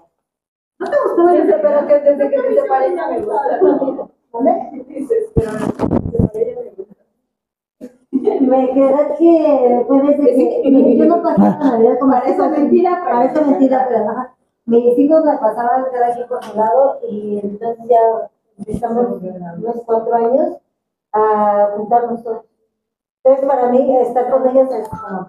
[0.78, 4.14] ¿No te gustaba ese pero que desde que te separas me gusta?
[4.30, 4.84] ¿Vale?
[4.86, 8.40] Dices, pero desde me gusta.
[8.46, 13.16] Me quedé que fue desde que yo no pasaba la Navidad como Parece mentira, pero-
[13.16, 14.34] Parece mentira, pero ajá.
[14.66, 20.14] Mis hijos la pasaban cada quien por su lado y entonces ya empezamos unos cuatro
[20.14, 20.58] años
[21.12, 22.53] a juntarnos todos.
[23.26, 25.28] Entonces para mí estar con ellos es como.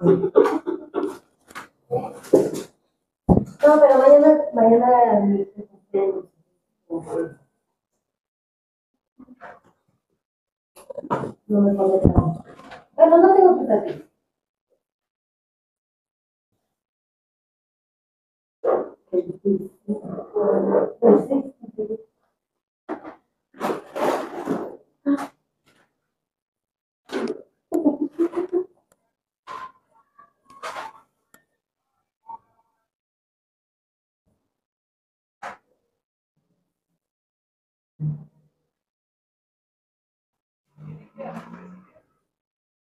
[3.62, 5.20] No, pero mañana, mañana.
[11.48, 12.44] No me pone tan...
[12.96, 14.06] Bueno, no tengo que estar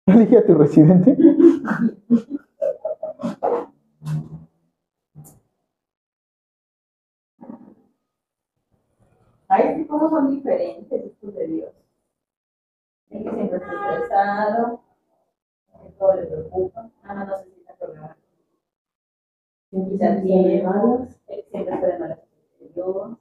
[0.07, 1.17] Elige a tu residente.
[9.49, 11.73] Ay, cómo son diferentes estos de Dios.
[13.11, 14.83] El que siempre está estresado,
[15.85, 18.17] que todo le preocupa, nada más necesita programar.
[19.71, 22.19] Quizás tiene malos, el que siempre está de malas
[22.75, 23.19] Dios.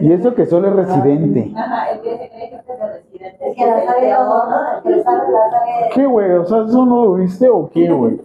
[0.00, 1.52] Y eso que solo es residente.
[1.56, 3.50] Ajá, el que se cree que es de residente.
[3.50, 4.76] Es que la sabe todo, ¿no?
[4.76, 5.70] El que lo sabe, la sabe.
[5.94, 6.30] ¿Qué, güey?
[6.32, 8.20] O sea, ¿eso no lo viste o qué, güey?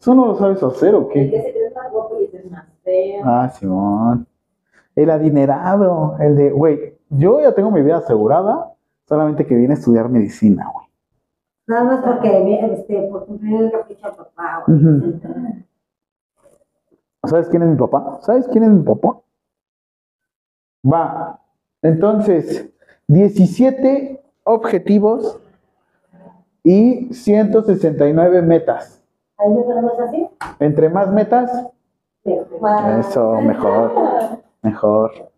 [0.00, 1.42] ¿Eso no lo sabes hacer o El que qué?
[1.42, 3.22] se cree más guapo y ese es más feo.
[3.24, 4.26] Ah, Simón.
[4.96, 6.16] El adinerado.
[6.20, 8.72] El de, güey, yo ya tengo mi vida asegurada,
[9.06, 10.86] solamente que vine a estudiar medicina, güey.
[11.66, 14.64] Nada más porque, este, por cumplir el capricho papá.
[14.66, 15.20] Ujú.
[17.24, 18.18] ¿Sabes quién es mi papá?
[18.22, 19.18] ¿Sabes quién es mi papá?
[20.84, 21.40] Va.
[21.82, 22.68] Entonces,
[23.08, 25.40] 17 objetivos
[26.62, 29.02] y 169 metas.
[29.38, 30.28] Ahí me ponemos así.
[30.58, 31.50] Entre más metas,
[33.00, 33.92] eso, mejor.
[34.62, 35.30] Mejor.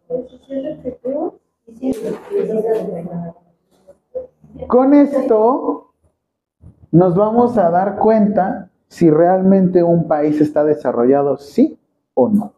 [4.67, 5.93] Con esto
[6.91, 11.79] nos vamos a dar cuenta si realmente un país está desarrollado, sí
[12.15, 12.53] o no.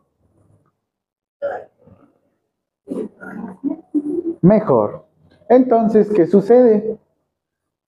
[4.41, 5.05] Mejor.
[5.49, 6.99] Entonces, ¿qué sucede?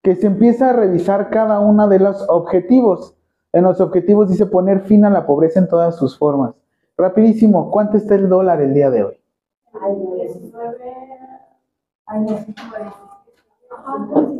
[0.01, 3.15] Que se empieza a revisar cada uno de los objetivos.
[3.53, 6.53] En los objetivos dice poner fin a la pobreza en todas sus formas.
[6.97, 9.17] Rapidísimo, ¿cuánto está el dólar el día de hoy?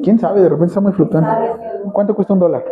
[0.04, 0.42] ¿Quién sabe?
[0.42, 1.32] De repente está muy fluctuante.
[1.94, 2.64] ¿Cuánto cuesta un dólar?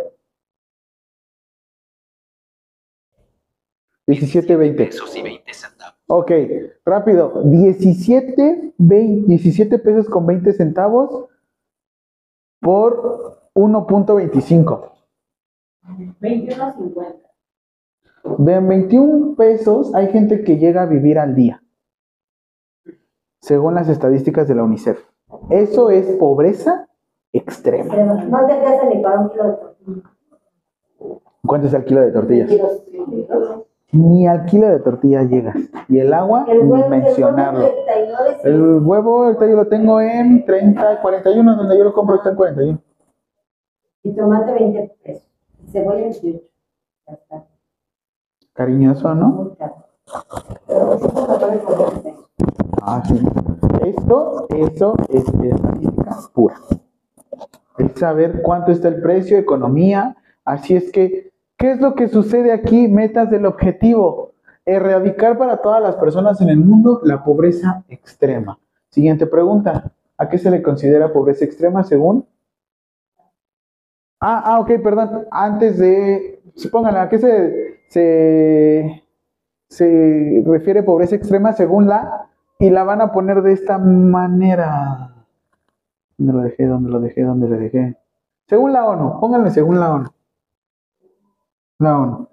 [4.06, 4.76] 17.20.
[4.76, 5.93] pesos y 20 centavos.
[6.16, 6.30] Ok,
[6.84, 7.42] rápido.
[7.44, 11.28] 17, 20, 17 pesos con 20 centavos
[12.60, 14.92] por 1.25.
[16.20, 17.16] 21.50.
[18.38, 21.64] Vean, 21 pesos hay gente que llega a vivir al día,
[23.40, 25.04] según las estadísticas de la UNICEF.
[25.50, 26.88] Eso es pobreza
[27.32, 27.92] extrema.
[27.96, 30.10] No te alcanza ni para un kilo de tortilla.
[31.44, 32.50] ¿Cuánto es el kilo de tortillas?
[33.94, 35.56] Ni al kilo de tortilla llegas.
[35.88, 37.60] Y el agua, El ni huevo, mencionarlo.
[37.64, 38.48] el huevo 39, sí.
[38.48, 42.36] El huevo, ahorita yo lo tengo en 30, 41, donde yo lo compro está en
[42.36, 42.78] 41.
[44.02, 45.30] Y tomate 20 pesos.
[45.62, 46.42] Y cebolla 28.
[47.06, 47.44] Ya está.
[48.52, 49.28] Cariñoso, ¿no?
[49.28, 49.74] Muy caro.
[50.66, 52.30] Pero sí, me ponen por 20 pesos.
[52.82, 53.24] Ah, sí.
[53.86, 56.56] Esto, eso es estadística pura.
[57.78, 60.16] Es saber cuánto está el precio, economía.
[60.44, 62.88] Así es que, ¿qué es lo que sucede aquí?
[62.88, 64.32] Metas del objetivo.
[64.66, 68.58] Erradicar para todas las personas en el mundo la pobreza extrema.
[68.88, 69.92] Siguiente pregunta.
[70.16, 72.26] ¿A qué se le considera pobreza extrema según?
[74.20, 75.26] Ah, ah, ok, perdón.
[75.30, 76.42] Antes de...
[76.54, 79.04] sí, Pónganla, ¿a qué se, se,
[79.68, 82.28] se refiere pobreza extrema según la
[82.58, 85.12] y la van a poner de esta manera.
[86.16, 86.66] ¿Dónde lo dejé?
[86.66, 87.22] ¿Dónde lo dejé?
[87.22, 87.96] ¿Dónde lo dejé?
[88.46, 90.08] Según la ONU, pónganle según la ONU.
[91.84, 92.28] La ONU.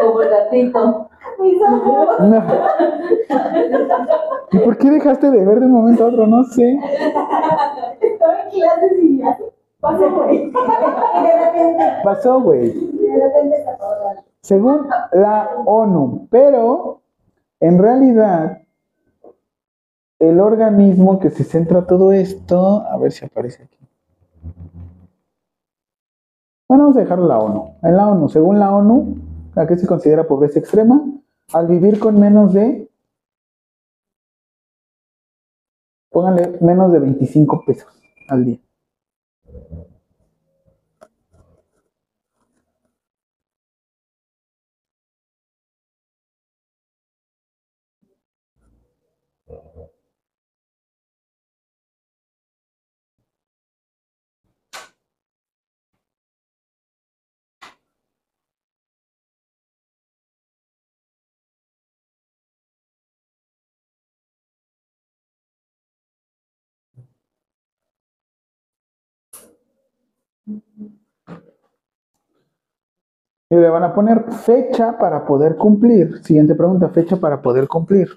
[0.00, 1.08] Como el gatito.
[2.18, 2.42] No.
[4.50, 6.26] ¿Y por qué dejaste de ver de un momento a otro?
[6.26, 6.80] No sé.
[8.00, 9.38] Estaba en clases y ya.
[9.80, 10.38] Pasa por ahí.
[10.38, 12.72] Y de repente, Pasó, güey.
[12.72, 14.28] de repente se.
[14.40, 16.26] Según la ONU.
[16.30, 17.02] Pero,
[17.60, 18.62] en realidad,
[20.18, 23.78] el organismo que se centra todo esto, a ver si aparece aquí.
[26.68, 27.76] Bueno, vamos a dejar la ONU.
[27.82, 29.16] En la ONU, según la ONU,
[29.54, 31.02] ¿a qué se considera pobreza extrema?
[31.52, 32.90] Al vivir con menos de,
[36.10, 37.92] pónganle menos de 25 pesos
[38.28, 38.58] al día.
[73.50, 76.22] Y le van a poner fecha para poder cumplir.
[76.22, 78.08] Siguiente pregunta, fecha para poder cumplir.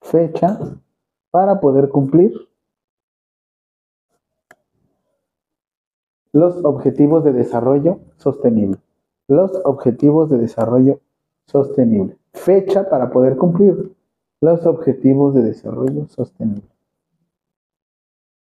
[0.00, 0.58] Fecha
[1.30, 2.32] para poder cumplir
[6.32, 8.78] los objetivos de desarrollo sostenible.
[9.26, 11.00] Los objetivos de desarrollo
[11.46, 12.18] sostenible.
[12.32, 13.94] Fecha para poder cumplir
[14.40, 16.68] los objetivos de desarrollo sostenible.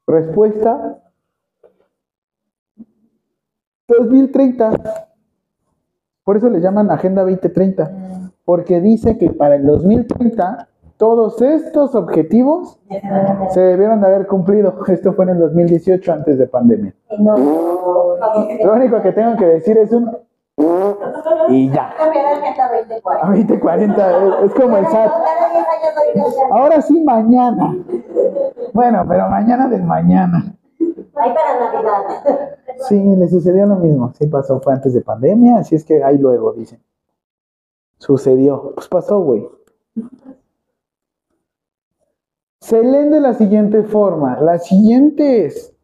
[0.07, 1.03] Respuesta
[3.89, 4.71] 2030.
[6.25, 7.91] Por eso le llaman Agenda 2030,
[8.45, 12.79] porque dice que para el 2030 todos estos objetivos
[13.51, 14.75] se debieron de haber cumplido.
[14.89, 16.93] Esto fue en el 2018 antes de pandemia.
[17.19, 17.37] No,
[18.65, 20.11] Lo único que tengo que decir es un
[21.49, 21.95] y ya.
[21.99, 22.31] A Agenda
[22.81, 23.27] 2040.
[23.27, 24.93] A 2040 es, como el SAT.
[25.13, 27.77] Cada 10 años doy una- Ahora sí mañana.
[28.75, 30.53] Bueno, pero mañana del mañana.
[31.19, 32.59] Ahí para Navidad.
[32.89, 34.13] Sí, le sucedió lo mismo.
[34.19, 36.81] Sí pasó, fue antes de pandemia, así es que ahí luego dicen.
[37.99, 38.73] Sucedió.
[38.75, 39.49] Pues pasó, güey.
[42.61, 44.41] Se leen de la siguiente forma.
[44.41, 45.75] La siguiente es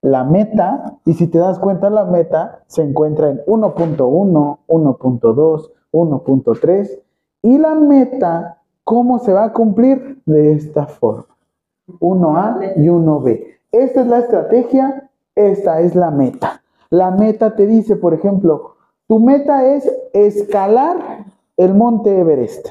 [0.00, 7.00] la meta, y si te das cuenta, la meta se encuentra en 1.1, 1.2, 1.3,
[7.42, 10.22] y la meta, ¿cómo se va a cumplir?
[10.26, 11.34] De esta forma.
[12.00, 13.53] 1A y 1B.
[13.74, 16.62] Esta es la estrategia, esta es la meta.
[16.90, 18.76] La meta te dice, por ejemplo,
[19.08, 21.24] tu meta es escalar
[21.56, 22.68] el monte Everest.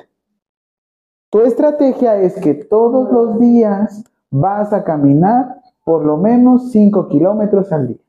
[1.29, 7.73] Tu estrategia es que todos los días vas a caminar por lo menos 5 kilómetros
[7.73, 8.05] al día.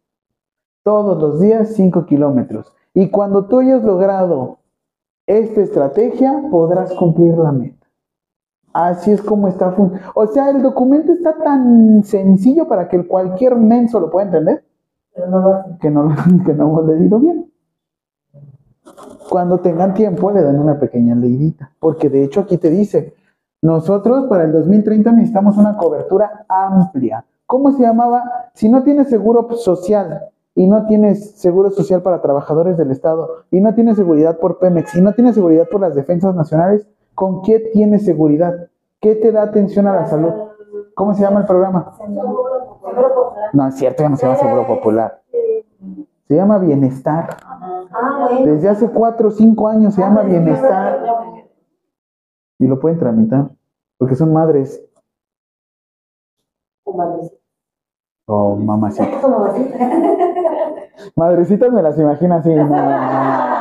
[0.84, 2.72] Todos los días 5 kilómetros.
[2.94, 4.58] Y cuando tú hayas logrado
[5.26, 7.83] esta estrategia, podrás cumplir la meta.
[8.74, 10.10] Así es como está funcionando.
[10.14, 14.64] O sea, el documento está tan sencillo para que cualquier menso lo pueda entender
[15.14, 15.78] Pero no lo hacen.
[15.78, 16.14] que no, lo-
[16.44, 17.50] que no hemos leído bien.
[19.30, 23.14] Cuando tengan tiempo le dan una pequeña leidita, porque de hecho aquí te dice,
[23.62, 27.24] nosotros para el 2030 necesitamos una cobertura amplia.
[27.46, 28.22] ¿Cómo se llamaba?
[28.54, 30.20] Si no tienes seguro social
[30.54, 34.94] y no tienes seguro social para trabajadores del Estado y no tienes seguridad por Pemex
[34.96, 38.68] y no tienes seguridad por las defensas nacionales, ¿con qué tienes seguridad?
[39.00, 40.32] ¿Qué te da atención a la salud?
[40.94, 41.92] ¿Cómo se llama el programa?
[41.96, 43.50] Seguro popular.
[43.52, 45.22] No, es cierto, ya no se llama Seguro Popular.
[46.28, 47.36] Se llama Bienestar.
[48.44, 51.46] Desde hace cuatro o cinco años se llama Bienestar.
[52.58, 53.50] Y lo pueden tramitar.
[53.98, 54.82] Porque son madres
[56.84, 57.36] O madrecita.
[58.26, 59.24] o mamacitas.
[61.16, 62.54] Madrecitas me las imagino así.
[62.54, 63.53] no, no.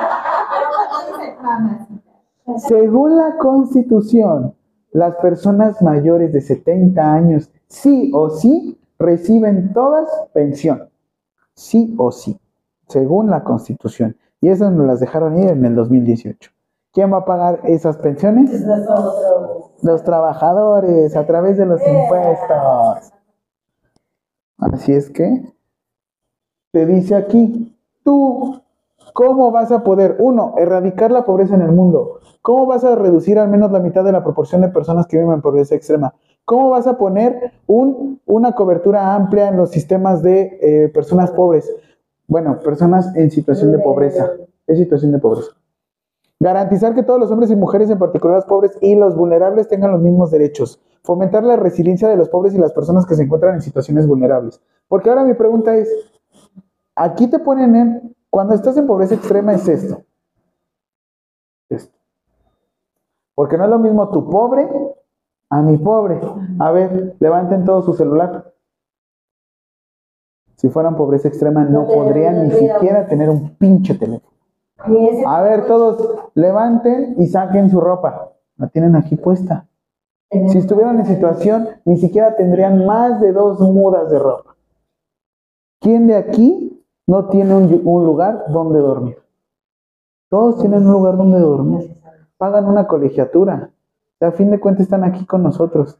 [2.57, 4.55] Según la Constitución,
[4.91, 10.89] las personas mayores de 70 años, sí o sí, reciben todas pensión.
[11.55, 12.39] Sí o sí,
[12.87, 14.17] según la Constitución.
[14.41, 16.51] Y esas nos las dejaron ir en el 2018.
[16.91, 18.63] ¿Quién va a pagar esas pensiones?
[19.81, 23.13] Los trabajadores a través de los impuestos.
[24.57, 25.53] Así es que
[26.71, 28.63] te dice aquí, tú
[29.13, 32.19] ¿Cómo vas a poder, uno, erradicar la pobreza en el mundo?
[32.43, 35.33] ¿Cómo vas a reducir al menos la mitad de la proporción de personas que viven
[35.33, 36.13] en pobreza extrema?
[36.43, 41.73] ¿Cómo vas a poner un, una cobertura amplia en los sistemas de eh, personas pobres?
[42.27, 44.29] Bueno, personas en situación de pobreza.
[44.67, 45.51] En situación de pobreza.
[46.37, 49.91] Garantizar que todos los hombres y mujeres, en particular los pobres y los vulnerables, tengan
[49.91, 50.81] los mismos derechos.
[51.01, 54.61] Fomentar la resiliencia de los pobres y las personas que se encuentran en situaciones vulnerables.
[54.89, 55.89] Porque ahora mi pregunta es,
[56.93, 59.65] aquí te ponen en, cuando estás en pobreza extrema es.
[59.69, 60.01] Esto.
[63.35, 64.69] Porque no es lo mismo tu pobre
[65.49, 66.19] a mi pobre.
[66.59, 68.53] A ver, levanten todo su celular.
[70.55, 74.33] Si fueran pobreza extrema no podrían ni siquiera tener un pinche teléfono.
[75.27, 78.31] A ver, todos levanten y saquen su ropa.
[78.57, 79.67] La tienen aquí puesta.
[80.29, 84.55] Si estuvieran en situación, ni siquiera tendrían más de dos mudas de ropa.
[85.79, 89.17] ¿Quién de aquí no tiene un, un lugar donde dormir?
[90.29, 91.95] Todos tienen un lugar donde dormir.
[92.43, 93.69] Pagan una colegiatura.
[94.19, 95.97] A fin de cuentas están aquí con nosotros.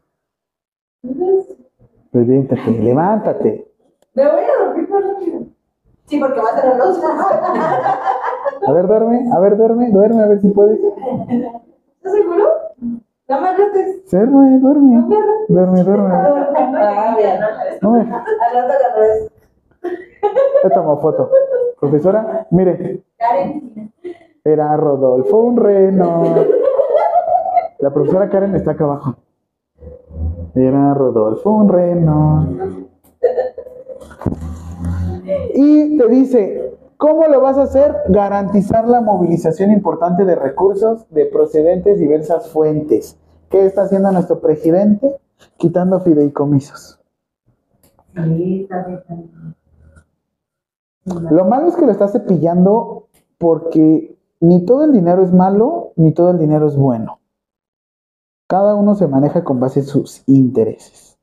[2.12, 3.72] Levántate, levántate.
[4.12, 5.40] Me voy a dormir más rápido.
[6.04, 7.02] Sí, porque va a ser los
[8.68, 10.78] A ver, duerme, a ver, duerme, duerme, a ver si puedes.
[10.80, 12.44] ¿Estás seguro?
[13.26, 14.10] Nada más rates.
[14.10, 15.04] Duerme, duerme.
[15.48, 16.14] Duerme, duerme.
[16.14, 17.40] Ah, bien.
[17.80, 19.32] No me- Al rato agarró eso.
[20.62, 21.30] Te tomo foto.
[21.80, 23.90] Profesora, mire, Karen.
[24.44, 26.22] Era Rodolfo un reno.
[27.78, 29.16] La profesora Karen está acá abajo.
[30.54, 32.48] Era Rodolfo un reno.
[35.54, 37.94] Y te dice, ¿cómo lo vas a hacer?
[38.08, 43.18] Garantizar la movilización importante de recursos de procedentes diversas fuentes.
[43.48, 45.16] ¿Qué está haciendo nuestro presidente?
[45.56, 47.00] Quitando fideicomisos.
[51.30, 53.08] Lo malo es que lo está cepillando
[53.38, 54.13] porque
[54.44, 57.20] ni todo el dinero es malo, ni todo el dinero es bueno.
[58.46, 61.18] Cada uno se maneja con base en sus intereses.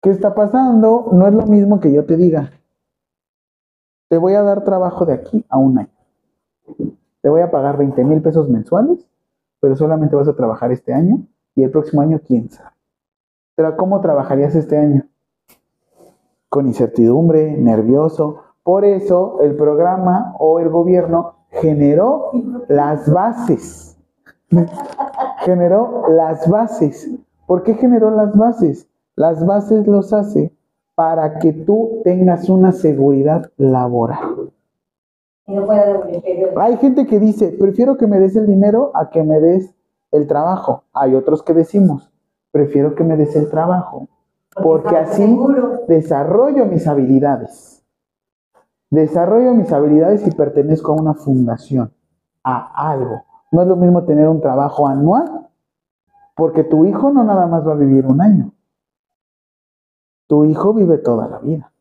[0.00, 1.08] ¿Qué está pasando?
[1.12, 2.52] No es lo mismo que yo te diga.
[4.08, 5.88] Te voy a dar trabajo de aquí a un año.
[7.22, 9.04] Te voy a pagar 20 mil pesos mensuales,
[9.58, 11.26] pero solamente vas a trabajar este año
[11.56, 12.76] y el próximo año quién sabe.
[13.56, 15.08] Pero ¿cómo trabajarías este año?
[16.48, 18.42] con incertidumbre, nervioso.
[18.62, 22.30] Por eso el programa o el gobierno generó
[22.68, 23.96] las bases.
[25.40, 27.10] generó las bases.
[27.46, 28.88] ¿Por qué generó las bases?
[29.16, 30.52] Las bases los hace
[30.94, 34.50] para que tú tengas una seguridad laboral.
[35.46, 35.66] No.
[36.56, 39.74] Hay gente que dice, prefiero que me des el dinero a que me des
[40.12, 40.84] el trabajo.
[40.92, 42.10] Hay otros que decimos,
[42.50, 44.08] prefiero que me des el trabajo
[44.62, 45.38] porque así
[45.86, 47.77] desarrollo mis habilidades.
[48.90, 51.92] Desarrollo mis habilidades y pertenezco a una fundación,
[52.42, 53.22] a algo.
[53.52, 55.48] No es lo mismo tener un trabajo anual,
[56.34, 58.52] porque tu hijo no nada más va a vivir un año.
[60.26, 61.72] Tu hijo vive toda la vida.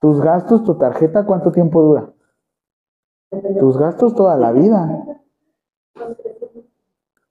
[0.00, 2.10] Tus gastos, tu tarjeta, ¿cuánto tiempo dura?
[3.58, 5.04] Tus gastos toda la vida.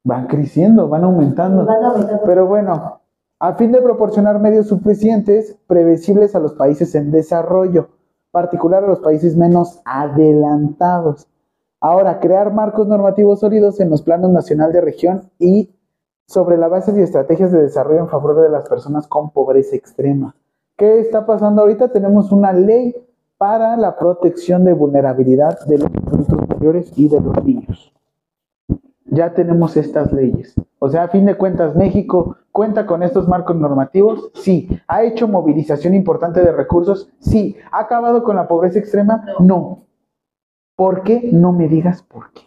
[0.04, 1.66] Van creciendo, van aumentando.
[1.66, 2.24] Van aumentando.
[2.26, 3.02] Pero bueno,
[3.40, 7.90] a fin de proporcionar medios suficientes, previsibles a los países en desarrollo,
[8.32, 11.28] particular a los países menos adelantados.
[11.80, 15.72] Ahora, crear marcos normativos sólidos en los planos nacional de región y
[16.26, 20.36] sobre la base y estrategias de desarrollo en favor de las personas con pobreza extrema.
[20.78, 21.92] ¿Qué está pasando ahorita?
[21.92, 22.96] Tenemos una ley
[23.38, 27.94] para la protección de vulnerabilidad de los adultos mayores y de los niños
[29.12, 30.56] ya tenemos estas leyes.
[30.80, 34.70] O sea, a fin de cuentas, México cuenta con estos marcos normativos, sí.
[34.88, 37.10] ¿Ha hecho movilización importante de recursos?
[37.20, 37.56] Sí.
[37.72, 39.26] ¿Ha acabado con la pobreza extrema?
[39.40, 39.86] No.
[40.76, 41.30] ¿Por qué?
[41.34, 42.44] No me digas por qué.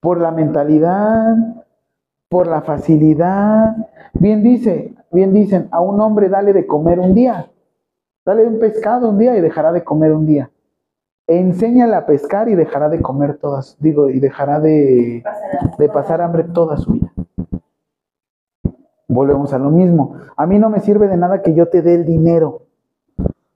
[0.00, 1.36] Por la mentalidad,
[2.28, 3.76] por la facilidad.
[4.12, 7.50] Bien dice, bien dicen, a un hombre dale de comer un día.
[8.24, 10.50] Dale un pescado un día y dejará de comer un día.
[11.26, 15.24] Enséñale a pescar y dejará de comer todas, digo, y dejará de,
[15.78, 17.12] de pasar hambre toda su vida.
[19.08, 20.16] Volvemos a lo mismo.
[20.36, 22.62] A mí no me sirve de nada que yo te dé el dinero.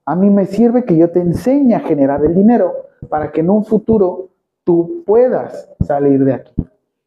[0.07, 2.73] A mí me sirve que yo te enseñe a generar el dinero
[3.09, 4.29] para que en un futuro
[4.65, 6.55] tú puedas salir de aquí.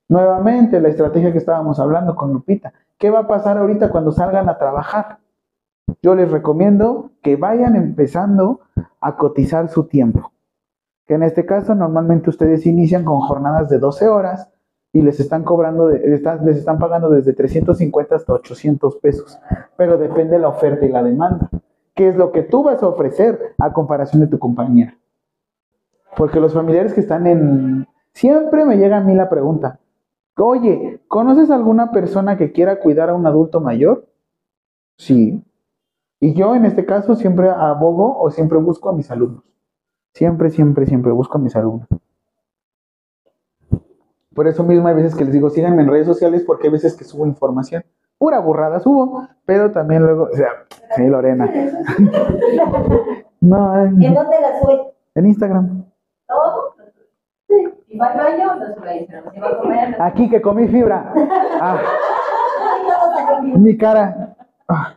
[0.08, 2.74] Nuevamente, la estrategia que estábamos hablando con Lupita.
[2.98, 5.20] ¿Qué va a pasar ahorita cuando salgan a trabajar?
[6.02, 8.60] Yo les recomiendo que vayan empezando
[9.00, 10.31] a cotizar su tiempo.
[11.08, 14.50] Que en este caso normalmente ustedes inician con jornadas de 12 horas
[14.94, 19.40] y les están cobrando, de- están- les están pagando desde 350 hasta 800 pesos.
[19.78, 21.50] Pero depende de la oferta y la demanda.
[21.96, 24.98] ¿Qué es lo que tú vas a ofrecer a comparación de tu compañera?
[26.18, 27.88] Porque los familiares que están en...
[28.14, 29.80] Siempre me llega a mí la pregunta,
[30.38, 34.06] oye, ¿conoces alguna persona que quiera cuidar a un adulto mayor?
[34.98, 35.42] Sí.
[36.20, 39.44] Y yo en este caso siempre abogo o siempre busco a mis alumnos.
[40.14, 41.88] Siempre, siempre, siempre busco a mis alumnos.
[44.34, 46.96] Por eso mismo hay veces que les digo, síganme en redes sociales porque hay veces
[46.96, 47.84] que subo información.
[48.18, 50.50] Pura burrada subo, pero también luego, o sea,
[50.96, 51.52] sí, Lorena.
[53.42, 54.94] no, ¿En en, dónde la sube?
[55.16, 55.86] en Instagram.
[56.28, 56.76] Todo.
[57.88, 59.08] Si va al baño, lo sube
[59.42, 61.14] va a comer, lo Aquí que comí fibra.
[61.64, 61.80] Ah,
[63.58, 64.36] mi cara.
[64.68, 64.96] Ah,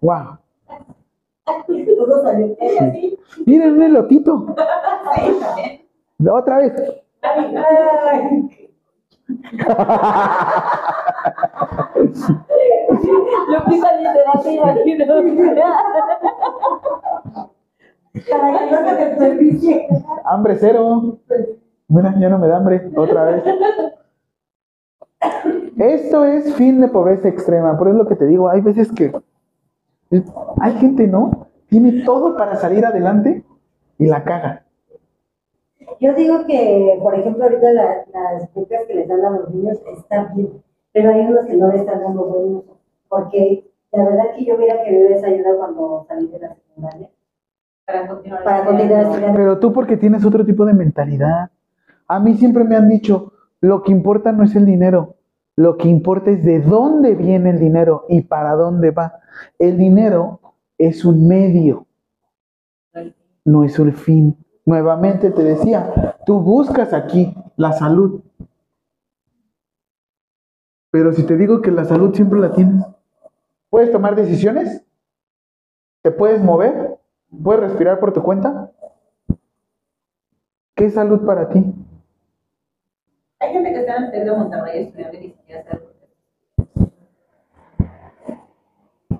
[0.00, 0.38] wow.
[1.44, 2.56] Todo salió.
[3.46, 4.54] Miren un elotito.
[4.54, 5.86] también.
[6.28, 6.72] Otra vez.
[7.22, 8.48] Ay.
[14.42, 15.06] Te imagino.
[18.30, 19.88] Para que no se desperdicie.
[20.24, 21.18] Hambre cero.
[21.88, 22.90] Mira, ya no me da hambre.
[22.96, 23.44] Otra vez.
[25.76, 27.76] Esto es fin de pobreza extrema.
[27.78, 28.48] Por eso es lo que te digo.
[28.48, 29.12] Hay veces que
[30.60, 31.48] hay gente, ¿no?
[31.68, 33.44] Tiene todo para salir adelante
[33.98, 34.64] y la caga.
[36.00, 39.78] Yo digo que, por ejemplo, ahorita la- las becas que les dan a los niños
[39.96, 40.62] están bien,
[40.92, 42.76] pero hay unos que no le están dando buen uso.
[43.08, 47.10] Porque la verdad que yo hubiera querido esa ayuda cuando salí de la secundaria.
[47.86, 48.44] Para continuar.
[48.44, 49.36] Para continuar estudiando.
[49.36, 51.50] Pero tú porque tienes otro tipo de mentalidad.
[52.06, 55.16] A mí siempre me han dicho, lo que importa no es el dinero,
[55.60, 59.20] lo que importa es de dónde viene el dinero y para dónde va.
[59.58, 60.40] El dinero
[60.78, 61.86] es un medio,
[63.44, 64.38] no es un fin.
[64.64, 68.22] Nuevamente te decía, tú buscas aquí la salud.
[70.90, 72.82] Pero si te digo que la salud siempre la tienes,
[73.68, 74.82] ¿puedes tomar decisiones?
[76.00, 76.98] ¿Te puedes mover?
[77.42, 78.72] ¿Puedes respirar por tu cuenta?
[80.74, 81.70] ¿Qué salud para ti?
[83.40, 85.39] Hay gente que está en el de Monterrey estudiando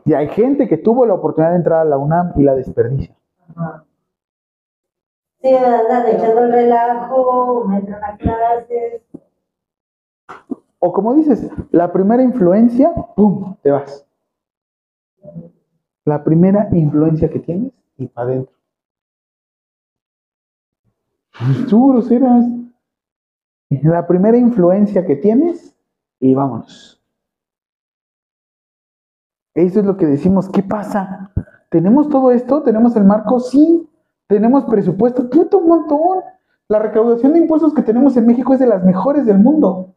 [0.05, 3.15] y hay gente que tuvo la oportunidad de entrar a la UNAM y la desperdicia.
[5.41, 9.03] Sí, andan echando el relajo, no entran a clases.
[10.81, 14.05] O como dices, la primera influencia, ¡pum!, te vas.
[16.05, 18.55] La primera influencia que tienes y para adentro.
[21.69, 22.47] Tú, groseras.
[23.69, 25.77] La primera influencia que tienes
[26.21, 27.03] y vámonos.
[29.55, 30.49] Eso es lo que decimos.
[30.49, 31.33] ¿Qué pasa?
[31.71, 32.63] ¿Tenemos todo esto?
[32.63, 33.41] ¿Tenemos el marco?
[33.41, 33.89] Sí.
[34.29, 35.29] ¿Tenemos presupuesto?
[35.29, 36.21] Puto un montón.
[36.69, 39.95] La recaudación de impuestos que tenemos en México es de las mejores del mundo.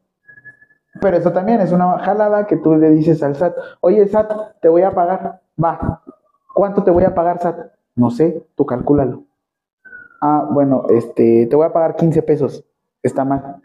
[1.02, 4.70] Pero eso también es una jalada que tú le dices al SAT, oye SAT, te
[4.70, 6.02] voy a pagar, va,
[6.54, 7.58] ¿cuánto te voy a pagar SAT?
[7.95, 9.24] No sé, tú calcúlalo.
[10.22, 12.64] Ah, bueno, este, te voy a pagar 15 pesos,
[13.02, 13.62] está mal.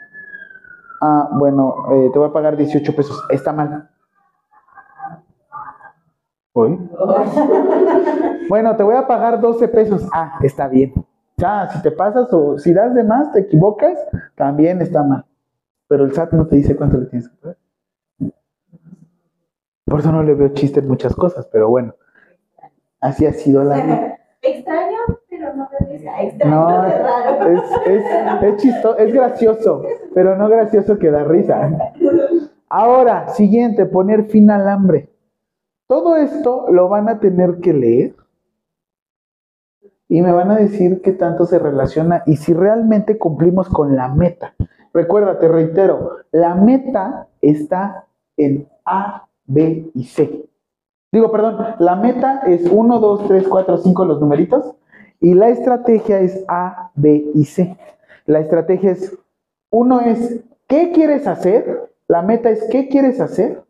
[1.00, 3.88] Ah, bueno, eh, te voy a pagar 18 pesos, está mal.
[6.52, 6.78] ¿Hoy?
[8.48, 10.94] Bueno, te voy a pagar 12 pesos, ah, está bien.
[11.36, 13.98] Ya, si te pasas o si das de más, te equivocas,
[14.34, 15.26] también está mal.
[15.86, 17.58] Pero el SAT no te dice cuánto le tienes que pagar.
[19.84, 21.94] Por eso no le veo chiste en muchas cosas, pero bueno.
[23.00, 24.18] Así ha sido la vida.
[24.42, 24.98] Extraño,
[26.45, 26.85] no.
[26.86, 27.51] Extraño, raro.
[27.51, 28.05] es, es,
[28.43, 29.82] es chistoso, es gracioso,
[30.15, 31.70] pero no gracioso que da risa.
[32.69, 35.11] Ahora, siguiente, poner fin al hambre.
[35.86, 38.15] Todo esto lo van a tener que leer
[40.09, 44.09] y me van a decir qué tanto se relaciona y si realmente cumplimos con la
[44.09, 44.55] meta.
[44.93, 50.49] Recuerda, te reitero, la meta está en A, B y C.
[51.11, 54.74] Digo, perdón, la meta es 1, 2, 3, 4, 5 los numeritos
[55.20, 57.77] y la estrategia es A, B y C.
[58.27, 59.16] La estrategia es,
[59.70, 61.93] uno es, ¿qué quieres hacer?
[62.07, 63.62] La meta es, ¿qué quieres hacer?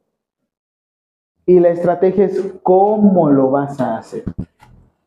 [1.47, 4.25] Y la estrategia es, ¿cómo lo vas a hacer?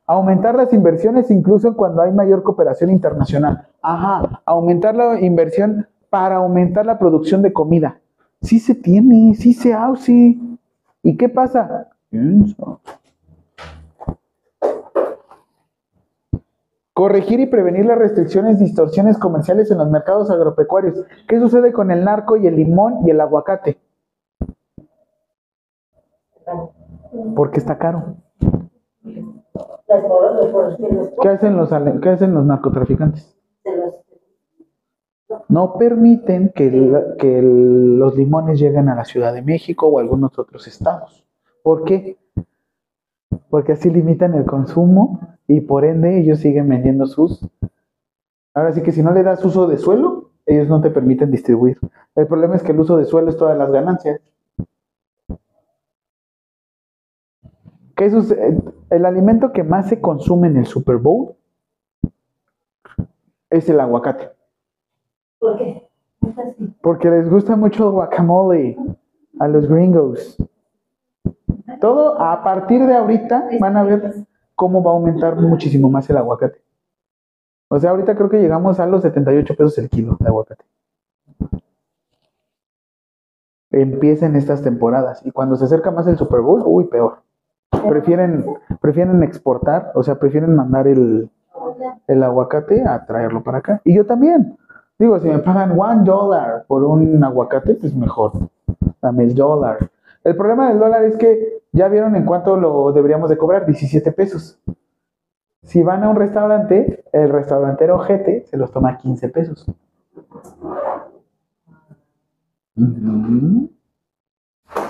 [0.08, 3.68] Aumentar las inversiones incluso cuando hay mayor cooperación internacional.
[3.82, 8.00] Ajá, aumentar la inversión para aumentar la producción de comida.
[8.42, 10.38] Sí se tiene, sí se hace.
[11.03, 11.90] ¿Y qué pasa?
[12.10, 12.80] Piensa.
[16.94, 21.06] Corregir y prevenir las restricciones y distorsiones comerciales en los mercados agropecuarios.
[21.28, 23.80] ¿Qué sucede con el narco y el limón y el aguacate?
[27.36, 28.18] Porque está caro.
[31.22, 31.72] ¿Qué hacen los,
[32.45, 33.38] narcotraficantes?
[35.48, 36.70] No permiten que,
[37.42, 41.26] los limones lleguen a la Ciudad de México o a algunos otros estados.
[41.64, 42.18] ¿Por qué?
[43.50, 47.45] Porque así limitan el consumo y por ende ellos siguen vendiendo sus
[48.53, 51.80] Ahora sí que si no le das uso de suelo, ellos no te permiten distribuir.
[52.16, 54.19] El problema es que el uso de suelo es todas las ganancias.
[57.95, 58.58] ¿Qué sucede?
[58.90, 61.35] El alimento que más se consume en el Super Bowl
[63.50, 64.30] es el aguacate.
[65.40, 65.90] ¿Por qué?
[66.22, 66.42] Es.
[66.82, 68.77] Porque les gusta mucho el guacamole
[69.40, 70.38] a los gringos.
[71.82, 74.14] Todo a partir de ahorita van a ver
[74.53, 76.61] cómo va a aumentar muchísimo más el aguacate.
[77.69, 80.64] O sea, ahorita creo que llegamos a los 78 pesos el kilo de aguacate.
[83.72, 87.24] Empiecen estas temporadas y cuando se acerca más el Super Bowl, uy, peor.
[87.90, 88.45] Prefieren,
[88.80, 91.32] prefieren exportar, o sea, prefieren mandar el,
[92.06, 93.82] el aguacate a traerlo para acá.
[93.84, 94.56] Y yo también.
[95.00, 98.34] Digo, si me pagan one dólar por un aguacate, pues mejor.
[99.01, 99.90] Dame el dólar.
[100.24, 104.11] El problema del dólar es que ya vieron en cuánto lo deberíamos de cobrar, 17
[104.11, 104.59] pesos.
[105.64, 109.66] Si van a un restaurante, el restaurantero ojete se los toma 15 pesos.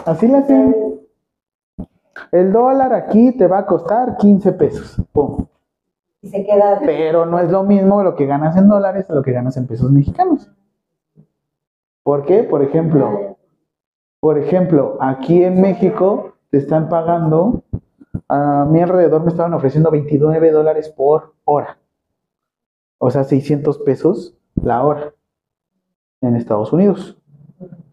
[0.06, 0.76] Así le hacen.
[2.32, 5.02] El dólar aquí te va a costar 15 pesos.
[5.12, 5.46] Pum.
[6.22, 6.80] Y se queda.
[6.86, 9.68] Pero no es lo mismo lo que ganas en dólares a lo que ganas en
[9.68, 10.50] pesos mexicanos.
[12.04, 12.44] ¿Por qué?
[12.44, 13.38] Por ejemplo,
[14.20, 17.64] por ejemplo, aquí en México te están pagando,
[18.28, 21.80] a mi alrededor me estaban ofreciendo 29 dólares por hora.
[22.98, 25.14] O sea, 600 pesos la hora
[26.22, 27.18] en Estados Unidos.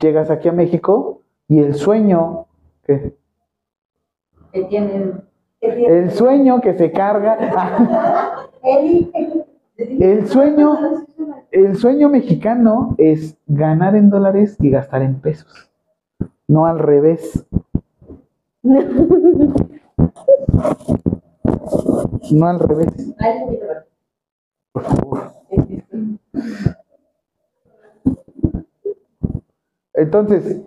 [0.00, 2.46] Llegas aquí a México y el sueño,
[2.84, 3.16] ¿qué?
[4.52, 5.22] Que tienen.
[5.60, 7.38] El sueño que se carga.
[9.78, 10.76] El sueño,
[11.52, 15.70] el sueño mexicano es ganar en dólares y gastar en pesos.
[16.48, 17.46] No al revés.
[22.30, 23.14] No al revés.
[24.72, 25.32] Por favor.
[29.94, 30.62] Entonces,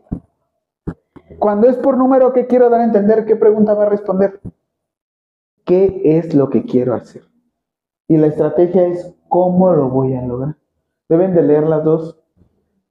[1.40, 3.26] cuando es por número, ¿qué quiero dar a entender?
[3.26, 4.42] ¿Qué pregunta va a responder?
[5.64, 7.24] ¿Qué es lo que quiero hacer?
[8.08, 10.58] Y la estrategia es cómo lo voy a lograr.
[11.08, 12.20] Deben de leer las dos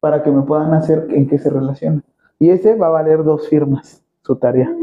[0.01, 2.03] para que me puedan hacer en qué se relaciona.
[2.39, 4.75] Y ese va a valer dos firmas, su tarea.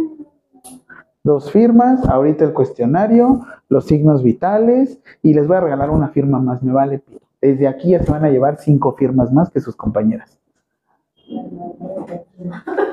[1.28, 6.40] Dos firmas, ahorita el cuestionario, los signos vitales y les voy a regalar una firma
[6.40, 7.04] más, me vale.
[7.42, 10.40] Desde aquí ya se van a llevar cinco firmas más que sus compañeras.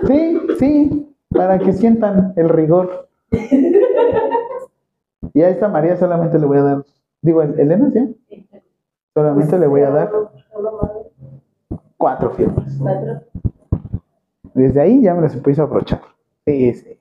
[0.08, 3.08] Sí, sí, para que sientan el rigor.
[5.32, 6.84] Y a esta María solamente le voy a dar,
[7.22, 8.48] digo, Elena, ¿sí?
[9.14, 10.10] Solamente le voy a dar
[11.96, 12.80] cuatro firmas.
[14.54, 16.00] Desde ahí ya me las empiezo a aprovechar.
[16.44, 16.98] Sí, sí.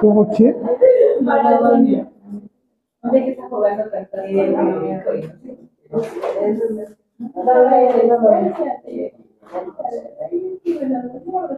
[0.00, 0.28] ¿Cómo.
[1.22, 2.10] Maradona.
[3.02, 4.16] No sé qué está jugando tanto.
[4.16, 4.98] No, no, no, no.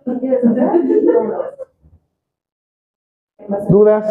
[0.04, 0.72] ¿Tú quieres otra?
[3.68, 4.06] ¿Dudas?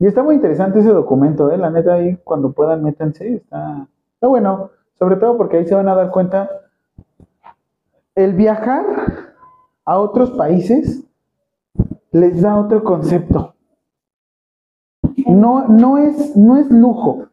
[0.00, 1.58] Y está muy interesante ese documento, ¿eh?
[1.58, 3.34] La neta, ahí cuando puedan, métanse.
[3.34, 4.70] Está, está bueno.
[4.98, 6.48] Sobre todo porque ahí se van a dar cuenta.
[8.14, 8.84] El viajar
[9.84, 11.04] a otros países
[12.12, 13.54] les da otro concepto.
[15.26, 17.26] No, no, es, no es lujo.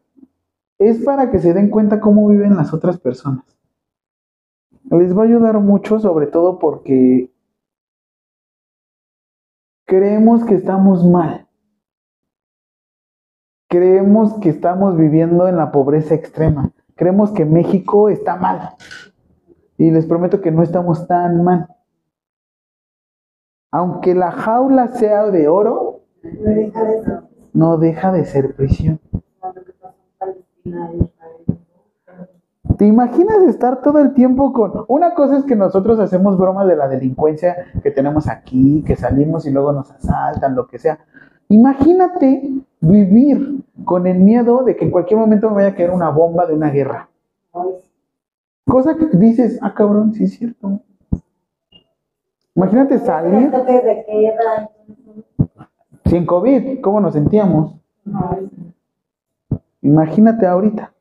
[0.78, 3.46] Es para que se den cuenta cómo viven las otras personas.
[4.92, 7.32] Les va a ayudar mucho, sobre todo porque
[9.86, 11.47] creemos que estamos mal.
[13.70, 16.72] Creemos que estamos viviendo en la pobreza extrema.
[16.96, 18.72] Creemos que México está mal.
[19.78, 21.68] Y les prometo que no estamos tan mal.
[23.72, 26.02] Aunque la jaula sea de oro,
[27.54, 28.56] No deja de ser.
[28.56, 29.00] prisión.
[32.78, 34.86] ¿Te imaginas estar todo el tiempo con...
[34.88, 39.46] Una cosa es que nosotros hacemos bromas de la delincuencia que tenemos aquí, que salimos
[39.46, 41.00] y luego nos asaltan, lo que sea.
[41.50, 46.10] Imagínate vivir con el miedo de que en cualquier momento me vaya a caer una
[46.10, 47.10] bomba de una guerra.
[48.66, 50.82] Cosa que dices, ah, cabrón, sí es cierto.
[52.56, 53.52] Imagínate salir
[56.06, 57.76] sin COVID, ¿cómo nos sentíamos?
[59.82, 60.92] Imagínate ahorita.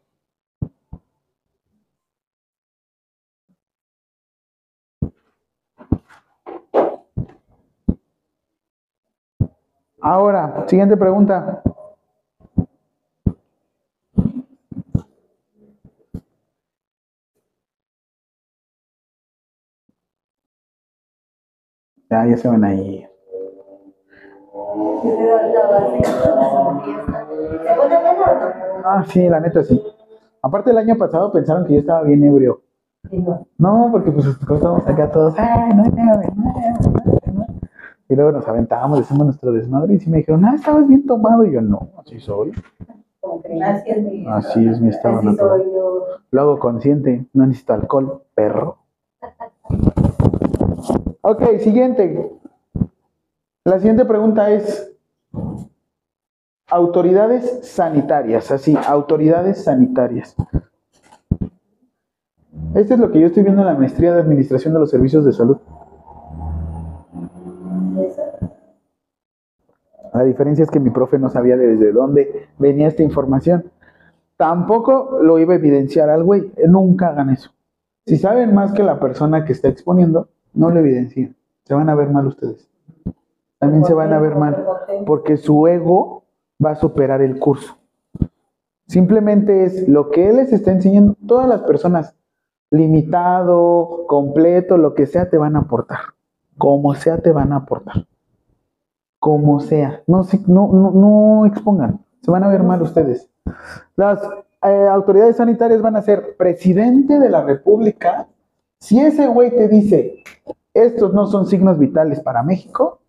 [10.09, 11.63] Ahora, siguiente pregunta.
[22.09, 23.05] Ya, ya se ven ahí.
[28.85, 29.83] Ah, sí, la neta sí.
[30.41, 32.63] Aparte el año pasado pensaron que yo estaba bien ebrio.
[33.59, 36.96] No, porque pues estamos acá todos, ay, no hay nada, no hay.
[38.09, 41.45] Y luego nos aventábamos, decimos nuestro desmadre y sí me dijeron, ah, estabas bien tomado.
[41.45, 42.53] Y yo, no, así soy.
[43.21, 44.27] Como que Así es mi.
[44.29, 45.63] Así es mi estado así natural.
[45.63, 46.05] soy yo.
[46.31, 48.79] Lo hago consciente, no necesito alcohol, perro.
[51.29, 52.31] Ok, siguiente.
[53.65, 54.97] La siguiente pregunta es,
[56.69, 60.37] autoridades sanitarias, así, autoridades sanitarias.
[62.77, 65.25] Este es lo que yo estoy viendo en la maestría de Administración de los Servicios
[65.25, 65.57] de Salud.
[70.17, 73.71] La diferencia es que mi profe no sabía desde dónde venía esta información.
[74.39, 76.51] Tampoco lo iba a evidenciar al güey.
[76.67, 77.51] Nunca hagan eso.
[78.07, 81.37] Si saben más que la persona que está exponiendo, no lo evidencien.
[81.65, 82.67] Se van a ver mal ustedes.
[83.59, 84.65] También se van a ver mal
[85.05, 86.25] porque su ego
[86.65, 87.77] va a superar el curso.
[88.87, 91.15] Simplemente es lo que él les está enseñando.
[91.27, 92.15] Todas las personas,
[92.71, 95.99] limitado, completo, lo que sea, te van a aportar.
[96.57, 98.07] Como sea, te van a aportar.
[99.27, 100.05] Como sea.
[100.07, 100.25] No,
[101.47, 101.99] expongan.
[102.23, 103.29] Se van a ver mal ustedes.
[103.97, 104.23] Las
[104.63, 108.29] eh, autoridades sanitarias van a ser presidente de la República.
[108.79, 110.23] Si ese güey te dice,
[110.73, 113.01] estos no son signos vitales para México,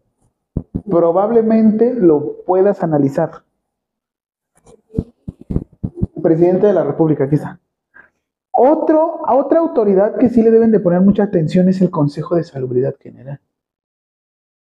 [0.90, 3.44] probablemente lo puedas analizar.
[6.24, 7.60] Presidente de la República, está.
[8.50, 12.44] Otro, otra autoridad que sí le deben de poner mucha atención es el Consejo de
[12.44, 13.40] Salubridad General.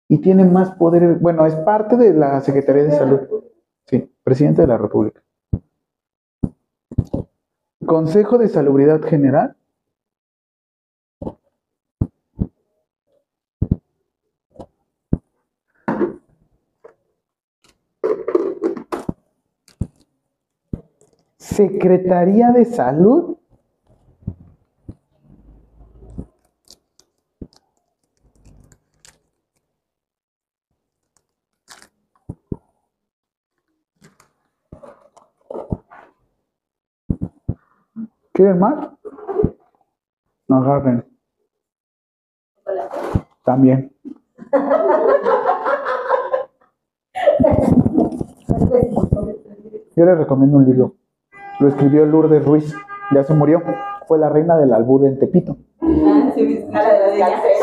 [0.09, 3.21] Y tiene más poder, bueno, es parte de la Secretaría de Salud.
[3.87, 5.23] Sí, presidente de la República.
[7.85, 9.57] Consejo de Salubridad General.
[21.39, 23.39] Secretaría de Salud.
[38.37, 38.91] ¿Quieren más?
[40.47, 41.07] No agarren.
[43.43, 43.91] También.
[49.97, 50.97] Yo les recomiendo un libro.
[51.61, 52.75] Lo escribió Lourdes Ruiz.
[53.15, 53.63] Ya se murió.
[54.07, 55.57] Fue la reina del albur en Tepito.
[55.81, 56.31] Ah.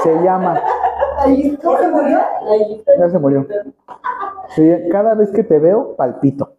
[0.02, 0.60] Se llama.
[1.64, 2.20] ¿Cómo se murió?
[2.98, 3.46] Ya se murió.
[4.92, 6.56] Cada vez que te veo, palpito.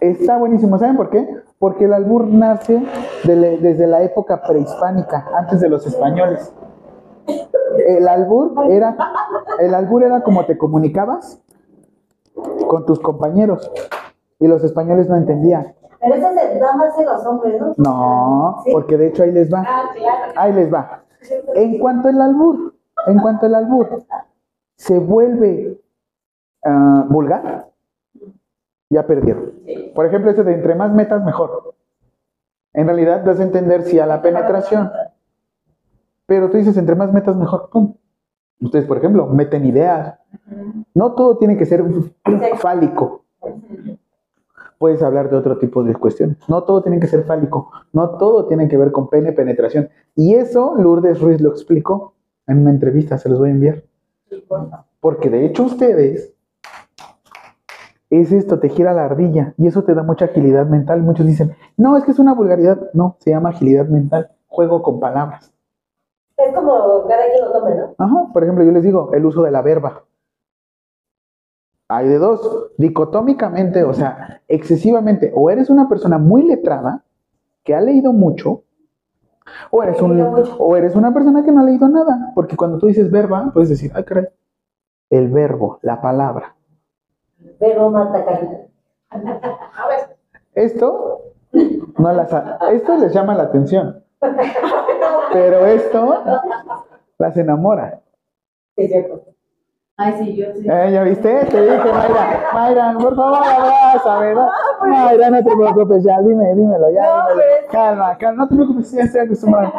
[0.00, 0.80] Está buenísimo.
[0.80, 1.28] ¿Saben por qué?
[1.62, 2.82] Porque el albur nace
[3.22, 6.52] de le- desde la época prehispánica, antes de los españoles.
[7.86, 8.96] El albur era,
[9.60, 11.40] el albur era como te comunicabas
[12.66, 13.70] con tus compañeros.
[14.40, 15.72] Y los españoles no entendían.
[16.00, 17.74] Pero eso se da más en los hombres, ¿no?
[17.76, 18.72] No, Sí.
[18.72, 19.64] porque de hecho ahí les va.
[19.64, 20.32] Ah, claro.
[20.34, 21.04] Ahí les va.
[21.54, 22.74] En cuanto al albur,
[23.06, 24.02] en cuanto al albur
[24.76, 25.80] se vuelve
[26.64, 27.68] ah, vulgar,
[28.92, 29.52] ya perdieron.
[29.94, 31.74] Por ejemplo, ese de entre más metas, mejor.
[32.72, 34.90] En realidad das a entender si a la penetración.
[36.26, 37.68] Pero tú dices entre más metas, mejor.
[37.70, 37.94] Pum.
[38.60, 40.18] Ustedes, por ejemplo, meten ideas.
[40.94, 41.84] No todo tiene que ser
[42.56, 43.24] fálico.
[44.78, 46.36] Puedes hablar de otro tipo de cuestiones.
[46.48, 47.70] No todo tiene que ser fálico.
[47.92, 49.88] No todo tiene que ver con pene, penetración.
[50.14, 52.14] Y eso Lourdes Ruiz lo explicó
[52.46, 53.82] en una entrevista, se los voy a enviar.
[55.00, 56.34] Porque de hecho ustedes
[58.20, 61.02] es esto, te gira la ardilla y eso te da mucha agilidad mental.
[61.02, 62.90] Muchos dicen, no, es que es una vulgaridad.
[62.92, 65.50] No, se llama agilidad mental, juego con palabras.
[66.36, 67.94] Es como cada quien lo tome, ¿no?
[67.96, 70.04] Ajá, por ejemplo, yo les digo, el uso de la verba.
[71.88, 77.04] Hay de dos, dicotómicamente, o sea, excesivamente, o eres una persona muy letrada,
[77.64, 78.64] que ha leído mucho,
[79.70, 80.20] o eres, un,
[80.58, 83.70] o eres una persona que no ha leído nada, porque cuando tú dices verba, puedes
[83.70, 84.26] decir, ay, caray,
[85.08, 86.56] el verbo, la palabra.
[87.60, 88.56] Verbo mata carita.
[89.10, 90.16] A ver,
[90.54, 91.20] Esto,
[91.98, 92.30] no las,
[92.72, 94.02] esto les llama la atención,
[95.32, 96.22] pero esto
[97.18, 98.00] las enamora.
[98.76, 99.22] Sí, es cierto.
[99.98, 100.66] Ay, sí, yo sí.
[100.68, 101.44] Eh, ¿Ya viste?
[101.44, 104.48] Te dije, Mayra, Mayra, por favor, abrázame, ¿no?
[104.88, 107.26] Mayra, no te preocupes, ya, dime, dímelo, ya, No, dímelo.
[107.36, 109.72] pero es que- Calma, calma, no te preocupes, ya estoy acostumbrado.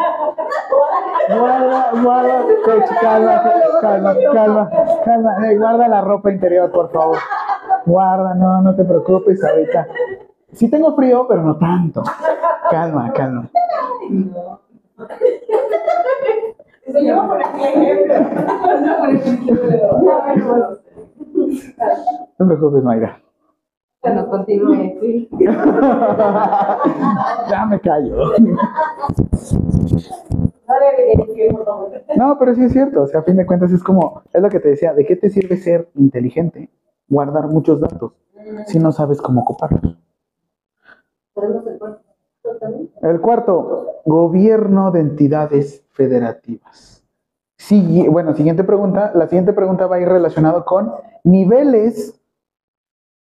[1.30, 3.44] Guarda, guarda, coach, calma,
[3.82, 4.70] calma, calma,
[5.04, 7.18] calma, eh, guarda la ropa interior, por favor.
[7.86, 9.88] Guarda, no, no te preocupes ahorita.
[10.52, 12.04] Sí tengo frío, pero no tanto.
[12.70, 13.50] Calma, calma.
[16.86, 18.14] Se llama por aquí ejemplo.
[22.38, 23.20] No te preocupes, Mayra.
[24.02, 25.30] Bueno, continúe, sí.
[27.50, 28.34] ya me callo.
[32.18, 33.04] No, pero sí es cierto.
[33.04, 35.16] O sea, a fin de cuentas es como, es lo que te decía, ¿de qué
[35.16, 36.70] te sirve ser inteligente?
[37.14, 38.14] Guardar muchos datos
[38.66, 39.98] si no sabes cómo ocuparlos.
[43.02, 44.02] El cuarto.
[44.06, 47.06] gobierno de entidades federativas.
[47.58, 49.12] Sigui- bueno, siguiente pregunta.
[49.16, 50.92] La siguiente pregunta va a ir relacionado con
[51.24, 52.20] niveles,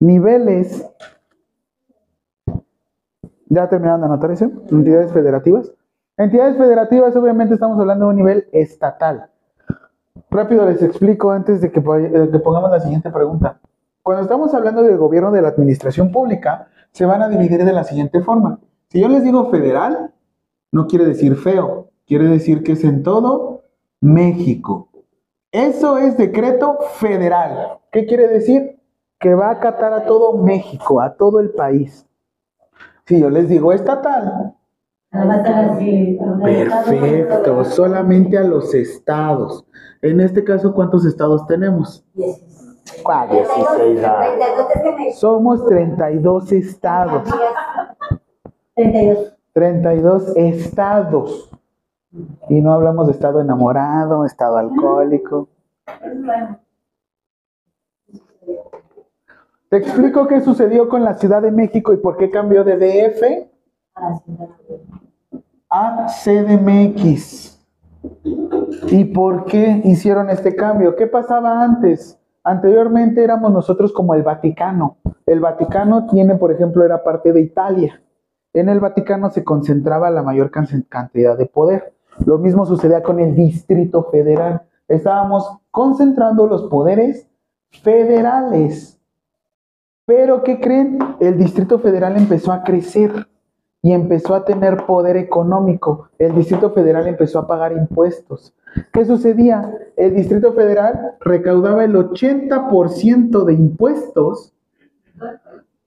[0.01, 0.89] niveles.
[3.49, 4.47] ¿Ya terminaron de anotar eso?
[4.71, 5.71] Entidades federativas.
[6.17, 9.29] Entidades federativas, obviamente estamos hablando de un nivel estatal.
[10.31, 13.59] Rápido les explico antes de que, de que pongamos la siguiente pregunta.
[14.03, 17.85] Cuando estamos hablando del gobierno de la administración pública, se van a dividir de la
[17.85, 18.59] siguiente forma.
[18.89, 20.13] Si yo les digo federal,
[20.73, 23.65] no quiere decir feo, quiere decir que es en todo
[24.01, 24.89] México.
[25.53, 27.79] Eso es decreto federal.
[27.93, 28.81] ¿Qué quiere decir?
[29.19, 32.07] Que va a acatar a todo México, a todo el país.
[33.07, 34.55] Si yo les digo estatal,
[36.43, 39.67] perfecto, solamente a los estados.
[40.03, 42.05] En este caso, ¿cuántos estados tenemos?
[43.03, 44.05] ¿Cuál 16?
[44.05, 44.25] ah?
[45.15, 47.29] Somos 32 estados.
[48.75, 49.37] 32.
[49.53, 51.51] 32 estados.
[52.49, 55.49] Y no hablamos de estado enamorado, estado alcohólico.
[59.69, 63.49] Te explico qué sucedió con la Ciudad de México y por qué cambió de DF
[65.69, 67.61] a CDMX.
[68.89, 70.97] ¿Y por qué hicieron este cambio?
[70.97, 72.20] ¿Qué pasaba antes?
[72.43, 74.97] Anteriormente éramos nosotros como el Vaticano.
[75.27, 78.01] El Vaticano tiene, por ejemplo, era parte de Italia.
[78.53, 81.93] En el Vaticano se concentraba la mayor can- cantidad de poder.
[82.27, 84.63] Lo mismo sucedía con el Distrito Federal.
[84.89, 87.29] Estábamos concentrando los poderes
[87.83, 88.99] federales.
[90.07, 90.99] Pero, ¿qué creen?
[91.21, 93.29] El Distrito Federal empezó a crecer
[93.83, 96.09] y empezó a tener poder económico.
[96.19, 98.55] El Distrito Federal empezó a pagar impuestos.
[98.93, 99.75] ¿Qué sucedía?
[99.97, 104.53] El Distrito Federal recaudaba el 80% de impuestos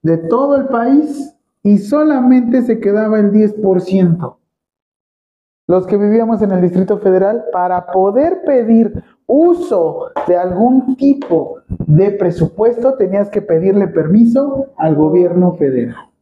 [0.01, 4.35] de todo el país y solamente se quedaba el 10%.
[5.65, 12.11] Los que vivíamos en el Distrito Federal, para poder pedir uso de algún tipo de
[12.11, 16.12] presupuesto, tenías que pedirle permiso al gobierno federal.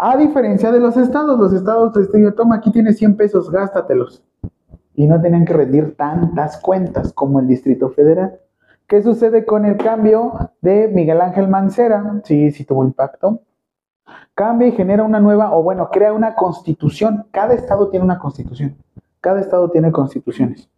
[0.00, 4.22] A diferencia de los estados, los estados te dicen, toma, aquí tienes 100 pesos, gástatelos.
[4.94, 8.38] Y no tenían que rendir tantas cuentas como el Distrito Federal.
[8.86, 12.20] ¿Qué sucede con el cambio de Miguel Ángel Mancera?
[12.22, 13.40] Sí, sí tuvo impacto.
[14.34, 17.26] Cambia y genera una nueva, o bueno, crea una constitución.
[17.32, 18.76] Cada estado tiene una constitución.
[19.20, 20.70] Cada estado tiene constituciones.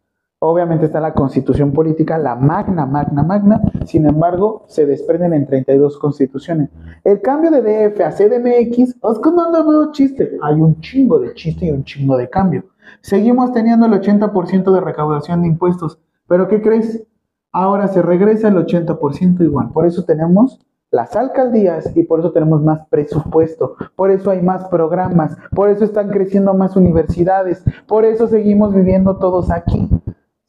[0.43, 3.61] Obviamente está la constitución política, la magna, magna, magna.
[3.85, 6.71] Sin embargo, se desprenden en 32 constituciones.
[7.05, 10.39] El cambio de DF a CDMX, es que no le veo chiste.
[10.41, 12.65] Hay un chingo de chiste y un chingo de cambio.
[13.03, 15.99] Seguimos teniendo el 80% de recaudación de impuestos.
[16.27, 17.07] Pero ¿qué crees?
[17.53, 19.69] Ahora se regresa el 80% igual.
[19.75, 20.59] Por eso tenemos
[20.91, 23.77] las alcaldías y por eso tenemos más presupuesto.
[23.95, 25.37] Por eso hay más programas.
[25.55, 27.63] Por eso están creciendo más universidades.
[27.87, 29.87] Por eso seguimos viviendo todos aquí.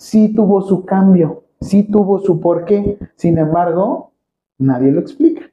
[0.01, 1.43] Sí tuvo su cambio.
[1.59, 2.97] Sí tuvo su porqué.
[3.17, 4.13] Sin embargo,
[4.57, 5.43] nadie lo explica.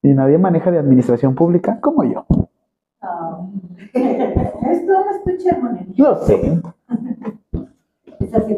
[0.00, 2.24] Y nadie maneja de administración pública como yo.
[3.92, 5.58] Esto no escucha.
[5.96, 6.62] Lo sé.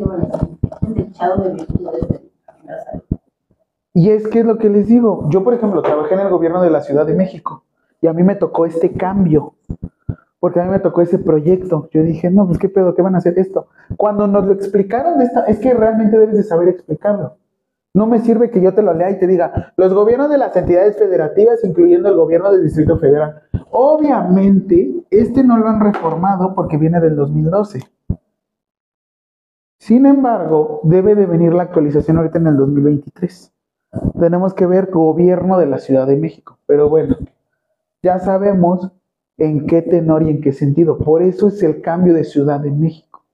[0.04, 0.28] Una
[0.82, 2.20] un techado de virtudes de
[3.94, 5.26] Y es que es lo que les digo.
[5.30, 7.64] Yo, por ejemplo, trabajé en el gobierno de la Ciudad de México
[8.02, 9.54] y a mí me tocó este cambio.
[10.38, 11.88] Porque a mí me tocó ese proyecto.
[11.92, 13.68] Yo dije, no, pues qué pedo, ¿qué van a hacer esto?
[13.96, 17.38] Cuando nos lo explicaron, es que realmente debes de saber explicarlo.
[17.94, 20.54] No me sirve que yo te lo lea y te diga, los gobiernos de las
[20.54, 23.42] entidades federativas, incluyendo el gobierno del Distrito Federal.
[23.70, 27.80] Obviamente, este no lo han reformado porque viene del 2012.
[29.78, 33.54] Sin embargo, debe de venir la actualización ahorita en el 2023.
[34.20, 36.58] Tenemos que ver gobierno de la Ciudad de México.
[36.66, 37.16] Pero bueno,
[38.02, 38.92] ya sabemos
[39.38, 40.98] en qué tenor y en qué sentido.
[40.98, 43.24] Por eso es el cambio de Ciudad de México.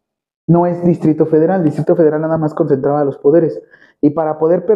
[0.46, 1.62] No es Distrito Federal.
[1.62, 3.60] Distrito Federal nada más concentraba los poderes.
[4.00, 4.66] Y para poder,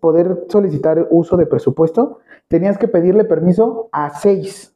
[0.00, 4.74] poder solicitar uso de presupuesto, tenías que pedirle permiso a seis.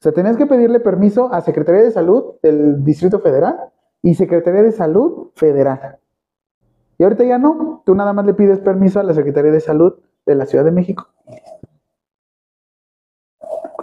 [0.00, 3.56] O sea, tenías que pedirle permiso a Secretaría de Salud del Distrito Federal
[4.02, 5.98] y Secretaría de Salud Federal.
[6.98, 7.82] Y ahorita ya no.
[7.84, 9.94] Tú nada más le pides permiso a la Secretaría de Salud
[10.24, 11.08] de la Ciudad de México.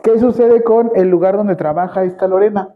[0.03, 2.73] ¿Qué sucede con el lugar donde trabaja esta Lorena?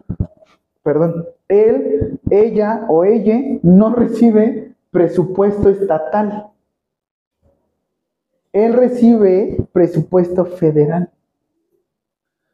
[0.82, 6.48] Perdón, él, ella o ella no recibe presupuesto estatal.
[8.54, 11.12] Él recibe presupuesto federal.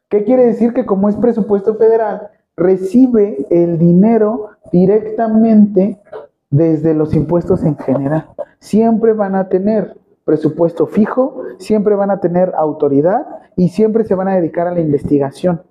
[0.08, 0.72] ¿Qué quiere decir?
[0.72, 6.00] Que como es presupuesto federal, recibe el dinero directamente
[6.50, 8.26] desde los impuestos en general.
[8.58, 14.28] Siempre van a tener presupuesto fijo, siempre van a tener autoridad y siempre se van
[14.28, 15.62] a dedicar a la investigación,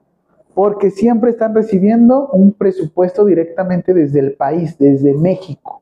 [0.54, 5.82] porque siempre están recibiendo un presupuesto directamente desde el país, desde México.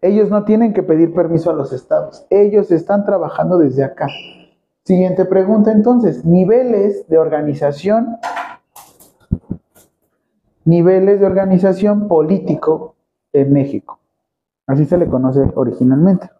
[0.00, 4.06] Ellos no tienen que pedir permiso a los estados, ellos están trabajando desde acá.
[4.84, 8.16] Siguiente pregunta entonces, niveles de organización,
[10.64, 12.94] niveles de organización político
[13.32, 13.98] en México.
[14.66, 16.30] Así se le conoce originalmente.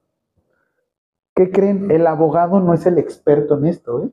[1.38, 1.92] ¿Qué creen?
[1.92, 4.10] El abogado no es el experto en esto, ¿eh?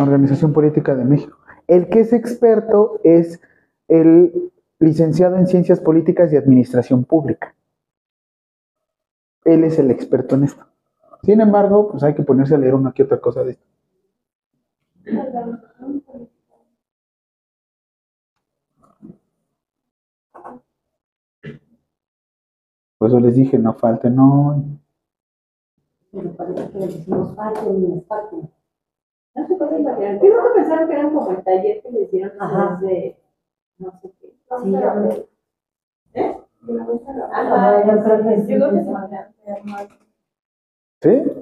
[0.00, 1.36] Organización Política de México.
[1.66, 3.42] El que es experto es
[3.86, 7.54] el licenciado en Ciencias Políticas y Administración Pública.
[9.44, 10.64] Él es el experto en esto.
[11.22, 13.66] Sin embargo, pues hay que ponerse a leer una que otra cosa de esto.
[22.98, 24.78] Por eso les dije, no falten hoy.
[26.10, 28.50] Pero parece que les decimos falten, falten.
[29.34, 30.14] No se puede imaginar.
[30.14, 32.78] Yo creo que pensaron que eran como el taller que les dieron Ajá.
[32.80, 33.18] desde
[33.78, 34.34] no sé qué.
[34.62, 34.74] Sí,
[36.14, 36.36] ¿Eh?
[37.32, 38.90] Ajá, yo creo que sí, Yo creo que sí.
[41.02, 41.32] sí.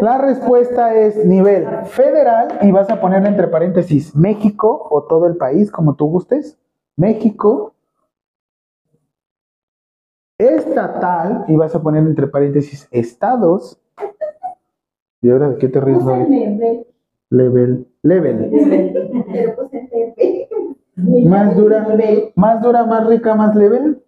[0.00, 5.36] La respuesta es nivel federal y vas a poner entre paréntesis México o todo el
[5.36, 6.58] país, como tú gustes.
[6.96, 7.74] México.
[10.78, 13.80] Estatal y vas a poner entre paréntesis estados.
[15.20, 16.04] ¿Y ahora de qué te ríes.
[17.30, 17.86] Level.
[18.02, 18.50] Level.
[18.50, 18.50] Nivel.
[21.26, 21.86] Más dura,
[22.36, 24.02] más dura, más rica, más level.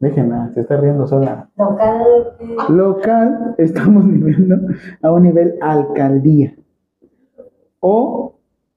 [0.00, 1.48] Déjenla, se está riendo sola.
[1.56, 2.36] Local,
[2.68, 6.54] Local, estamos nivelando a un nivel alcaldía
[7.80, 8.34] o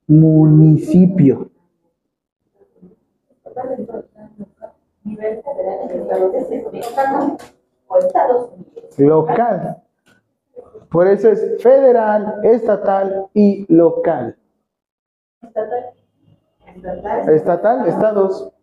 [0.08, 1.49] municipio.
[5.10, 5.90] Nivel federal.
[5.90, 7.56] Estados Unidos.
[7.88, 9.00] O Estados Unidos.
[9.00, 9.84] Local.
[10.92, 14.38] Por eso es federal, estatal y local.
[15.42, 15.84] Estatal.
[16.76, 17.30] Estatal.
[17.30, 18.54] Estatal, estados.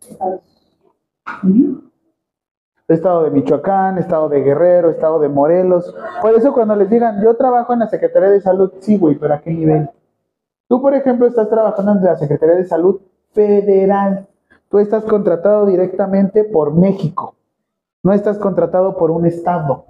[2.87, 5.93] Estado de Michoacán, estado de Guerrero, estado de Morelos.
[6.21, 9.33] Por eso cuando les digan, yo trabajo en la Secretaría de Salud, sí, güey, pero
[9.33, 9.89] ¿a qué nivel?
[10.69, 13.01] Tú, por ejemplo, estás trabajando en la Secretaría de Salud
[13.33, 14.27] Federal.
[14.69, 17.35] Tú estás contratado directamente por México.
[18.03, 19.85] No estás contratado por un estado.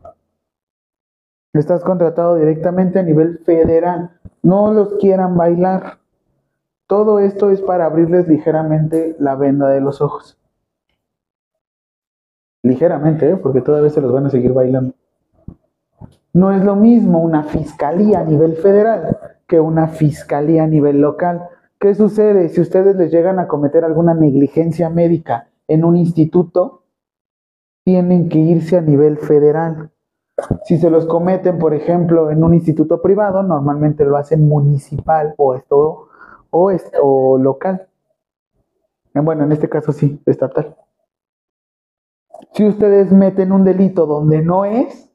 [1.53, 4.19] Estás contratado directamente a nivel federal.
[4.43, 5.97] No los quieran bailar.
[6.87, 10.37] Todo esto es para abrirles ligeramente la venda de los ojos.
[12.63, 13.37] Ligeramente, ¿eh?
[13.37, 14.93] porque todavía se los van a seguir bailando.
[16.33, 21.49] No es lo mismo una fiscalía a nivel federal que una fiscalía a nivel local.
[21.79, 26.83] ¿Qué sucede si ustedes les llegan a cometer alguna negligencia médica en un instituto?
[27.83, 29.91] Tienen que irse a nivel federal.
[30.65, 35.55] Si se los cometen, por ejemplo, en un instituto privado, normalmente lo hacen municipal o
[35.55, 36.09] esto
[36.49, 37.87] o, o local.
[39.13, 40.75] Eh, Bueno, en este caso sí, estatal.
[42.53, 45.11] Si ustedes meten un delito donde no es,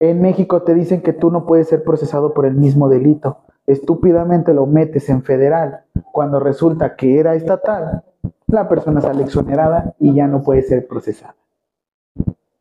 [0.00, 3.38] en México te dicen que tú no puedes ser procesado por el mismo delito.
[3.66, 5.84] Estúpidamente lo metes en federal.
[6.12, 8.02] Cuando resulta que era estatal,
[8.46, 11.34] la persona sale exonerada y ya no puede ser procesada.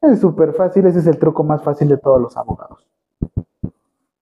[0.02, 2.88] Es súper fácil, ese es el truco más fácil de todos los abogados.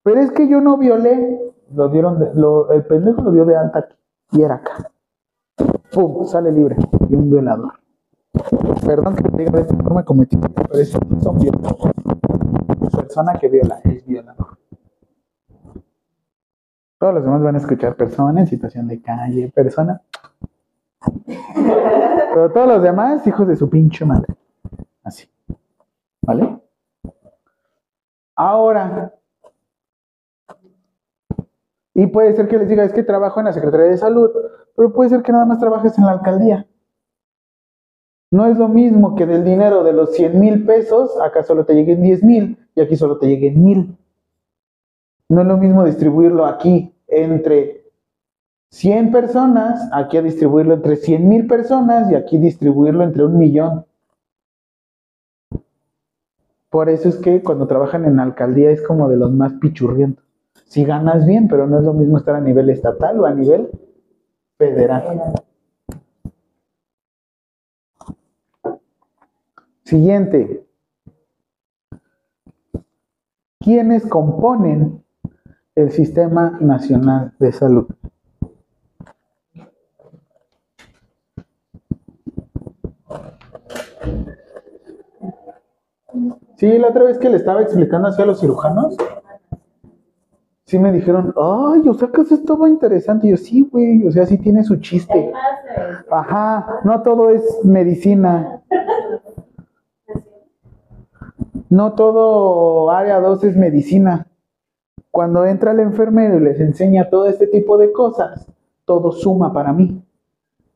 [0.04, 1.40] Pero es que yo no violé,
[1.74, 3.96] lo dieron lo- el pendejo lo dio de alta aquí,
[4.32, 4.92] y era acá.
[5.94, 6.26] ¡Pum!
[6.26, 6.76] Sale libre.
[7.10, 7.74] Y un violador.
[8.86, 11.94] Perdón que te diga de esta forma cometí, pero es son violadores.
[12.96, 14.59] Persona que viola es violador.
[17.00, 20.02] Todos los demás van a escuchar persona en situación de calle, persona.
[21.56, 24.36] Pero todos los demás, hijos de su pinche madre.
[25.04, 25.30] Así.
[26.22, 26.60] ¿Vale?
[28.36, 29.14] Ahora.
[31.94, 34.30] Y puede ser que les diga, es que trabajo en la Secretaría de Salud,
[34.76, 36.68] pero puede ser que nada más trabajes en la alcaldía.
[38.32, 41.74] No es lo mismo que del dinero de los 100 mil pesos, acá solo te
[41.74, 43.98] lleguen 10 mil y aquí solo te lleguen mil.
[45.30, 47.86] No es lo mismo distribuirlo aquí entre
[48.72, 53.86] 100 personas, aquí a distribuirlo entre 100 mil personas y aquí distribuirlo entre un millón.
[56.70, 60.26] Por eso es que cuando trabajan en alcaldía es como de los más pichurrientos.
[60.66, 63.70] Si ganas bien, pero no es lo mismo estar a nivel estatal o a nivel
[64.58, 65.34] federal.
[69.84, 70.64] Siguiente.
[73.60, 75.04] ¿Quiénes componen
[75.76, 77.88] el Sistema Nacional de Salud?
[86.58, 88.98] Sí, la otra vez que le estaba explicando así a los cirujanos,
[90.66, 93.28] sí me dijeron, ay, o sea que eso estaba interesante.
[93.28, 95.32] Y yo, sí, güey, o sea, sí tiene su chiste.
[96.12, 98.62] Ajá, no todo es medicina.
[101.72, 104.26] No todo área 2 es medicina.
[105.20, 108.48] Cuando entra el enfermero y les enseña todo este tipo de cosas,
[108.86, 110.02] todo suma para mí.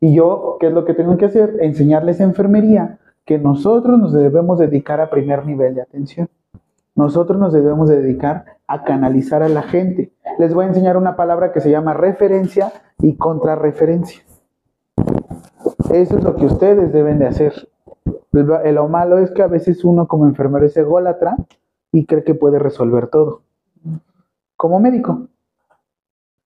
[0.01, 1.59] Y yo, ¿qué es lo que tengo que hacer?
[1.61, 6.27] Enseñarles enfermería, que nosotros nos debemos dedicar a primer nivel de atención.
[6.93, 10.11] Nosotros nos debemos dedicar a canalizar a la gente.
[10.39, 14.23] Les voy a enseñar una palabra que se llama referencia y contrarreferencia.
[15.93, 17.69] Eso es lo que ustedes deben de hacer.
[18.33, 21.37] Lo malo es que a veces uno como enfermero es ególatra
[21.93, 23.43] y cree que puede resolver todo.
[24.63, 25.27] Como médico.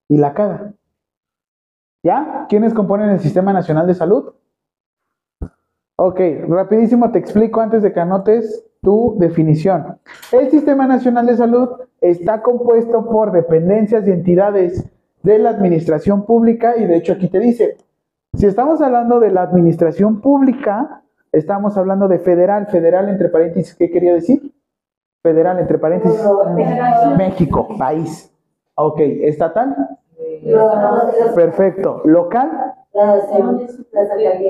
[0.09, 0.73] Y la caga.
[2.01, 2.47] ¿Ya?
[2.49, 4.33] ¿Quiénes componen el Sistema Nacional de Salud?
[5.97, 9.99] Ok, rapidísimo te explico antes de que anotes tu definición.
[10.31, 11.69] El Sistema Nacional de Salud
[12.01, 14.89] está compuesto por dependencias y entidades
[15.21, 17.77] de la administración pública y de hecho aquí te dice,
[18.33, 23.91] si estamos hablando de la administración pública, estamos hablando de federal, federal entre paréntesis, ¿qué
[23.91, 24.55] quería decir?
[25.27, 26.21] Federal entre paréntesis,
[27.17, 28.33] México, país.
[28.75, 29.75] Ok, estatal,
[31.35, 32.01] perfecto.
[32.05, 32.49] Local,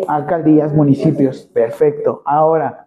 [0.07, 2.21] alcaldías, municipios, perfecto.
[2.25, 2.85] Ahora,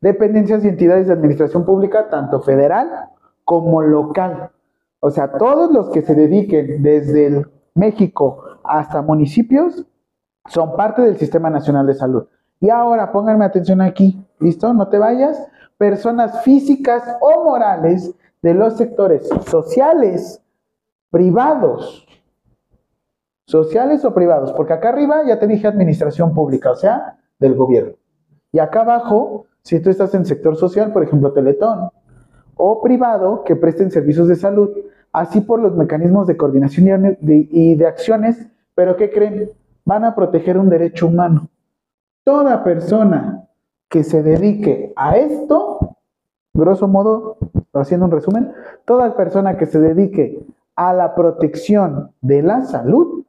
[0.00, 3.10] dependencias y entidades de administración pública, tanto federal
[3.44, 4.50] como local.
[4.98, 9.86] O sea, todos los que se dediquen desde el México hasta municipios
[10.48, 12.26] son parte del Sistema Nacional de Salud.
[12.58, 14.74] Y ahora pónganme atención aquí, ¿listo?
[14.74, 15.48] No te vayas.
[15.78, 20.42] Personas físicas o morales de los sectores sociales,
[21.10, 22.06] privados,
[23.46, 27.94] sociales o privados, porque acá arriba ya te dije administración pública, o sea, del gobierno.
[28.52, 31.90] Y acá abajo, si tú estás en sector social, por ejemplo, Teletón,
[32.56, 34.70] o privado que presten servicios de salud,
[35.12, 39.50] así por los mecanismos de coordinación y de, acciones, pero ¿qué creen?
[39.84, 41.48] Van a proteger un derecho humano.
[42.24, 43.45] Toda persona
[43.88, 45.96] que se dedique a esto,
[46.54, 47.36] grosso modo,
[47.72, 48.52] haciendo un resumen,
[48.84, 53.24] toda persona que se dedique a la protección de la salud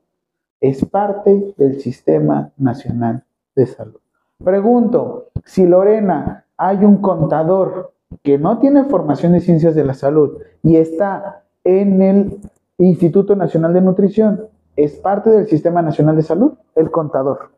[0.59, 3.23] es parte del Sistema Nacional
[3.55, 3.99] de Salud.
[4.43, 10.41] Pregunto, si Lorena hay un contador que no tiene formación de ciencias de la salud
[10.63, 12.39] y está en el
[12.77, 16.53] Instituto Nacional de Nutrición, ¿es parte del Sistema Nacional de Salud?
[16.75, 17.51] El contador.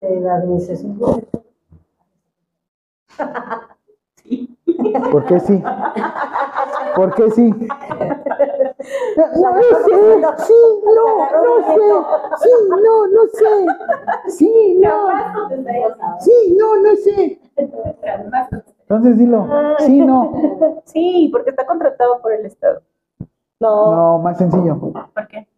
[0.00, 0.42] La.
[5.10, 5.62] ¿Por qué sí?
[6.94, 7.50] ¿Por qué sí?
[7.50, 9.64] No, no sé,
[10.46, 11.06] sí, no,
[11.42, 11.86] no sé,
[12.38, 13.50] sí, no, no sé,
[14.28, 14.94] sí, no,
[16.20, 17.40] sí, no, no sé.
[18.80, 22.82] Entonces dilo, sí, no, Sí, porque está contratado por el Estado.
[23.60, 24.78] No, no, más sencillo.
[24.78, 25.48] ¿Por qué?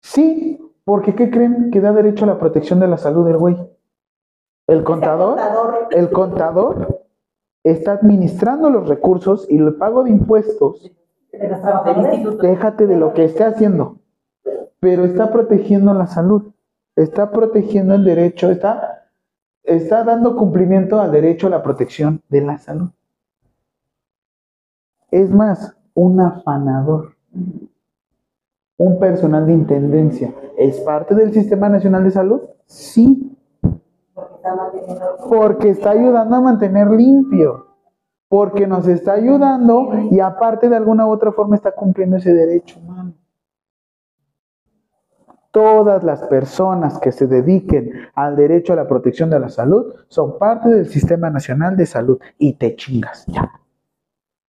[0.00, 3.56] Sí, porque ¿qué creen que da derecho a la protección de la salud del güey?
[4.66, 5.88] El contador, contador.
[5.90, 7.02] el contador
[7.64, 10.90] está administrando los recursos y el pago de impuestos
[11.32, 12.38] de los trabajadores.
[12.38, 13.98] déjate de lo que esté haciendo,
[14.80, 16.52] pero está protegiendo la salud,
[16.96, 19.08] está protegiendo el derecho, está,
[19.62, 22.90] está dando cumplimiento al derecho a la protección de la salud.
[25.10, 27.16] Es más, un afanador,
[28.78, 32.40] un personal de intendencia, ¿es parte del Sistema Nacional de Salud?
[32.66, 33.36] Sí,
[35.28, 37.66] porque está ayudando a mantener limpio,
[38.28, 42.78] porque nos está ayudando y aparte de alguna u otra forma está cumpliendo ese derecho
[42.80, 43.14] humano.
[45.50, 50.38] Todas las personas que se dediquen al derecho a la protección de la salud son
[50.38, 53.52] parte del Sistema Nacional de Salud y te chingas ya.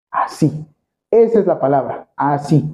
[0.09, 0.65] Así.
[1.11, 2.73] Esa es la palabra, así.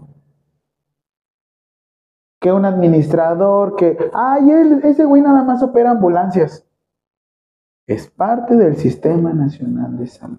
[2.40, 4.51] Que un administrador que, ay,
[4.84, 6.68] ese güey nada más opera ambulancias
[7.90, 10.38] es parte del Sistema Nacional de Salud.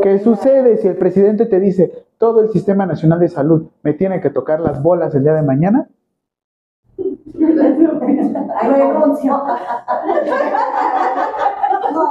[0.00, 4.20] ¿Qué sucede si el presidente te dice, todo el Sistema Nacional de Salud me tiene
[4.20, 5.88] que tocar las bolas el día de mañana?
[8.62, 9.34] Renuncio.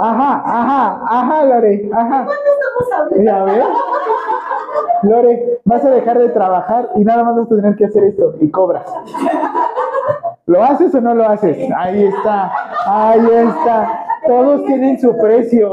[0.02, 2.28] Ajá, ajá, ajá, Lore, ajá.
[3.24, 3.66] Ya ves,
[5.04, 8.36] Lore, vas a dejar de trabajar y nada más vas a tener que hacer esto
[8.42, 8.86] y cobras.
[10.46, 11.72] ¿Lo haces o no lo haces?
[11.74, 12.52] Ahí está,
[12.86, 14.03] ahí está.
[14.28, 15.70] Todos tienen su precio.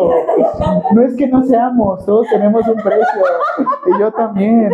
[0.92, 3.22] No es que no seamos, todos tenemos un precio.
[3.86, 4.70] Y yo también.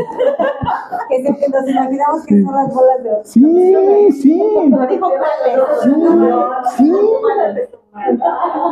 [1.08, 4.68] Que se- que nos imaginamos que son las bolas de Sí, sí.
[4.70, 5.10] Lo dijo
[6.76, 6.92] Sí,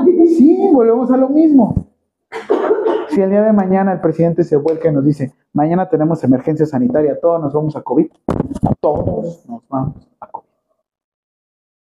[0.04, 0.26] sí.
[0.36, 1.74] Sí, volvemos a lo mismo.
[3.10, 6.66] Si el día de mañana el presidente se vuelca y nos dice, mañana tenemos emergencia
[6.66, 8.10] sanitaria, todos nos vamos a COVID,
[8.80, 10.26] todos nos vamos a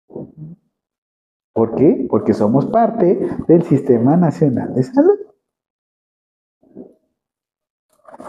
[0.08, 0.57] COVID.
[1.52, 2.06] ¿Por qué?
[2.08, 5.18] Porque somos parte del Sistema Nacional de Salud.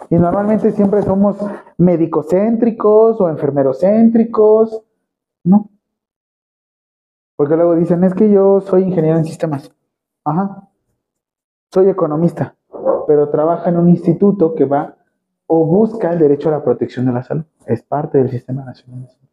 [0.09, 1.37] Y normalmente siempre somos
[1.77, 4.83] médicocéntricos o enfermerocéntricos.
[5.43, 5.69] No.
[7.35, 9.73] Porque luego dicen, es que yo soy ingeniero en sistemas.
[10.23, 10.69] Ajá.
[11.71, 12.55] Soy economista,
[13.07, 14.97] pero trabaja en un instituto que va
[15.47, 17.45] o busca el derecho a la protección de la salud.
[17.65, 19.29] Es parte del Sistema Nacional de Salud.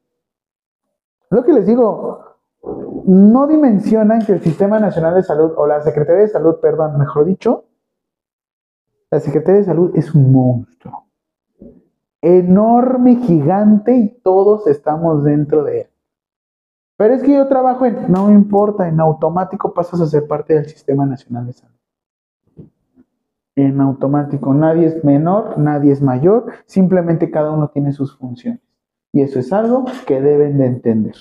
[1.31, 2.30] Lo que les digo,
[2.63, 7.25] no dimensionan que el Sistema Nacional de Salud, o la Secretaría de Salud, perdón, mejor
[7.25, 7.65] dicho,
[9.11, 11.07] la Secretaría de Salud es un monstruo.
[12.23, 15.87] Enorme, gigante y todos estamos dentro de él.
[16.97, 20.55] Pero es que yo trabajo en, no me importa, en automático pasas a ser parte
[20.55, 21.75] del Sistema Nacional de Salud.
[23.57, 28.61] En automático, nadie es menor, nadie es mayor, simplemente cada uno tiene sus funciones.
[29.13, 31.17] Y eso es algo que deben de entender.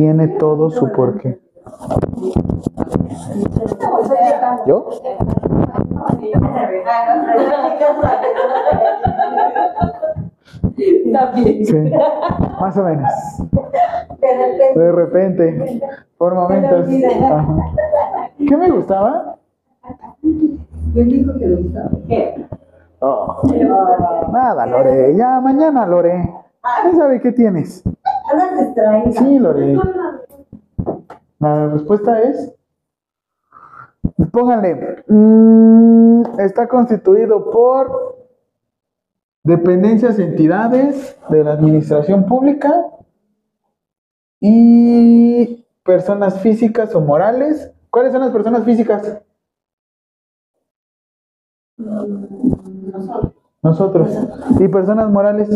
[0.00, 1.38] Tiene todo su porqué.
[4.66, 4.88] ¿Yo?
[11.12, 11.66] También.
[11.66, 11.92] Sí,
[12.58, 13.12] más o menos.
[14.74, 15.82] De repente,
[16.16, 16.88] por momentos.
[17.22, 17.56] Ajá.
[18.38, 19.36] ¿Qué me gustaba?
[22.08, 22.46] ¿Qué?
[23.00, 23.42] Oh,
[24.32, 25.14] nada, Lore.
[25.14, 26.32] Ya, mañana, Lore.
[26.84, 27.84] ¿Quién sabe qué tienes?
[28.30, 29.12] Andas distraída.
[29.12, 29.78] Sí, Lore.
[31.38, 32.54] La respuesta es.
[34.32, 35.04] Pónganle.
[35.08, 38.18] mm, está constituido por
[39.42, 42.86] dependencias, entidades de la administración pública
[44.40, 47.72] y personas físicas o morales.
[47.90, 49.22] ¿Cuáles son las personas físicas?
[53.62, 54.10] Nosotros.
[54.58, 55.48] ¿Y personas morales?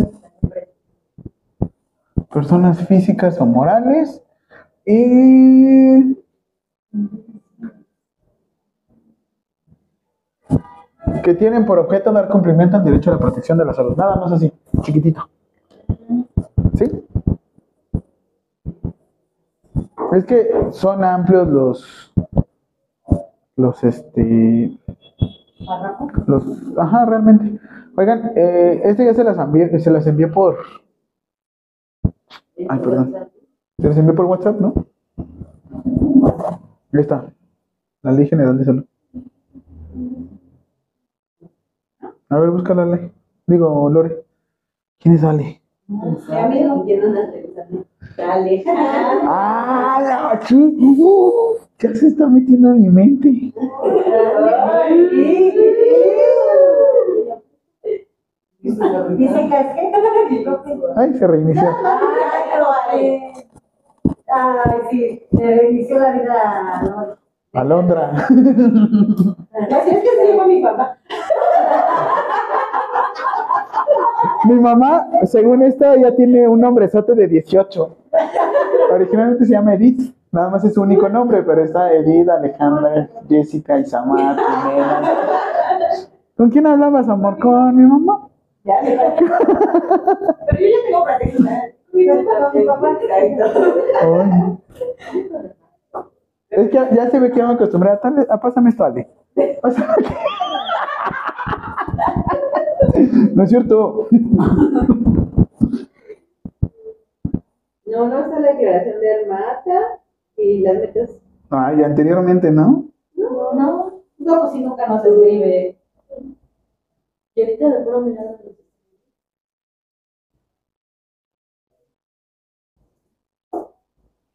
[2.32, 4.22] Personas físicas o morales.
[4.86, 6.14] Y
[11.22, 13.96] que tienen por objeto dar cumplimiento al derecho a la protección de la salud.
[13.96, 15.28] Nada más así, chiquitito.
[16.74, 16.84] ¿Sí?
[20.12, 22.12] Es que son amplios los
[23.56, 24.78] los este
[26.26, 26.44] los
[26.76, 27.58] ajá realmente
[27.96, 30.56] oigan eh, este ya se las envié se las envié por
[32.68, 33.14] ay perdón.
[33.78, 34.74] Se las envié por WhatsApp no
[36.92, 37.26] ahí está.
[38.02, 38.84] La ley general de salud.
[42.28, 43.10] A ver busca la ley.
[43.46, 44.24] Digo Lore.
[44.98, 47.30] Quién es Ale una
[48.16, 48.64] Dale.
[48.66, 53.52] ah la chi uh, ya se está metiendo a mi mente
[58.64, 60.44] Dice que es que.
[60.96, 61.68] ay se reinició
[64.26, 67.18] Ay, sí, le reinició la vida.
[67.52, 70.96] Alondra Así es que se llama mi papá.
[74.46, 77.96] Mi mamá, según esto, ya tiene un nombrezote de 18.
[78.92, 83.78] Originalmente se llama Edith, nada más es su único nombre, pero está Edith, Alejandra, Jessica,
[83.78, 85.02] Isamar, Jimena.
[86.36, 87.38] ¿Con quién hablabas, amor?
[87.38, 88.28] ¿Con mi mamá?
[88.64, 88.80] Ya.
[88.82, 90.80] Pero yo ya
[91.18, 91.44] tengo.
[91.92, 92.98] Mi papá.
[93.12, 93.36] Ay.
[96.50, 98.00] Es que ya, se ve que me acostumbré a
[98.40, 99.08] pásame esto, Ale.
[99.60, 99.94] Pásame.
[103.34, 104.08] No es cierto.
[107.86, 110.00] No, no está la declaración de Armata
[110.36, 111.20] y las metas.
[111.50, 112.86] Ay, anteriormente, ¿no?
[113.14, 114.02] No, no.
[114.18, 115.78] No, pues si nunca nos escribe.
[117.36, 118.38] Y ahorita de pura mirada.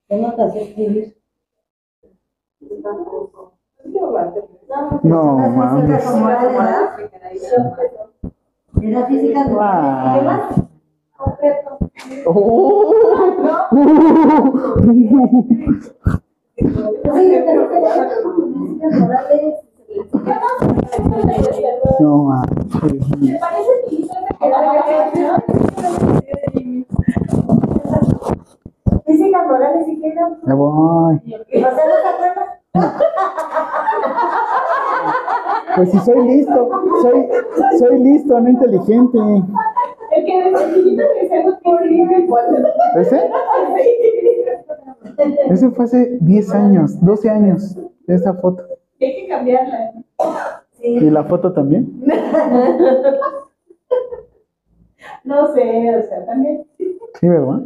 [0.08, 1.16] Que hacer escribir.
[5.04, 6.04] No, mames.
[6.06, 7.00] Como la edad,
[8.82, 9.54] edad física no.
[9.54, 9.60] ¿Qué
[10.26, 10.56] más?
[12.26, 12.94] Oh.
[16.60, 16.66] Sí,
[17.46, 17.70] pero-
[19.00, 19.69] Morales.
[22.00, 23.10] No, manches.
[23.10, 25.44] ¿Te parece que hizo esa quedada?
[29.06, 30.20] Física, Morales, si quieres.
[30.46, 31.22] Ya voy.
[32.74, 32.92] ¿no?
[35.76, 36.70] Pues si soy listo,
[37.02, 37.28] soy,
[37.80, 39.18] soy listo, no inteligente.
[40.12, 42.68] El que me algo que me acuerdo.
[42.98, 43.30] ¿Ese?
[45.50, 47.78] Ese fue hace 10 años, 12 años,
[48.08, 48.64] esa foto.
[49.02, 49.94] Hay que cambiarla.
[50.82, 52.02] ¿Y la foto también?
[55.24, 56.66] No sé, o sea, también.
[56.78, 57.62] Sí, ¿verdad?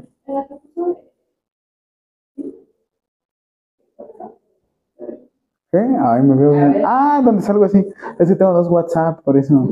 [5.71, 5.79] ¿Qué?
[5.79, 6.83] Ay, me veo bien.
[6.85, 7.87] Ah, donde salgo así.
[8.19, 9.67] Es que tengo dos WhatsApp, por eso.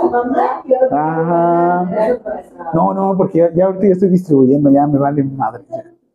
[0.00, 0.30] Otra
[0.92, 1.88] Ajá.
[2.74, 5.64] No, no, porque ya, ya ahorita ya estoy distribuyendo, ya me vale madre.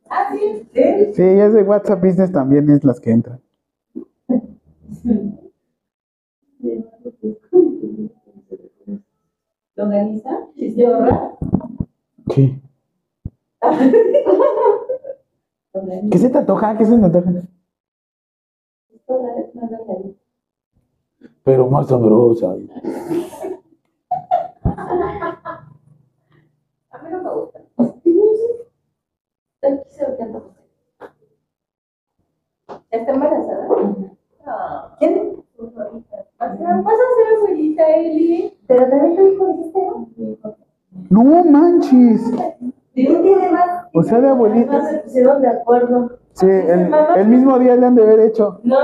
[0.09, 0.67] Ah, sí.
[0.73, 1.13] Sí.
[1.13, 3.41] Sí, ya es de WhatsApp Business también es las que entran.
[9.75, 10.29] ¿Lo organiza?
[10.77, 10.87] ¿Lo
[15.73, 16.07] organiza?
[16.11, 16.77] ¿Qué se te antoja?
[16.77, 17.31] ¿Qué se te antoja?
[17.31, 17.49] Es.
[21.43, 22.51] Pero más sabrosa.
[22.51, 22.67] A mí
[27.11, 27.59] no me gusta.
[32.91, 33.67] ¿Está embarazada?
[34.45, 34.95] Ah.
[34.99, 35.43] ¿Quién?
[35.57, 38.57] Vas a vas a ser abuelita, Eli.
[38.67, 39.79] Pero también tu hijo dijiste,
[41.09, 41.23] ¿no?
[41.23, 42.21] No manches.
[42.93, 43.87] ¿Quién tiene más?
[43.93, 44.79] O sea, de abuelita.
[44.79, 46.19] No se pusieron de acuerdo.
[46.33, 48.59] Sí, el, el mismo día le han de haber hecho.
[48.63, 48.77] No,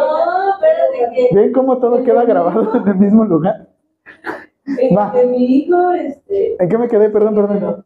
[0.53, 3.69] espérate que ¿Ven cómo todo queda grabado en el mismo lugar?
[4.95, 5.11] Va.
[5.13, 7.09] este, mi hijo, este, ¿En qué me quedé?
[7.09, 7.85] Perdón, perdón.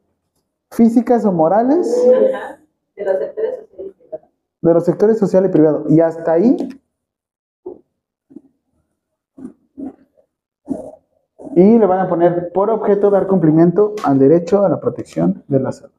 [0.72, 1.88] Físicas o morales
[2.34, 2.60] ajá,
[2.96, 4.22] de los sectores sociales.
[4.62, 5.86] de los sectores social y privado.
[5.90, 6.58] Y hasta ahí.
[11.56, 15.60] Y le van a poner por objeto dar cumplimiento al derecho a la protección de
[15.60, 15.94] la salud.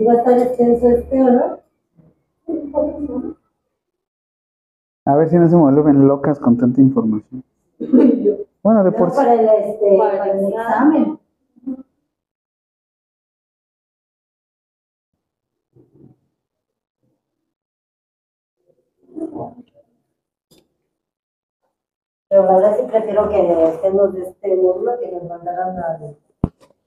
[0.00, 1.60] Si va a estar extenso este, ¿o no?
[5.04, 7.44] A ver si no se me vuelven locas con tanta información.
[8.62, 9.16] Bueno, de por sí.
[9.18, 11.18] para el, este, Para el examen.
[22.30, 25.98] Pero la verdad sí prefiero que estemos de este modo que nos mandaran a...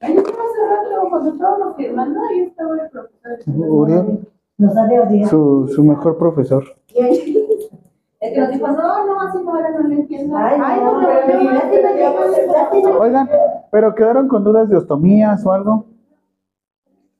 [0.03, 3.40] Ahí estaba hace rato, cuando estábamos firmando, ahí estaba el profesor.
[3.56, 5.30] Uriel, Nos ha de odiar.
[5.30, 6.64] su, su mejor profesor.
[6.93, 7.19] Es
[8.33, 10.35] que nos dijo, no, no, así no era, no lo entiendo.
[10.38, 13.30] Ay, no, pero Oigan,
[13.72, 15.85] pero quedaron con dudas de ostomías o algo.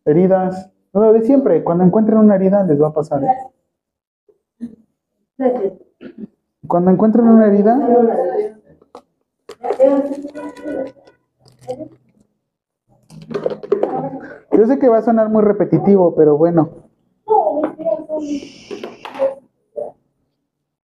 [0.06, 0.70] Heridas.
[0.94, 3.22] Lo de siempre, cuando encuentren una herida les va a pasar.
[6.68, 7.76] Cuando encuentren una herida,
[14.52, 16.70] yo sé que va a sonar muy repetitivo, pero bueno.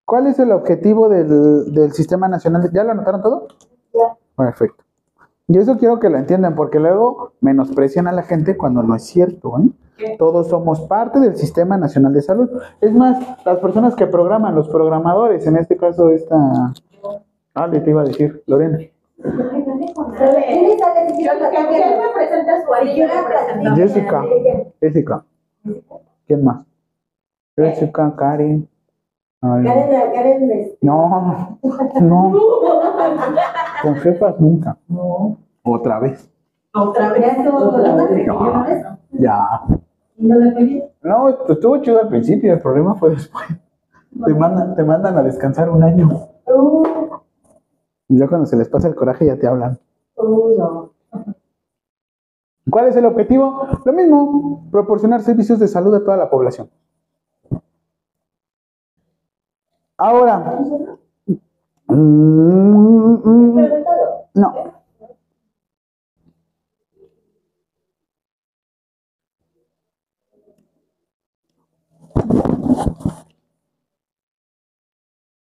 [0.05, 2.69] ¿Cuál es el objetivo del, del Sistema Nacional?
[2.73, 3.47] ¿Ya lo anotaron todo?
[3.93, 4.17] Ya.
[4.35, 4.83] Perfecto.
[5.47, 9.03] Y eso quiero que lo entiendan, porque luego menosprecian a la gente cuando no es
[9.03, 9.53] cierto.
[9.59, 10.15] ¿eh?
[10.17, 12.49] Todos somos parte del Sistema Nacional de Salud.
[12.81, 16.73] Es más, las personas que programan, los programadores, en este caso esta...
[17.55, 18.77] Ah, le te iba a decir, Lorena.
[23.75, 24.23] Jessica.
[24.79, 25.25] Jessica.
[26.27, 26.65] ¿Quién más?
[27.55, 28.67] Jessica, Karen.
[29.41, 31.57] Ay, Karen, Karen, No,
[32.01, 32.33] no.
[33.81, 34.77] Con jefas nunca.
[35.63, 36.29] Otra vez.
[36.73, 37.21] Otra vez.
[39.11, 39.61] ya
[40.17, 40.35] No.
[40.35, 40.89] ¿no no.
[41.01, 43.45] No, estuvo chido al principio, el problema fue después.
[44.25, 46.09] Te mandan, te mandan a descansar un año.
[48.09, 49.79] Ya cuando se les pasa el coraje ya te hablan.
[50.17, 50.91] No.
[52.69, 53.67] ¿Cuál es el objetivo?
[53.85, 56.69] Lo mismo, proporcionar servicios de salud a toda la población.
[59.97, 60.59] Ahora,
[61.87, 64.29] mm, mm, Preguntado.
[64.33, 64.79] no.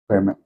[0.03, 0.44] Espérame.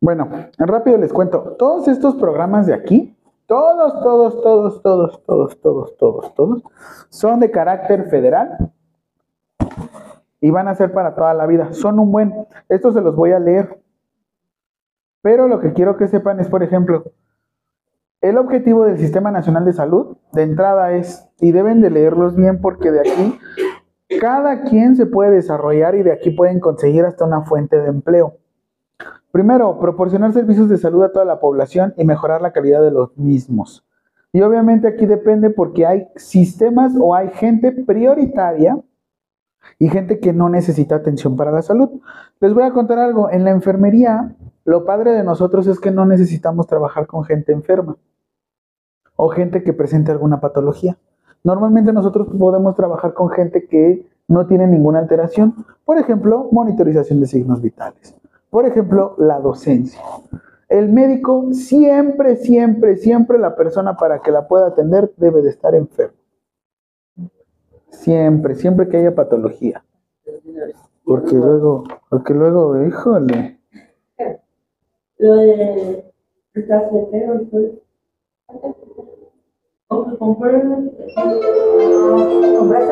[0.00, 1.56] Bueno, rápido les cuento.
[1.58, 6.62] Todos estos programas de aquí, todos, todos, todos, todos, todos, todos, todos, todos,
[7.10, 8.72] son de carácter federal
[10.40, 11.72] y van a ser para toda la vida.
[11.72, 12.46] Son un buen.
[12.70, 13.78] Estos se los voy a leer.
[15.20, 17.12] Pero lo que quiero que sepan es, por ejemplo,
[18.22, 22.62] el objetivo del Sistema Nacional de Salud de entrada es, y deben de leerlos bien
[22.62, 23.38] porque de aquí
[24.18, 28.39] cada quien se puede desarrollar y de aquí pueden conseguir hasta una fuente de empleo.
[29.32, 33.16] Primero, proporcionar servicios de salud a toda la población y mejorar la calidad de los
[33.16, 33.86] mismos.
[34.32, 38.80] Y obviamente aquí depende porque hay sistemas o hay gente prioritaria
[39.78, 42.00] y gente que no necesita atención para la salud.
[42.40, 46.06] Les voy a contar algo, en la enfermería lo padre de nosotros es que no
[46.06, 47.96] necesitamos trabajar con gente enferma
[49.16, 50.96] o gente que presente alguna patología.
[51.42, 57.26] Normalmente nosotros podemos trabajar con gente que no tiene ninguna alteración, por ejemplo, monitorización de
[57.26, 58.14] signos vitales,
[58.50, 60.00] por ejemplo, la docencia.
[60.68, 65.74] El médico siempre, siempre, siempre la persona para que la pueda atender debe de estar
[65.74, 66.16] enfermo.
[67.88, 69.84] Siempre, siempre que haya patología.
[71.04, 73.58] Porque luego, porque luego, híjole.
[75.18, 76.04] Lo de
[76.54, 77.40] el cafetero,
[79.88, 80.70] ¿Compraste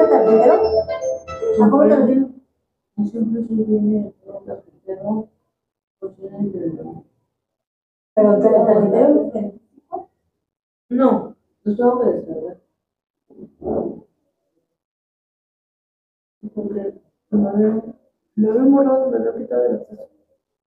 [0.02, 2.34] el cómo te lo dieron?
[3.04, 4.12] siempre se viene
[4.46, 5.28] cafetero,
[6.00, 6.14] ¿Pero
[8.38, 10.10] te lo permitieron en físico?
[10.90, 12.60] No, los tengo que descargar.
[16.54, 16.94] Porque
[17.30, 17.82] lo había,
[18.36, 20.08] lo había borrado, me lo he quitado del acceso.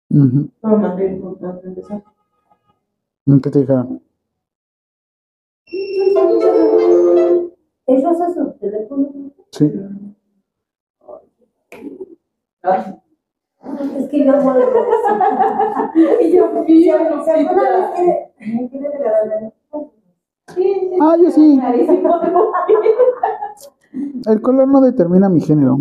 [0.08, 2.04] Pero mandé el contrato de empezar.
[3.26, 4.02] Mm, ¿Qué te dijeron?
[7.86, 9.12] ¿Eso hace su teléfono?
[9.50, 9.72] Sí.
[12.62, 12.94] Ay.
[13.98, 14.62] Es que yo amo el
[16.26, 19.52] y yo fui Si a alguna vez quiere, me quiere regalar
[21.00, 21.60] Ah, yo sí.
[24.26, 25.78] El color no determina mi género.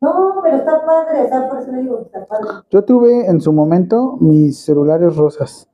[0.00, 2.46] No, pero está padre, o sea, por eso le digo que está padre.
[2.70, 5.68] Yo tuve en su momento mis celulares rosas.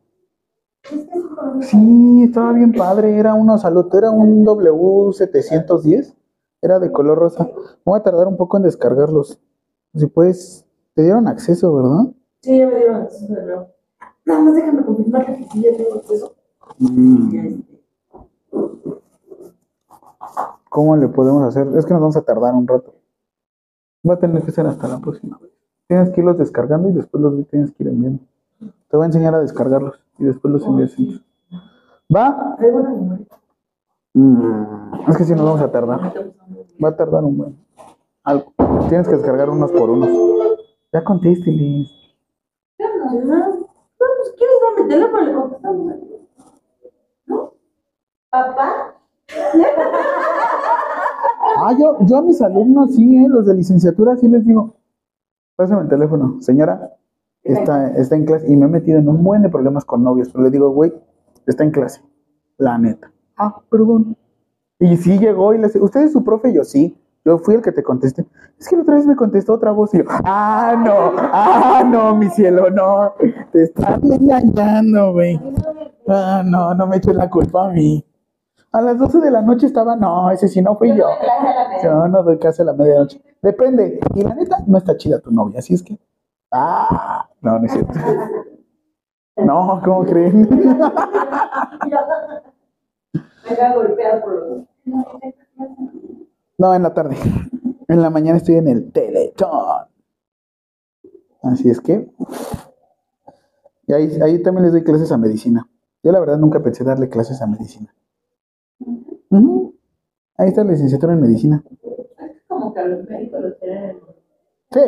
[0.84, 1.24] Es que es
[1.68, 3.18] Sí, estaba bien padre.
[3.18, 6.14] Era uno salud, era un W710.
[6.62, 7.50] Era de color rosa.
[7.84, 9.38] Voy a tardar un poco en descargarlos.
[9.94, 10.63] Si puedes,
[10.94, 12.12] te dieron acceso, ¿verdad?
[12.40, 13.68] Sí, ya me dieron acceso de nuevo.
[14.24, 16.34] Nada más déjame confirmar que sí ya tengo acceso.
[16.78, 17.74] Ya este.
[20.70, 21.68] ¿Cómo le podemos hacer?
[21.76, 22.94] Es que nos vamos a tardar un rato.
[24.08, 25.52] Va a tener que ser hasta la próxima vez.
[25.86, 28.22] Tienes que irlos descargando y después los tienes que ir enviando.
[28.58, 30.94] Te voy a enseñar a descargarlos y después los envías.
[32.14, 32.56] ¿Va?
[34.14, 36.00] Mm, es que si nos vamos a tardar.
[36.82, 37.56] Va a tardar un buen.
[38.24, 38.52] Algo.
[38.88, 40.08] Tienes que descargar unos por unos.
[40.94, 41.90] Ya contésteles.
[42.78, 43.66] Ya no, no,
[43.98, 45.22] pues ¿quieres darme el teléfono?
[45.24, 45.92] Le contestamos.
[47.26, 47.52] ¿No?
[48.30, 48.94] ¿Papá?
[51.56, 53.26] Ah, yo, yo a mis alumnos sí, ¿eh?
[53.28, 54.76] los de licenciatura sí les digo.
[55.56, 56.96] Pásame el teléfono, señora.
[57.42, 60.28] Está, está en clase y me he metido en un buen de problemas con novios,
[60.30, 60.92] pero le digo, güey,
[61.46, 62.02] está en clase.
[62.56, 63.10] La neta.
[63.36, 64.16] Ah, perdón.
[64.78, 66.52] Y sí llegó y le dice, ¿usted es su profe?
[66.52, 66.96] Yo sí.
[67.24, 68.26] Yo fui el que te contesté.
[68.58, 72.14] Es que la otra vez me contestó otra voz y yo, ah, no, ah, no,
[72.14, 73.14] mi cielo, no.
[73.50, 75.40] Te están engañando, güey.
[76.06, 78.04] Ah, no, no me eches la culpa a mí.
[78.72, 81.06] A las 12 de la noche estaba, no, ese sí no fui yo.
[81.82, 83.22] Yo no doy casi a la medianoche.
[83.40, 84.00] Depende.
[84.14, 85.98] Y la neta, no está chida tu novia, así es que.
[86.52, 87.94] Ah, no, no es cierto.
[89.36, 90.48] No, ¿cómo creen?
[93.48, 94.62] Me queda golpeada por los.
[96.58, 97.16] No, en la tarde.
[97.88, 99.86] En la mañana estoy en el Teletón.
[101.42, 102.10] Así es que.
[103.86, 105.68] Y ahí, ahí también les doy clases a medicina.
[106.02, 107.94] Yo la verdad nunca pensé darle clases a medicina.
[110.36, 111.62] Ahí está la licenciatura en medicina.
[112.48, 113.96] Como que los médicos los tienen.
[114.70, 114.80] Sí.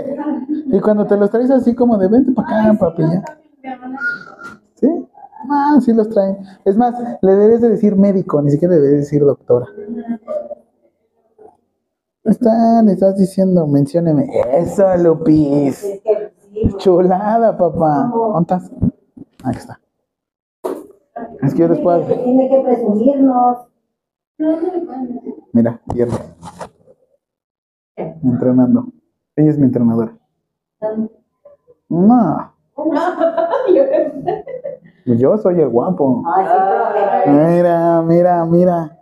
[0.67, 3.25] Y cuando te los traes así como de vente para acá, papi, ya.
[4.75, 4.89] ¿Sí?
[5.49, 6.39] Ah, sí los traen.
[6.65, 9.67] Es más, le debes de decir médico, ni siquiera debes decir doctora.
[12.27, 14.29] Está, le estás diciendo, mencióneme.
[14.55, 16.01] Eso, Lupis.
[16.79, 18.11] Chulada, papá.
[18.13, 18.71] ¿Dónde estás?
[19.45, 19.81] Aquí está.
[21.43, 22.07] Es que yo después.
[22.07, 23.59] tiene que- tiene que presumirnos.
[25.53, 26.19] Mira, pierna.
[27.97, 28.87] Entrenando.
[29.37, 30.17] Ella es mi entrenadora.
[31.89, 32.53] No,
[35.07, 36.23] yo soy el guapo.
[37.27, 38.99] Mira, mira, mira.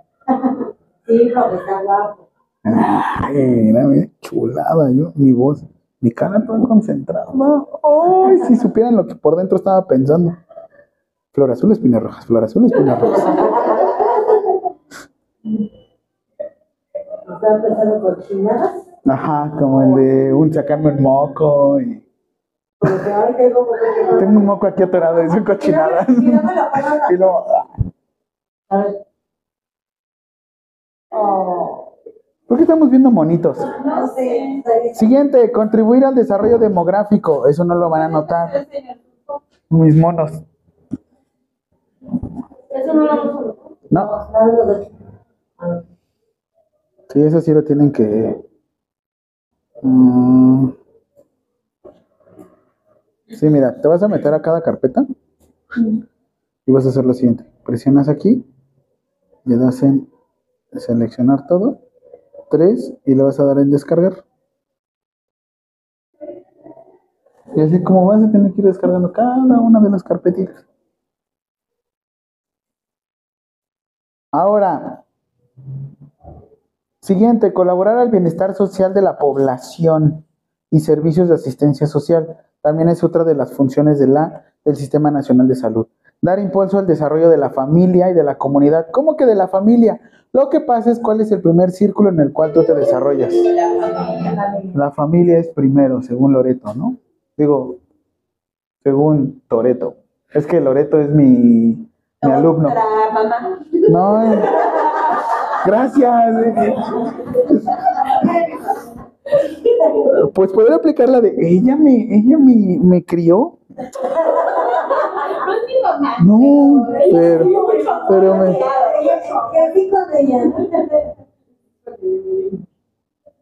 [1.07, 2.24] Sí, profe, está guapo.
[2.65, 5.65] Ay, mira, mira, chulada, yo, mi voz.
[6.01, 7.33] Mi cara toda concentrada.
[8.27, 10.37] Ay, si supieran lo que por dentro estaba pensando.
[11.33, 13.25] Flor azul, espinas rojas, flor azul, espinas rojas.
[17.23, 18.87] Estaba pensando cochinadas.
[19.07, 22.03] Ajá, como el de un sacarme un moco y
[22.81, 25.21] tengo un tengo un moco aquí atorado.
[25.59, 27.07] Tírame la palabra.
[27.11, 27.67] Y luego, ah,
[28.71, 29.07] A ver.
[31.11, 31.84] Oh,
[32.47, 33.59] ¿por qué estamos viendo monitos?
[33.85, 34.63] no sé.
[34.95, 37.47] Siguiente, contribuir al desarrollo demográfico.
[37.47, 38.67] Eso no lo van a notar.
[39.69, 40.31] Mis monos.
[42.71, 43.55] Eso no lo.
[43.91, 44.11] No,
[47.13, 48.45] sí, eso sí lo tienen que.
[49.83, 50.71] Mm.
[53.29, 55.07] Sí, mira, te vas a meter a cada carpeta
[56.67, 57.45] y vas a hacer lo siguiente.
[57.65, 58.45] Presionas aquí,
[59.45, 60.09] le das en
[60.73, 61.81] seleccionar todo,
[62.51, 64.25] tres, y le vas a dar en descargar.
[67.57, 70.67] Y así como vas a tener que ir descargando cada una de las carpetitas.
[74.33, 75.05] Ahora,
[77.01, 80.27] siguiente, colaborar al bienestar social de la población
[80.71, 82.39] y servicios de asistencia social.
[82.61, 85.87] También es otra de las funciones de la, del Sistema Nacional de Salud.
[86.25, 88.87] Dar impulso al desarrollo de la familia y de la comunidad.
[88.91, 90.01] ¿Cómo que de la familia?
[90.33, 93.31] Lo que pasa es cuál es el primer círculo en el cual tú te desarrollas.
[94.75, 96.97] La familia es primero, según Loreto, ¿no?
[97.37, 97.77] Digo,
[98.83, 99.97] según Toreto.
[100.33, 101.87] Es que Loreto es mi,
[102.23, 102.71] mi alumno.
[103.91, 104.33] No.
[104.33, 104.43] eh.
[105.67, 106.37] Gracias.
[106.57, 106.75] eh.
[110.35, 113.59] Pues poder aplicar la de ella me, ella me, me crió.
[116.25, 117.47] No pero,
[118.09, 118.59] pero me.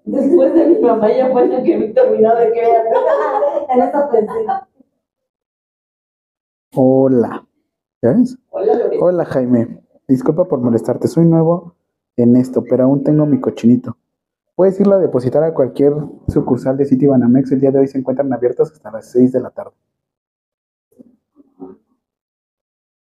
[0.05, 2.85] Después de mi mamá, ella fue la que me terminó de crear.
[3.71, 4.47] En eso pensé.
[6.75, 7.47] Hola.
[8.03, 8.39] ¿Ya ves?
[8.51, 9.05] Hola, Lorena.
[9.05, 9.83] Hola Jaime.
[10.09, 11.07] Disculpa por molestarte.
[11.09, 11.77] Soy nuevo
[12.17, 13.97] en esto, pero aún tengo mi cochinito.
[14.55, 15.95] Puedes irlo a depositar a cualquier
[16.29, 17.53] sucursal de City Banamex.
[17.53, 19.73] El día de hoy se encuentran abiertos hasta las 6 de la tarde.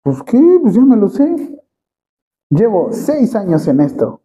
[0.02, 1.60] Pues qué, pues ya me lo sé.
[2.48, 4.20] Llevo seis años en esto,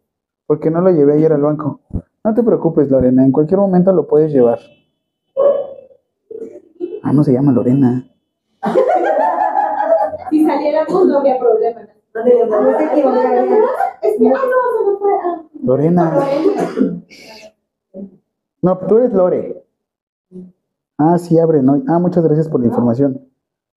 [0.47, 1.81] porque no lo llevé ayer al banco.
[2.23, 4.59] No te preocupes, Lorena, en cualquier momento lo puedes llevar.
[7.03, 8.07] Ah, no se llama Lorena.
[10.31, 11.81] Si saliéramos, no habría problema.
[12.15, 13.45] No te equivocarías.
[14.01, 15.11] Es que, no, se me fue.
[15.61, 16.19] Lorena.
[18.61, 19.63] No, tú eres Lore.
[20.97, 21.83] Ah, sí, abre, ¿no?
[21.87, 23.29] Ah, muchas gracias por la información.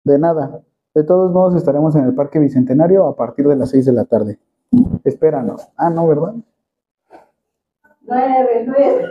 [0.06, 0.62] De nada.
[0.98, 4.06] De todos modos, estaremos en el Parque Bicentenario a partir de las 6 de la
[4.06, 4.40] tarde.
[5.04, 5.70] Espéranos.
[5.78, 6.34] Ah, no, ¿verdad?
[8.02, 9.06] Nueve, nueve.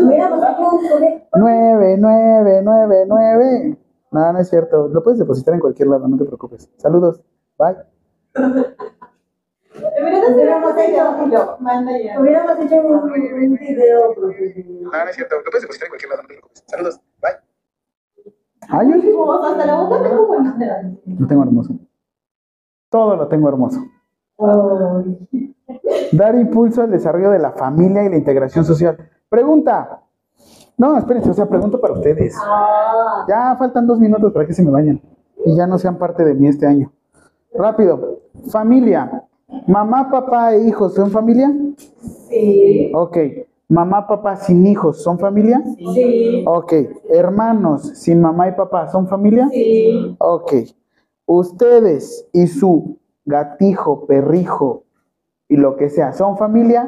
[0.00, 1.26] Hubiéramos hecho un colegio.
[1.34, 3.78] 9, 9, 9, 9.
[4.12, 4.86] No, no es cierto.
[4.86, 6.70] Lo puedes depositar en cualquier lado, no te preocupes.
[6.76, 7.24] Saludos.
[7.58, 7.78] Bye.
[10.32, 11.30] Hubiéramos hecho.
[11.32, 12.20] Yo, manda ya.
[12.20, 14.84] Hubiéramos hecho un, video profesional.
[14.84, 15.34] No, no es cierto.
[15.38, 16.62] Lo puedes depositar en cualquier lado, no te preocupes.
[16.68, 17.00] Saludos.
[17.20, 17.49] Bye.
[18.70, 19.10] Ah, yo sí.
[19.44, 20.54] Hasta la boca tengo buenas
[21.18, 21.74] Lo tengo hermoso.
[22.88, 23.80] Todo lo tengo hermoso.
[26.12, 28.96] Dar impulso al desarrollo de la familia y la integración social.
[29.28, 30.02] Pregunta.
[30.76, 32.34] No, espérense, o sea, pregunto para ustedes.
[32.42, 35.00] Ah, Ya faltan dos minutos para que se me vayan.
[35.44, 36.90] Y ya no sean parte de mí este año.
[37.54, 38.20] Rápido.
[38.50, 39.24] Familia.
[39.66, 41.52] Mamá, papá e hijos son familia.
[42.28, 42.92] Sí.
[42.94, 43.16] Ok.
[43.70, 45.62] Mamá, papá sin hijos son familia.
[45.94, 46.44] Sí.
[46.46, 46.72] Ok.
[47.08, 49.48] Hermanos sin mamá y papá son familia.
[49.52, 50.16] Sí.
[50.18, 50.52] Ok.
[51.24, 54.82] Ustedes y su gatijo, perrijo
[55.48, 56.84] y lo que sea, ¿son familia?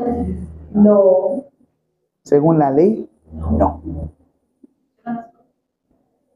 [0.74, 1.44] no.
[2.24, 3.82] Según la ley, no.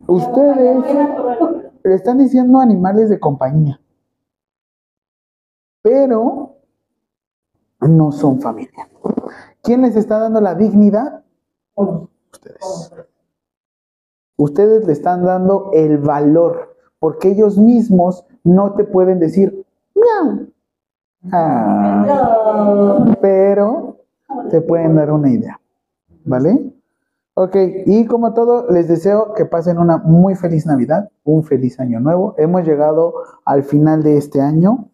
[0.07, 0.85] Ustedes
[1.83, 3.81] le están diciendo animales de compañía,
[5.83, 6.57] pero
[7.81, 8.89] no son familia.
[9.67, 11.25] ¿Quién les está dando la dignidad?
[11.75, 12.93] Ustedes.
[14.37, 20.47] Ustedes le están dando el valor, porque ellos mismos no te pueden decir, miau.
[21.33, 23.97] Ah, pero
[24.51, 25.61] te pueden dar una idea.
[26.25, 26.73] ¿Vale?
[27.35, 31.99] Ok, y como todo, les deseo que pasen una muy feliz Navidad, un feliz año
[31.99, 32.37] nuevo.
[32.39, 33.15] Hemos llegado
[33.45, 34.91] al final de este año.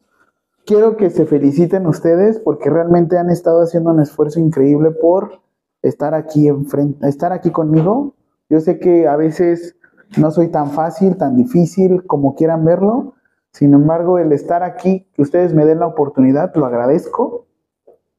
[0.64, 5.40] Quiero que se feliciten ustedes porque realmente han estado haciendo un esfuerzo increíble por
[5.82, 8.14] estar aquí enfrente, estar aquí conmigo.
[8.48, 9.76] Yo sé que a veces
[10.16, 13.14] no soy tan fácil, tan difícil como quieran verlo.
[13.50, 17.46] Sin embargo, el estar aquí, que ustedes me den la oportunidad, lo agradezco.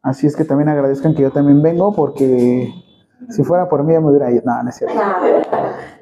[0.02, 2.70] Así es que también agradezcan que yo también vengo porque
[3.30, 4.44] Si fuera por mí, ya me hubiera ido.
[4.46, 4.96] No, no es cierto.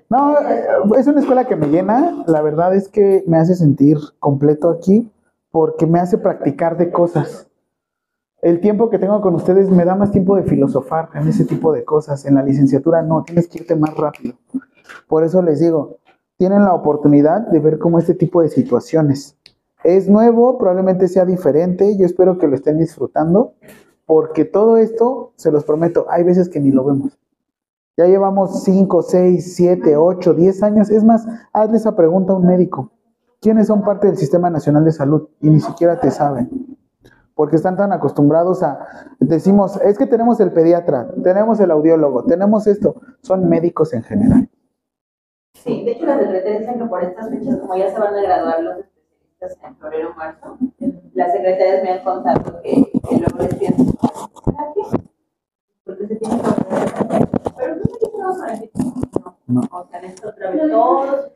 [0.10, 0.36] No,
[0.98, 2.24] es una escuela que me llena.
[2.26, 5.12] La verdad es que me hace sentir completo aquí
[5.52, 7.48] porque me hace practicar de cosas.
[8.42, 11.72] El tiempo que tengo con ustedes me da más tiempo de filosofar en ese tipo
[11.72, 12.26] de cosas.
[12.26, 14.36] En la licenciatura no, tienes que irte más rápido.
[15.08, 15.98] Por eso les digo,
[16.38, 19.38] tienen la oportunidad de ver cómo este tipo de situaciones.
[19.84, 23.54] Es nuevo, probablemente sea diferente, yo espero que lo estén disfrutando,
[24.06, 27.18] porque todo esto, se los prometo, hay veces que ni lo vemos.
[27.98, 30.90] Ya llevamos 5, 6, 7, 8, 10 años.
[30.90, 32.92] Es más, hazle esa pregunta a un médico.
[33.42, 35.30] ¿Quiénes son parte del Sistema Nacional de Salud?
[35.42, 36.78] Y ni siquiera te saben.
[37.34, 38.86] Porque están tan acostumbrados a,
[39.20, 43.02] decimos, es que tenemos el pediatra, tenemos el audiólogo, tenemos esto.
[43.22, 44.48] Son médicos en general.
[45.56, 48.22] Sí, de hecho las secretarias dicen que por estas fechas, como ya se van a
[48.22, 50.58] graduar los especialistas en febrero o marzo,
[51.16, 54.86] las secretarias me han contado que, que luego les piden terapia,
[55.84, 56.48] porque se tienen que
[57.58, 58.72] Pero no sé qué vamos a decir.
[59.48, 59.62] No.
[59.72, 61.32] O sea, esto otra vez todos.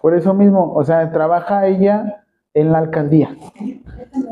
[0.00, 2.24] Por eso mismo, o sea, trabaja ella
[2.54, 3.36] en la alcaldía.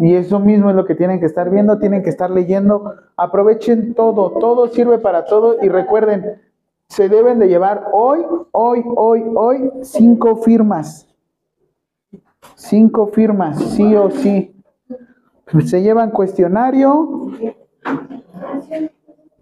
[0.01, 2.95] Y eso mismo es lo que tienen que estar viendo, tienen que estar leyendo.
[3.17, 6.41] Aprovechen todo, todo sirve para todo y recuerden,
[6.89, 11.09] se deben de llevar hoy, hoy, hoy, hoy cinco firmas.
[12.55, 14.55] Cinco firmas, sí o sí.
[15.65, 17.31] Se llevan cuestionario.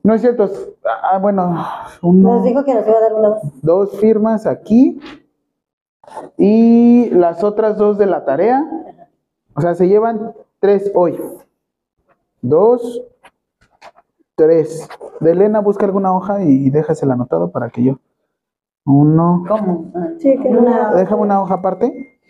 [0.04, 0.48] No es cierto.
[1.02, 1.66] Ah, bueno,
[2.02, 3.36] uno, Nos dijo que nos iba a dar una.
[3.62, 5.00] dos firmas aquí
[6.36, 8.62] y las otras dos de la tarea.
[9.56, 11.18] O sea, se llevan tres hoy.
[12.42, 13.02] Dos,
[14.34, 14.86] tres.
[15.20, 17.98] De Elena, busca alguna hoja y déjasela anotado para que yo.
[18.84, 19.42] Uno.
[19.48, 19.90] ¿Cómo?
[20.18, 20.92] Sí, que una.
[20.94, 22.20] Déjame una hoja aparte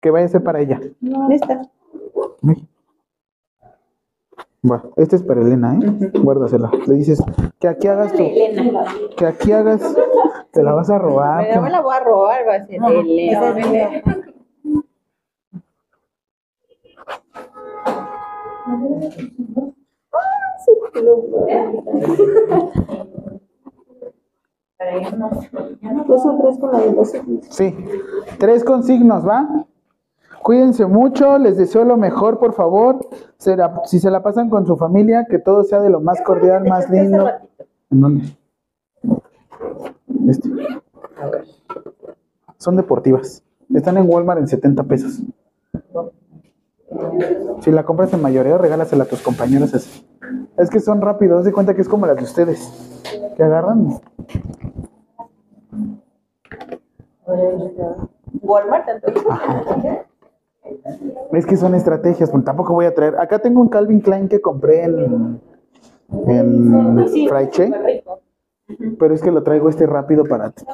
[0.00, 0.80] que vaya a ser para ella.
[2.42, 2.67] Ay.
[4.62, 6.10] Bueno, este es para Elena, ¿eh?
[6.20, 6.70] Guárdasela.
[6.86, 7.22] Le dices
[7.60, 8.22] que aquí hagas tu.
[8.22, 8.84] Elena.
[9.16, 9.96] Que aquí hagas.
[10.50, 11.46] Te la vas a robar.
[11.48, 14.02] Pero me la voy a robar, va a ser esa es Elena.
[24.78, 25.30] Pero ya no,
[25.82, 27.12] ya no Dos o tres con la de los
[27.50, 27.74] Sí.
[28.38, 29.66] Tres consignos, ¿va?
[30.42, 32.98] Cuídense mucho, les deseo lo mejor, por favor.
[33.38, 36.64] Será- si se la pasan con su familia, que todo sea de lo más cordial,
[36.64, 37.28] más lindo.
[37.90, 38.36] ¿En dónde?
[40.28, 40.48] Este.
[42.56, 43.42] Son deportivas.
[43.74, 45.20] Están en Walmart en 70 pesos.
[47.60, 50.06] Si la compras en mayoreo, regálasela a tus compañeros así.
[50.56, 53.02] Es que son rápidos, de cuenta que es como las de ustedes.
[53.36, 54.00] Que agarran.
[58.42, 59.22] Walmart, entonces.
[61.32, 63.16] Es que son estrategias, pues tampoco voy a traer.
[63.18, 65.40] Acá tengo un Calvin Klein que compré en,
[66.26, 68.20] en Sí, Fraiche, súper rico.
[68.98, 70.64] pero es que lo traigo este rápido para ti.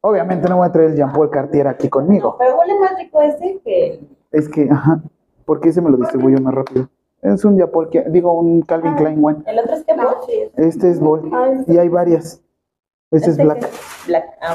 [0.00, 2.36] Obviamente no voy a traer el Jean Paul Cartier aquí conmigo.
[2.38, 4.00] Pero huele más rico este que.
[4.32, 5.00] Es que, ajá,
[5.44, 6.88] porque ese me lo distribuyo más rápido.
[7.22, 9.38] Es un Jean Paul, que- digo, un Calvin Klein One.
[9.46, 11.32] El otro es que Este es Bold
[11.68, 12.40] y hay varias.
[13.10, 13.66] Este es Black.
[14.06, 14.24] Black.
[14.40, 14.54] Ah,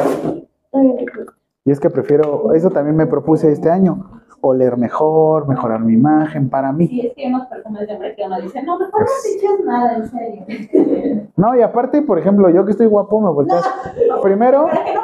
[0.73, 1.31] ok.
[1.63, 6.49] Y es que prefiero, eso también me propuse este año, oler mejor, mejorar mi imagen
[6.49, 6.87] para mí.
[6.87, 9.29] Sí, es que hay unos perfumes de hombre que uno dice, no, mejor no te
[9.29, 11.27] eches nada, en serio.
[11.37, 13.63] No, y aparte, por ejemplo, yo que estoy guapo, me volteas.
[14.21, 15.01] Primero, Para que no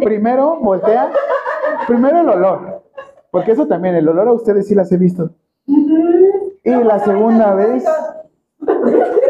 [0.00, 1.10] primero voltea,
[1.86, 2.82] primero el olor,
[3.30, 5.30] porque eso también, el olor a ustedes sí las he visto.
[5.66, 7.84] Y la segunda vez,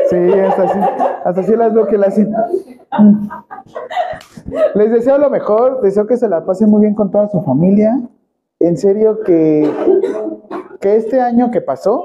[0.09, 0.79] sí, hasta así,
[1.25, 2.33] hasta así las veo que las hacen.
[4.75, 8.01] Les deseo lo mejor, deseo que se la pasen muy bien con toda su familia.
[8.59, 9.70] En serio que,
[10.81, 12.05] que este año que pasó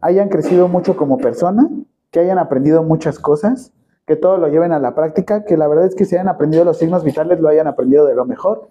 [0.00, 1.68] hayan crecido mucho como persona,
[2.10, 3.72] que hayan aprendido muchas cosas,
[4.06, 6.64] que todo lo lleven a la práctica, que la verdad es que si hayan aprendido
[6.64, 8.68] los signos vitales, lo hayan aprendido de lo mejor.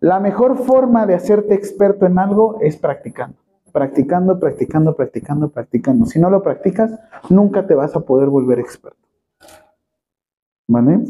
[0.00, 3.36] La mejor forma de hacerte experto en algo es practicando.
[3.72, 6.06] Practicando, practicando, practicando, practicando.
[6.06, 9.07] Si no lo practicas, nunca te vas a poder volver experto.
[10.68, 11.00] ¿Vale?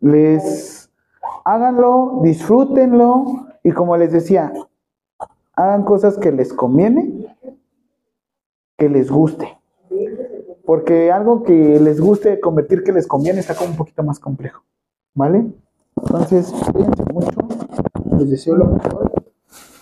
[0.00, 0.90] Les
[1.44, 4.52] háganlo, disfrútenlo y como les decía,
[5.54, 7.36] hagan cosas que les conviene,
[8.76, 9.56] que les guste.
[10.64, 14.62] Porque algo que les guste convertir que les conviene está como un poquito más complejo.
[15.14, 15.46] ¿Vale?
[15.96, 17.38] Entonces, cuídense mucho.
[18.18, 19.12] Les deseo lo mejor.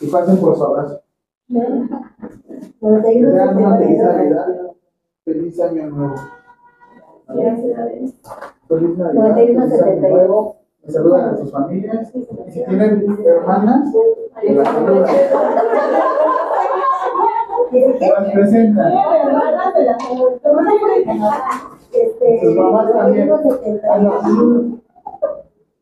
[0.00, 1.00] Y pasen por su abrazo.
[1.48, 4.74] Feliz Navidad.
[5.24, 6.14] Feliz año nuevo.
[8.68, 9.28] Feliz Navidad.
[9.30, 12.12] 91 Me saludan a sus familias.
[12.14, 13.88] Y si tienen hermanas,
[14.42, 15.14] las saludan.
[18.00, 18.92] Las presentan.
[22.42, 23.30] Sus mamás también.
[23.32, 24.22] Ah, a las...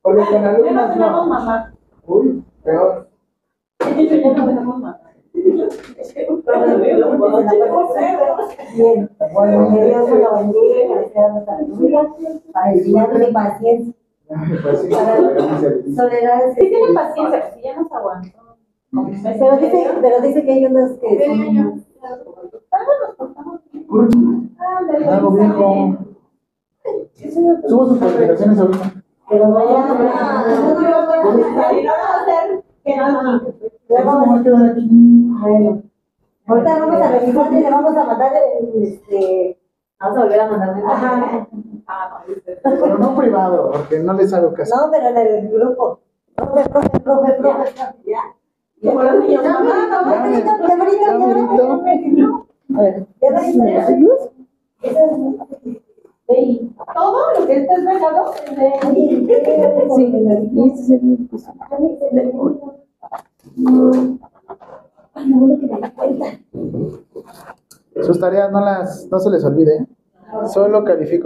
[0.02, 1.66] Porque con algunas no.
[2.06, 3.08] Uy, peor.
[3.82, 5.00] Ya no tenemos mamá.
[8.74, 10.92] Bien, bueno, que Dios lo bendiga
[13.32, 13.94] paciencia.
[15.96, 18.38] Soledad, tienen paciencia, porque ya nos aguantó.
[19.22, 21.08] Pero dice, que hay unos que
[27.68, 29.02] Subo sus calificaciones ahorita.
[33.92, 34.88] Ya vamos a quedar aquí.
[34.90, 35.82] Bueno.
[36.46, 38.32] Ahorita vamos a revisar y le vamos a mandar
[38.80, 39.58] este.
[40.00, 41.46] Vamos a volver a mandar mensaje.
[41.86, 42.24] Ah,
[42.62, 44.74] pero no privado, porque no les hago caso.
[44.74, 46.00] No, pero en el grupo.
[46.34, 47.74] Profe, profe, profe, profe.
[48.06, 48.34] Ya.
[48.82, 49.44] Como los niños.
[49.44, 52.46] No, no, no, no, brito, ya brito, ya brito.
[52.74, 53.06] A ver.
[56.28, 56.74] Sí.
[56.94, 58.66] Todo lo que está es regado es de...
[58.94, 59.26] Sí,
[60.76, 61.28] sí, sí.
[61.32, 62.32] Este
[68.02, 69.86] sus tareas no las, no se les olvide.
[70.52, 71.20] Solo califico.